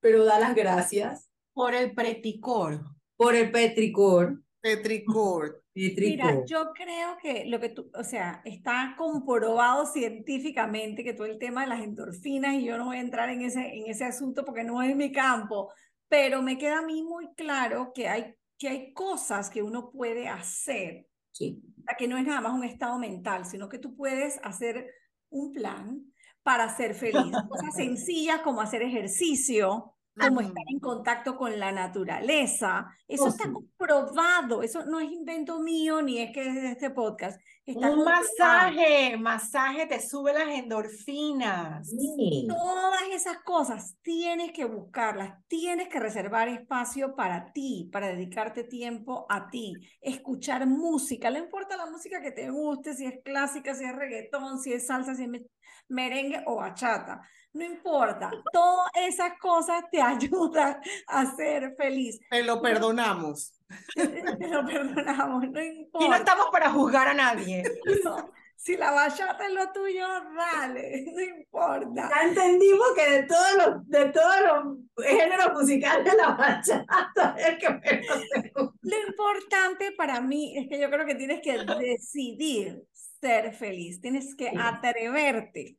Pero 0.00 0.24
da 0.24 0.38
las 0.38 0.54
gracias. 0.54 1.28
Por 1.54 1.74
el 1.74 1.92
preticor. 1.92 2.84
Por 3.16 3.34
el 3.34 3.50
petricor. 3.50 4.40
Petricor. 4.60 5.64
Mira, 5.78 6.44
yo 6.46 6.72
creo 6.74 7.16
que 7.22 7.44
lo 7.46 7.60
que 7.60 7.68
tú, 7.68 7.90
o 7.94 8.02
sea, 8.04 8.42
está 8.44 8.94
comprobado 8.96 9.86
científicamente 9.86 11.04
que 11.04 11.14
todo 11.14 11.26
el 11.26 11.38
tema 11.38 11.62
de 11.62 11.68
las 11.68 11.82
endorfinas, 11.82 12.54
y 12.54 12.64
yo 12.64 12.76
no 12.78 12.86
voy 12.86 12.96
a 12.96 13.00
entrar 13.00 13.30
en 13.30 13.42
ese, 13.42 13.60
en 13.76 13.86
ese 13.86 14.04
asunto 14.04 14.44
porque 14.44 14.64
no 14.64 14.82
es 14.82 14.96
mi 14.96 15.12
campo, 15.12 15.72
pero 16.08 16.42
me 16.42 16.58
queda 16.58 16.78
a 16.78 16.82
mí 16.82 17.02
muy 17.02 17.32
claro 17.34 17.92
que 17.94 18.08
hay, 18.08 18.34
que 18.58 18.68
hay 18.68 18.92
cosas 18.92 19.50
que 19.50 19.62
uno 19.62 19.90
puede 19.90 20.28
hacer, 20.28 21.06
Sí. 21.30 21.62
que 21.96 22.08
no 22.08 22.16
es 22.16 22.26
nada 22.26 22.40
más 22.40 22.52
un 22.52 22.64
estado 22.64 22.98
mental, 22.98 23.44
sino 23.44 23.68
que 23.68 23.78
tú 23.78 23.94
puedes 23.94 24.40
hacer 24.42 24.92
un 25.30 25.52
plan 25.52 26.02
para 26.42 26.74
ser 26.74 26.94
feliz. 26.94 27.32
Cosas 27.48 27.74
sencillas 27.76 28.40
como 28.40 28.60
hacer 28.60 28.82
ejercicio, 28.82 29.94
como 30.18 30.40
estar 30.40 30.64
en 30.68 30.80
contacto 30.80 31.36
con 31.36 31.58
la 31.58 31.70
naturaleza. 31.72 32.88
Eso 33.06 33.24
Oh, 33.24 33.28
está 33.28 33.44
sí. 33.44 33.50
comprobado, 33.52 34.62
eso 34.62 34.84
no 34.84 35.00
es 35.00 35.10
invento 35.12 35.60
mío 35.60 36.02
ni 36.02 36.18
es 36.18 36.32
que 36.32 36.48
es 36.48 36.54
de 36.54 36.70
este 36.72 36.90
podcast. 36.90 37.40
Está 37.64 37.90
Un 37.90 37.96
comprobado. 37.96 38.22
masaje, 38.38 39.16
masaje 39.18 39.86
te 39.86 40.00
sube 40.00 40.32
las 40.32 40.48
endorfinas. 40.48 41.88
Sí. 41.90 42.46
Todas 42.48 43.02
esas 43.12 43.38
cosas 43.42 43.96
tienes 44.02 44.52
que 44.52 44.64
buscarlas, 44.64 45.34
tienes 45.48 45.88
que 45.88 46.00
reservar 46.00 46.48
espacio 46.48 47.14
para 47.14 47.52
ti, 47.52 47.88
para 47.92 48.08
dedicarte 48.08 48.64
tiempo 48.64 49.26
a 49.28 49.48
ti, 49.50 49.74
escuchar 50.00 50.66
música, 50.66 51.30
no 51.30 51.38
importa 51.38 51.76
la 51.76 51.86
música 51.90 52.20
que 52.22 52.32
te 52.32 52.50
guste, 52.50 52.94
si 52.94 53.04
es 53.06 53.20
clásica, 53.24 53.74
si 53.74 53.84
es 53.84 53.94
reggaetón, 53.94 54.58
si 54.60 54.72
es 54.72 54.86
salsa, 54.86 55.14
si 55.14 55.24
es 55.24 55.28
me- 55.28 55.46
merengue 55.88 56.42
o 56.46 56.56
bachata, 56.56 57.20
no 57.52 57.64
importa, 57.64 58.30
todas 58.52 58.90
esas 58.94 59.38
cosas 59.38 59.84
te 59.90 60.00
ayudan 60.02 60.80
a 61.06 61.36
ser 61.36 61.74
feliz. 61.76 62.20
Te 62.30 62.42
lo 62.42 62.60
perdonamos. 62.60 63.54
Te 63.94 64.48
lo 64.48 64.64
perdonamos, 64.64 65.42
no 65.50 65.62
Y 65.62 65.68
no 65.68 65.80
importa. 65.82 66.16
estamos 66.16 66.46
para 66.50 66.70
juzgar 66.70 67.08
a 67.08 67.14
nadie. 67.14 67.62
No, 68.02 68.30
si 68.56 68.76
la 68.76 68.90
bachata 68.90 69.46
es 69.46 69.52
lo 69.52 69.70
tuyo, 69.72 70.06
dale, 70.36 71.04
no 71.14 71.20
importa. 71.22 72.10
Ya 72.10 72.28
entendimos 72.28 72.88
que 72.96 73.10
de 73.10 73.22
todos 73.24 73.56
los, 73.56 73.88
de 73.88 74.06
todos 74.06 74.36
los 74.40 75.06
géneros 75.06 75.52
musicales 75.52 76.14
la 76.16 76.30
bachata 76.34 77.34
es 77.38 77.46
el 77.46 77.58
que 77.58 77.68
menos 77.68 78.22
te 78.32 78.52
gusta. 78.54 78.78
Lo 78.82 79.08
importante 79.08 79.92
para 79.92 80.20
mí 80.20 80.56
es 80.58 80.68
que 80.68 80.80
yo 80.80 80.90
creo 80.90 81.06
que 81.06 81.14
tienes 81.14 81.40
que 81.40 81.58
decidir 81.78 82.82
ser 83.20 83.52
feliz, 83.54 84.00
tienes 84.00 84.34
que 84.34 84.50
atreverte, 84.58 85.76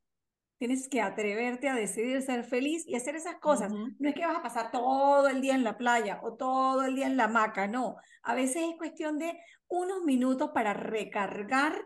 tienes 0.59 0.89
que 0.89 1.01
atreverte 1.01 1.69
a 1.69 1.73
decidir 1.73 2.21
ser 2.21 2.43
feliz 2.43 2.85
y 2.85 2.95
hacer 2.95 3.15
esas 3.15 3.37
cosas. 3.39 3.71
Ujú. 3.71 3.95
No 3.97 4.09
es 4.09 4.13
que 4.13 4.25
vas 4.25 4.37
a 4.37 4.43
pasar 4.43 4.71
todo 4.71 5.29
el 5.29 5.39
día 5.41 5.55
en 5.55 5.63
la 5.63 5.77
playa 5.77 6.19
o 6.21 6.35
todo 6.35 6.83
el 6.83 6.95
día 6.95 7.07
en 7.07 7.15
la 7.15 7.23
hamaca, 7.23 7.67
no. 7.67 7.95
A 8.23 8.35
veces 8.35 8.63
es 8.69 8.77
cuestión 8.77 9.17
de 9.17 9.39
unos 9.69 10.03
minutos 10.03 10.51
para 10.53 10.73
recargar 10.73 11.81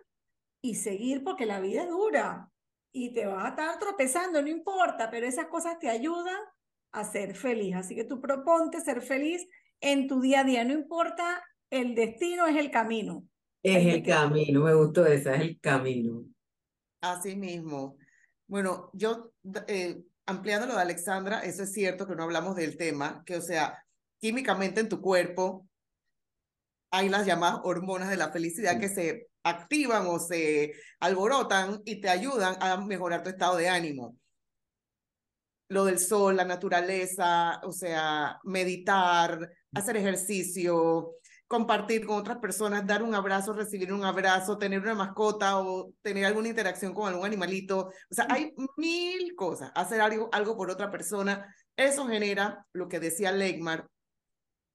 y 0.61 0.75
seguir 0.75 1.23
porque 1.23 1.45
la 1.45 1.59
vida 1.59 1.83
es 1.83 1.89
dura 1.89 2.49
y 2.91 3.13
te 3.13 3.27
vas 3.27 3.45
a 3.45 3.49
estar 3.49 3.79
tropezando, 3.79 4.41
no 4.41 4.47
importa, 4.47 5.09
pero 5.11 5.27
esas 5.27 5.47
cosas 5.47 5.77
te 5.77 5.89
ayudan 5.89 6.39
a 6.93 7.03
ser 7.03 7.35
feliz. 7.35 7.75
Así 7.75 7.95
que 7.95 8.05
tú 8.05 8.19
proponte 8.19 8.81
ser 8.81 9.01
feliz 9.01 9.47
en 9.81 10.07
tu 10.07 10.19
día 10.19 10.39
a 10.39 10.43
día, 10.43 10.63
no 10.63 10.73
importa, 10.73 11.43
el 11.69 11.93
destino 11.93 12.47
es 12.47 12.55
el 12.55 12.71
camino. 12.71 13.27
Es 13.61 13.85
el 13.85 14.03
camino, 14.03 14.63
me 14.63 14.73
gustó 14.73 15.05
esa, 15.05 15.35
es 15.35 15.41
el 15.41 15.59
camino. 15.59 16.23
Así 17.01 17.35
mismo. 17.35 17.97
Bueno, 18.47 18.89
yo 18.93 19.33
eh, 19.67 20.03
ampliando 20.25 20.67
lo 20.67 20.75
de 20.75 20.81
Alexandra, 20.81 21.41
eso 21.41 21.63
es 21.63 21.71
cierto 21.71 22.07
que 22.07 22.15
no 22.15 22.23
hablamos 22.23 22.55
del 22.55 22.77
tema, 22.77 23.23
que 23.25 23.37
o 23.37 23.41
sea, 23.41 23.83
químicamente 24.19 24.81
en 24.81 24.89
tu 24.89 25.01
cuerpo 25.01 25.67
hay 26.91 27.09
las 27.09 27.25
llamadas 27.25 27.61
hormonas 27.63 28.09
de 28.09 28.17
la 28.17 28.31
felicidad 28.31 28.79
que 28.79 28.89
se 28.89 29.27
activan 29.43 30.05
o 30.07 30.19
se 30.19 30.73
alborotan 30.99 31.81
y 31.85 31.99
te 31.99 32.09
ayudan 32.09 32.55
a 32.61 32.77
mejorar 32.77 33.23
tu 33.23 33.29
estado 33.29 33.57
de 33.57 33.67
ánimo. 33.67 34.15
Lo 35.69 35.85
del 35.85 35.97
sol, 35.97 36.35
la 36.35 36.45
naturaleza, 36.45 37.59
o 37.63 37.71
sea, 37.71 38.39
meditar, 38.43 39.51
hacer 39.73 39.97
ejercicio, 39.97 41.15
compartir 41.53 42.07
con 42.07 42.17
otras 42.17 42.39
personas, 42.39 42.87
dar 42.87 43.03
un 43.03 43.13
abrazo, 43.13 43.53
recibir 43.53 43.93
un 43.93 44.03
abrazo, 44.03 44.57
tener 44.57 44.81
una 44.81 44.95
mascota 44.95 45.59
o 45.59 45.93
tener 46.01 46.25
alguna 46.25 46.47
interacción 46.47 46.95
con 46.95 47.07
algún 47.07 47.27
animalito. 47.27 47.91
O 48.09 48.15
sea, 48.15 48.25
hay 48.27 48.55
mil 48.75 49.35
cosas. 49.35 49.71
Hacer 49.75 50.01
algo, 50.01 50.29
algo 50.31 50.57
por 50.57 50.71
otra 50.71 50.89
persona, 50.89 51.55
eso 51.77 52.07
genera 52.07 52.65
lo 52.73 52.87
que 52.87 52.99
decía 52.99 53.31
Legmar, 53.31 53.87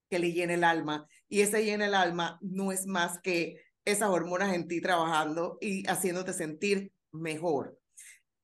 que 0.09 0.21
le 0.21 0.31
llena 0.31 0.55
el 0.55 0.63
alma. 0.63 1.05
Y 1.29 1.41
ese 1.41 1.65
llena 1.65 1.87
el 1.87 1.97
alma 1.97 2.39
no 2.43 2.71
es 2.71 2.87
más 2.87 3.19
que 3.25 3.57
esas 3.85 4.11
hormonas 4.11 4.55
en 4.55 4.69
ti 4.69 4.81
trabajando 4.81 5.59
y 5.61 5.85
haciéndote 5.89 6.33
sentir 6.33 6.93
mejor. 7.11 7.77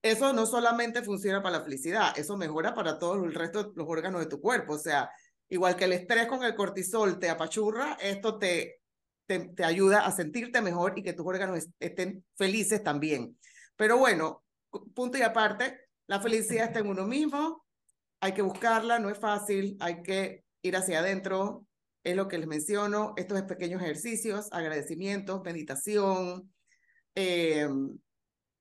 Eso 0.02 0.32
no 0.32 0.44
solamente 0.44 1.02
funciona 1.02 1.40
para 1.40 1.58
la 1.58 1.64
felicidad, 1.64 2.18
eso 2.18 2.36
mejora 2.36 2.74
para 2.74 2.98
todo 2.98 3.14
el 3.24 3.32
resto 3.32 3.62
de 3.62 3.70
los 3.76 3.88
órganos 3.88 4.22
de 4.22 4.26
tu 4.26 4.40
cuerpo. 4.40 4.72
O 4.72 4.78
sea, 4.78 5.08
igual 5.48 5.76
que 5.76 5.84
el 5.84 5.92
estrés 5.92 6.26
con 6.26 6.44
el 6.44 6.54
cortisol 6.54 7.18
te 7.18 7.30
apachurra, 7.30 7.94
esto 8.00 8.38
te, 8.38 8.80
te, 9.26 9.40
te 9.48 9.64
ayuda 9.64 10.06
a 10.06 10.12
sentirte 10.12 10.60
mejor 10.62 10.94
y 10.98 11.02
que 11.02 11.12
tus 11.12 11.26
órganos 11.26 11.58
est- 11.58 11.72
estén 11.80 12.24
felices 12.36 12.82
también. 12.82 13.38
Pero 13.76 13.98
bueno, 13.98 14.44
punto 14.94 15.18
y 15.18 15.22
aparte, 15.22 15.80
la 16.06 16.20
felicidad 16.20 16.66
está 16.66 16.80
en 16.80 16.88
uno 16.88 17.06
mismo, 17.06 17.64
hay 18.20 18.32
que 18.34 18.42
buscarla, 18.42 18.98
no 18.98 19.10
es 19.10 19.18
fácil, 19.18 19.76
hay 19.80 20.02
que 20.02 20.44
ir 20.62 20.76
hacia 20.76 21.00
adentro, 21.00 21.66
es 22.02 22.16
lo 22.16 22.28
que 22.28 22.38
les 22.38 22.46
menciono, 22.48 23.14
estos 23.16 23.42
pequeños 23.42 23.82
ejercicios, 23.82 24.48
agradecimientos, 24.52 25.42
meditación, 25.44 26.52
eh, 27.14 27.68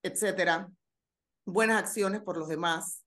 etcétera, 0.02 0.70
buenas 1.46 1.80
acciones 1.84 2.22
por 2.22 2.38
los 2.38 2.50
demás, 2.50 3.03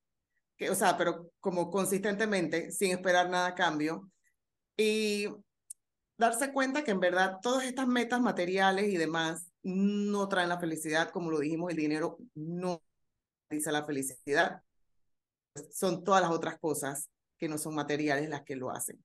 que, 0.57 0.69
o 0.69 0.75
sea, 0.75 0.97
pero 0.97 1.31
como 1.39 1.69
consistentemente, 1.69 2.71
sin 2.71 2.91
esperar 2.91 3.29
nada 3.29 3.47
a 3.47 3.55
cambio, 3.55 4.09
y 4.75 5.27
darse 6.17 6.51
cuenta 6.51 6.83
que 6.83 6.91
en 6.91 6.99
verdad 6.99 7.37
todas 7.41 7.65
estas 7.65 7.87
metas 7.87 8.19
materiales 8.21 8.91
y 8.91 8.97
demás 8.97 9.47
no 9.63 10.27
traen 10.27 10.49
la 10.49 10.59
felicidad, 10.59 11.09
como 11.09 11.31
lo 11.31 11.39
dijimos, 11.39 11.71
el 11.71 11.77
dinero 11.77 12.17
no 12.35 12.81
dice 13.49 13.71
la 13.71 13.85
felicidad, 13.85 14.61
son 15.71 16.03
todas 16.03 16.21
las 16.21 16.31
otras 16.31 16.59
cosas 16.59 17.09
que 17.37 17.47
no 17.47 17.57
son 17.57 17.75
materiales 17.75 18.29
las 18.29 18.43
que 18.43 18.55
lo 18.55 18.71
hacen. 18.71 19.03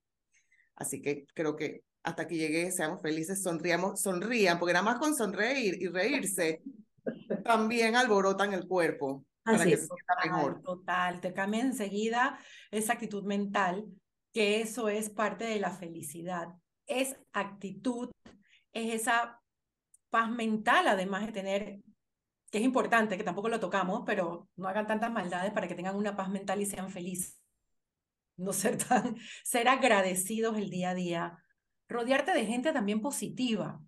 Así 0.74 1.00
que 1.02 1.26
creo 1.34 1.56
que 1.56 1.84
hasta 2.02 2.22
aquí 2.22 2.36
llegué, 2.36 2.72
seamos 2.72 3.00
felices, 3.02 3.42
sonriamos, 3.42 4.00
sonrían, 4.00 4.58
porque 4.58 4.72
nada 4.72 4.84
más 4.84 4.98
con 4.98 5.14
sonreír 5.14 5.80
y 5.80 5.88
reírse 5.88 6.62
también 7.44 7.94
alborotan 7.96 8.52
el 8.52 8.66
cuerpo 8.66 9.24
para 9.50 9.58
Así 9.58 9.68
que 9.68 9.74
es. 9.74 9.80
se 9.80 9.86
sienta 9.86 10.14
mejor. 10.24 10.62
Total, 10.62 11.20
te 11.20 11.32
cambia 11.32 11.60
enseguida 11.60 12.38
esa 12.70 12.94
actitud 12.94 13.24
mental, 13.24 13.86
que 14.32 14.60
eso 14.60 14.88
es 14.88 15.10
parte 15.10 15.44
de 15.44 15.60
la 15.60 15.70
felicidad. 15.70 16.48
Es 16.86 17.16
actitud, 17.32 18.10
es 18.72 18.94
esa 18.94 19.40
paz 20.10 20.30
mental, 20.30 20.88
además 20.88 21.26
de 21.26 21.32
tener, 21.32 21.80
que 22.50 22.58
es 22.58 22.64
importante, 22.64 23.16
que 23.16 23.24
tampoco 23.24 23.48
lo 23.48 23.60
tocamos, 23.60 24.02
pero 24.06 24.48
no 24.56 24.68
hagan 24.68 24.86
tantas 24.86 25.10
maldades 25.10 25.52
para 25.52 25.68
que 25.68 25.74
tengan 25.74 25.96
una 25.96 26.16
paz 26.16 26.28
mental 26.28 26.60
y 26.60 26.66
sean 26.66 26.90
felices. 26.90 27.38
No 28.38 28.54
ser 28.54 28.78
tan, 28.78 29.16
ser 29.44 29.68
agradecidos 29.68 30.56
el 30.56 30.70
día 30.70 30.90
a 30.90 30.94
día. 30.94 31.38
Rodearte 31.86 32.32
de 32.32 32.46
gente 32.46 32.72
también 32.72 33.02
positiva. 33.02 33.78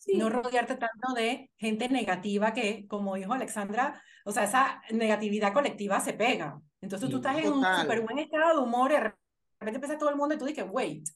Sí. 0.00 0.16
No 0.16 0.30
rodearte 0.30 0.76
tanto 0.76 1.12
de 1.14 1.50
gente 1.58 1.88
negativa 1.90 2.54
que, 2.54 2.86
como 2.88 3.16
dijo 3.16 3.34
Alexandra, 3.34 4.02
o 4.24 4.32
sea, 4.32 4.44
esa 4.44 4.80
negatividad 4.90 5.52
colectiva 5.52 6.00
se 6.00 6.14
pega. 6.14 6.58
Entonces 6.80 7.10
tú 7.10 7.16
Sí, 7.18 7.20
estás 7.26 7.38
en 7.44 7.52
un 7.52 7.60
total. 7.60 7.82
súper 7.82 8.00
buen 8.00 8.18
estado 8.18 8.56
de 8.56 8.62
humor 8.64 8.90
y 8.90 8.94
de 8.94 9.00
repente 9.00 9.76
empieza 9.76 9.98
todo 9.98 10.08
el 10.08 10.16
mundo 10.16 10.34
y 10.34 10.38
tú 10.38 10.46
dices, 10.46 10.64
wait, 10.70 11.06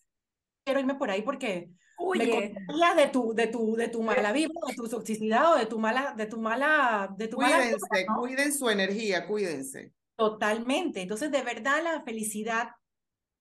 quiero 0.64 0.80
irme 0.80 0.96
por 0.96 1.10
ahí 1.10 1.22
porque 1.22 1.70
me 1.70 2.04
Huye. 2.04 2.30
contagias 2.54 2.96
de 2.96 3.06
tu, 3.08 3.32
de 3.34 3.46
tu, 3.46 3.74
de 3.74 3.88
tu 3.88 4.02
mala 4.02 4.32
vibra, 4.32 4.52
de 4.68 4.74
tu 4.74 4.86
toxicidad 4.86 5.54
o 5.54 5.56
de 5.56 5.64
tu 5.66 5.78
mala, 5.78 6.12
de 6.14 6.26
tu 6.26 6.38
mala, 6.38 7.08
de 7.16 7.28
tu 7.28 7.38
mala 7.38 7.58
vibra, 7.60 7.78
Cuídense, 7.78 8.06
¿no? 8.06 8.16
cuiden 8.18 8.52
su 8.52 8.68
energía, 8.68 9.26
cuídense. 9.26 9.92
Totalmente. 10.16 11.00
Entonces, 11.00 11.30
de 11.30 11.42
verdad, 11.42 11.82
la 11.82 12.02
felicidad 12.02 12.68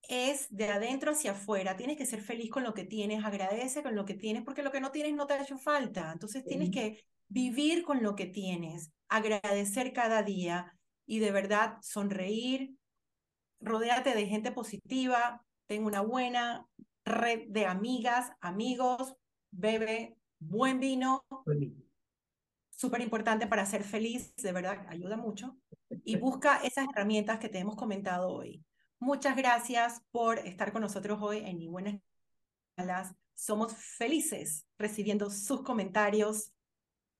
es 0.08 0.46
de 0.50 0.68
adentro 0.68 1.12
hacia 1.12 1.32
afuera. 1.32 1.76
Tienes 1.76 1.96
que 1.96 2.06
ser 2.06 2.20
feliz 2.20 2.50
con 2.50 2.64
lo 2.64 2.74
que 2.74 2.84
tienes, 2.84 3.24
agradece 3.24 3.82
con 3.82 3.94
lo 3.94 4.04
que 4.04 4.14
tienes, 4.14 4.42
porque 4.42 4.62
lo 4.62 4.70
que 4.70 4.80
no 4.80 4.90
tienes 4.90 5.14
no 5.14 5.26
te 5.26 5.34
ha 5.34 5.42
hecho 5.42 5.58
falta. 5.58 6.12
Entonces, 6.12 6.44
tienes 6.44 6.70
que 6.70 7.04
vivir 7.28 7.84
con 7.84 8.02
lo 8.02 8.14
que 8.14 8.26
tienes, 8.26 8.92
agradecer 9.08 9.92
cada 9.92 10.22
día 10.22 10.72
y 11.06 11.18
de 11.18 11.32
verdad 11.32 11.76
sonreír, 11.82 12.74
rodéate 13.60 14.14
de 14.14 14.26
gente 14.26 14.52
positiva, 14.52 15.44
ten 15.66 15.84
una 15.84 16.00
buena 16.00 16.66
red 17.04 17.48
de 17.48 17.66
amigas, 17.66 18.30
amigos, 18.40 19.14
bebe 19.50 20.16
buen 20.38 20.80
vino, 20.80 21.24
súper 22.70 23.00
importante 23.00 23.46
para 23.46 23.66
ser 23.66 23.82
feliz, 23.82 24.34
de 24.36 24.52
verdad, 24.52 24.86
ayuda 24.88 25.16
mucho. 25.16 25.56
Y 26.04 26.16
busca 26.18 26.58
esas 26.58 26.86
herramientas 26.92 27.38
que 27.38 27.48
te 27.48 27.58
hemos 27.58 27.76
comentado 27.76 28.28
hoy. 28.28 28.64
Muchas 29.04 29.36
gracias 29.36 30.00
por 30.12 30.38
estar 30.38 30.72
con 30.72 30.80
nosotros 30.80 31.18
hoy 31.20 31.40
en 31.40 31.58
Ni 31.58 31.68
Buenas 31.68 31.92
Ni 31.92 32.00
Malas. 32.78 33.14
Somos 33.34 33.74
felices 33.74 34.64
recibiendo 34.78 35.28
sus 35.28 35.60
comentarios. 35.60 36.54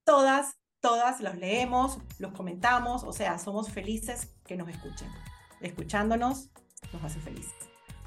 Todas, 0.03 0.57
todas 0.81 1.21
los 1.21 1.37
leemos, 1.37 1.99
los 2.19 2.33
comentamos, 2.33 3.05
o 3.05 3.13
sea, 3.13 3.39
somos 3.39 3.71
felices 3.71 4.35
que 4.47 4.57
nos 4.57 4.71
escuchen. 4.71 5.11
Escuchándonos 5.61 6.49
nos 6.91 7.05
hace 7.05 7.21
felices. 7.21 7.53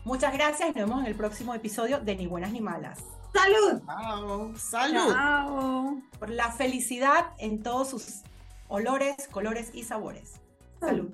Muchas 0.06 0.34
gracias 0.34 0.70
y 0.70 0.80
nos 0.80 0.90
vemos 0.90 1.02
en 1.02 1.06
el 1.12 1.16
próximo 1.16 1.54
episodio 1.54 2.00
de 2.00 2.16
Ni 2.16 2.26
Buenas 2.26 2.52
Ni 2.52 2.62
Malas. 2.62 2.98
¡Salud! 3.32 3.84
Chao. 3.86 4.56
Salud. 4.56 5.14
Chao. 5.14 6.02
Por 6.18 6.32
la 6.32 6.52
felicidad 6.52 7.28
en 7.38 7.62
todos 7.62 7.92
sus 7.92 8.24
olores, 8.70 9.28
colores 9.28 9.70
y 9.76 9.84
sabores. 9.84 10.42
Salud. 10.80 11.12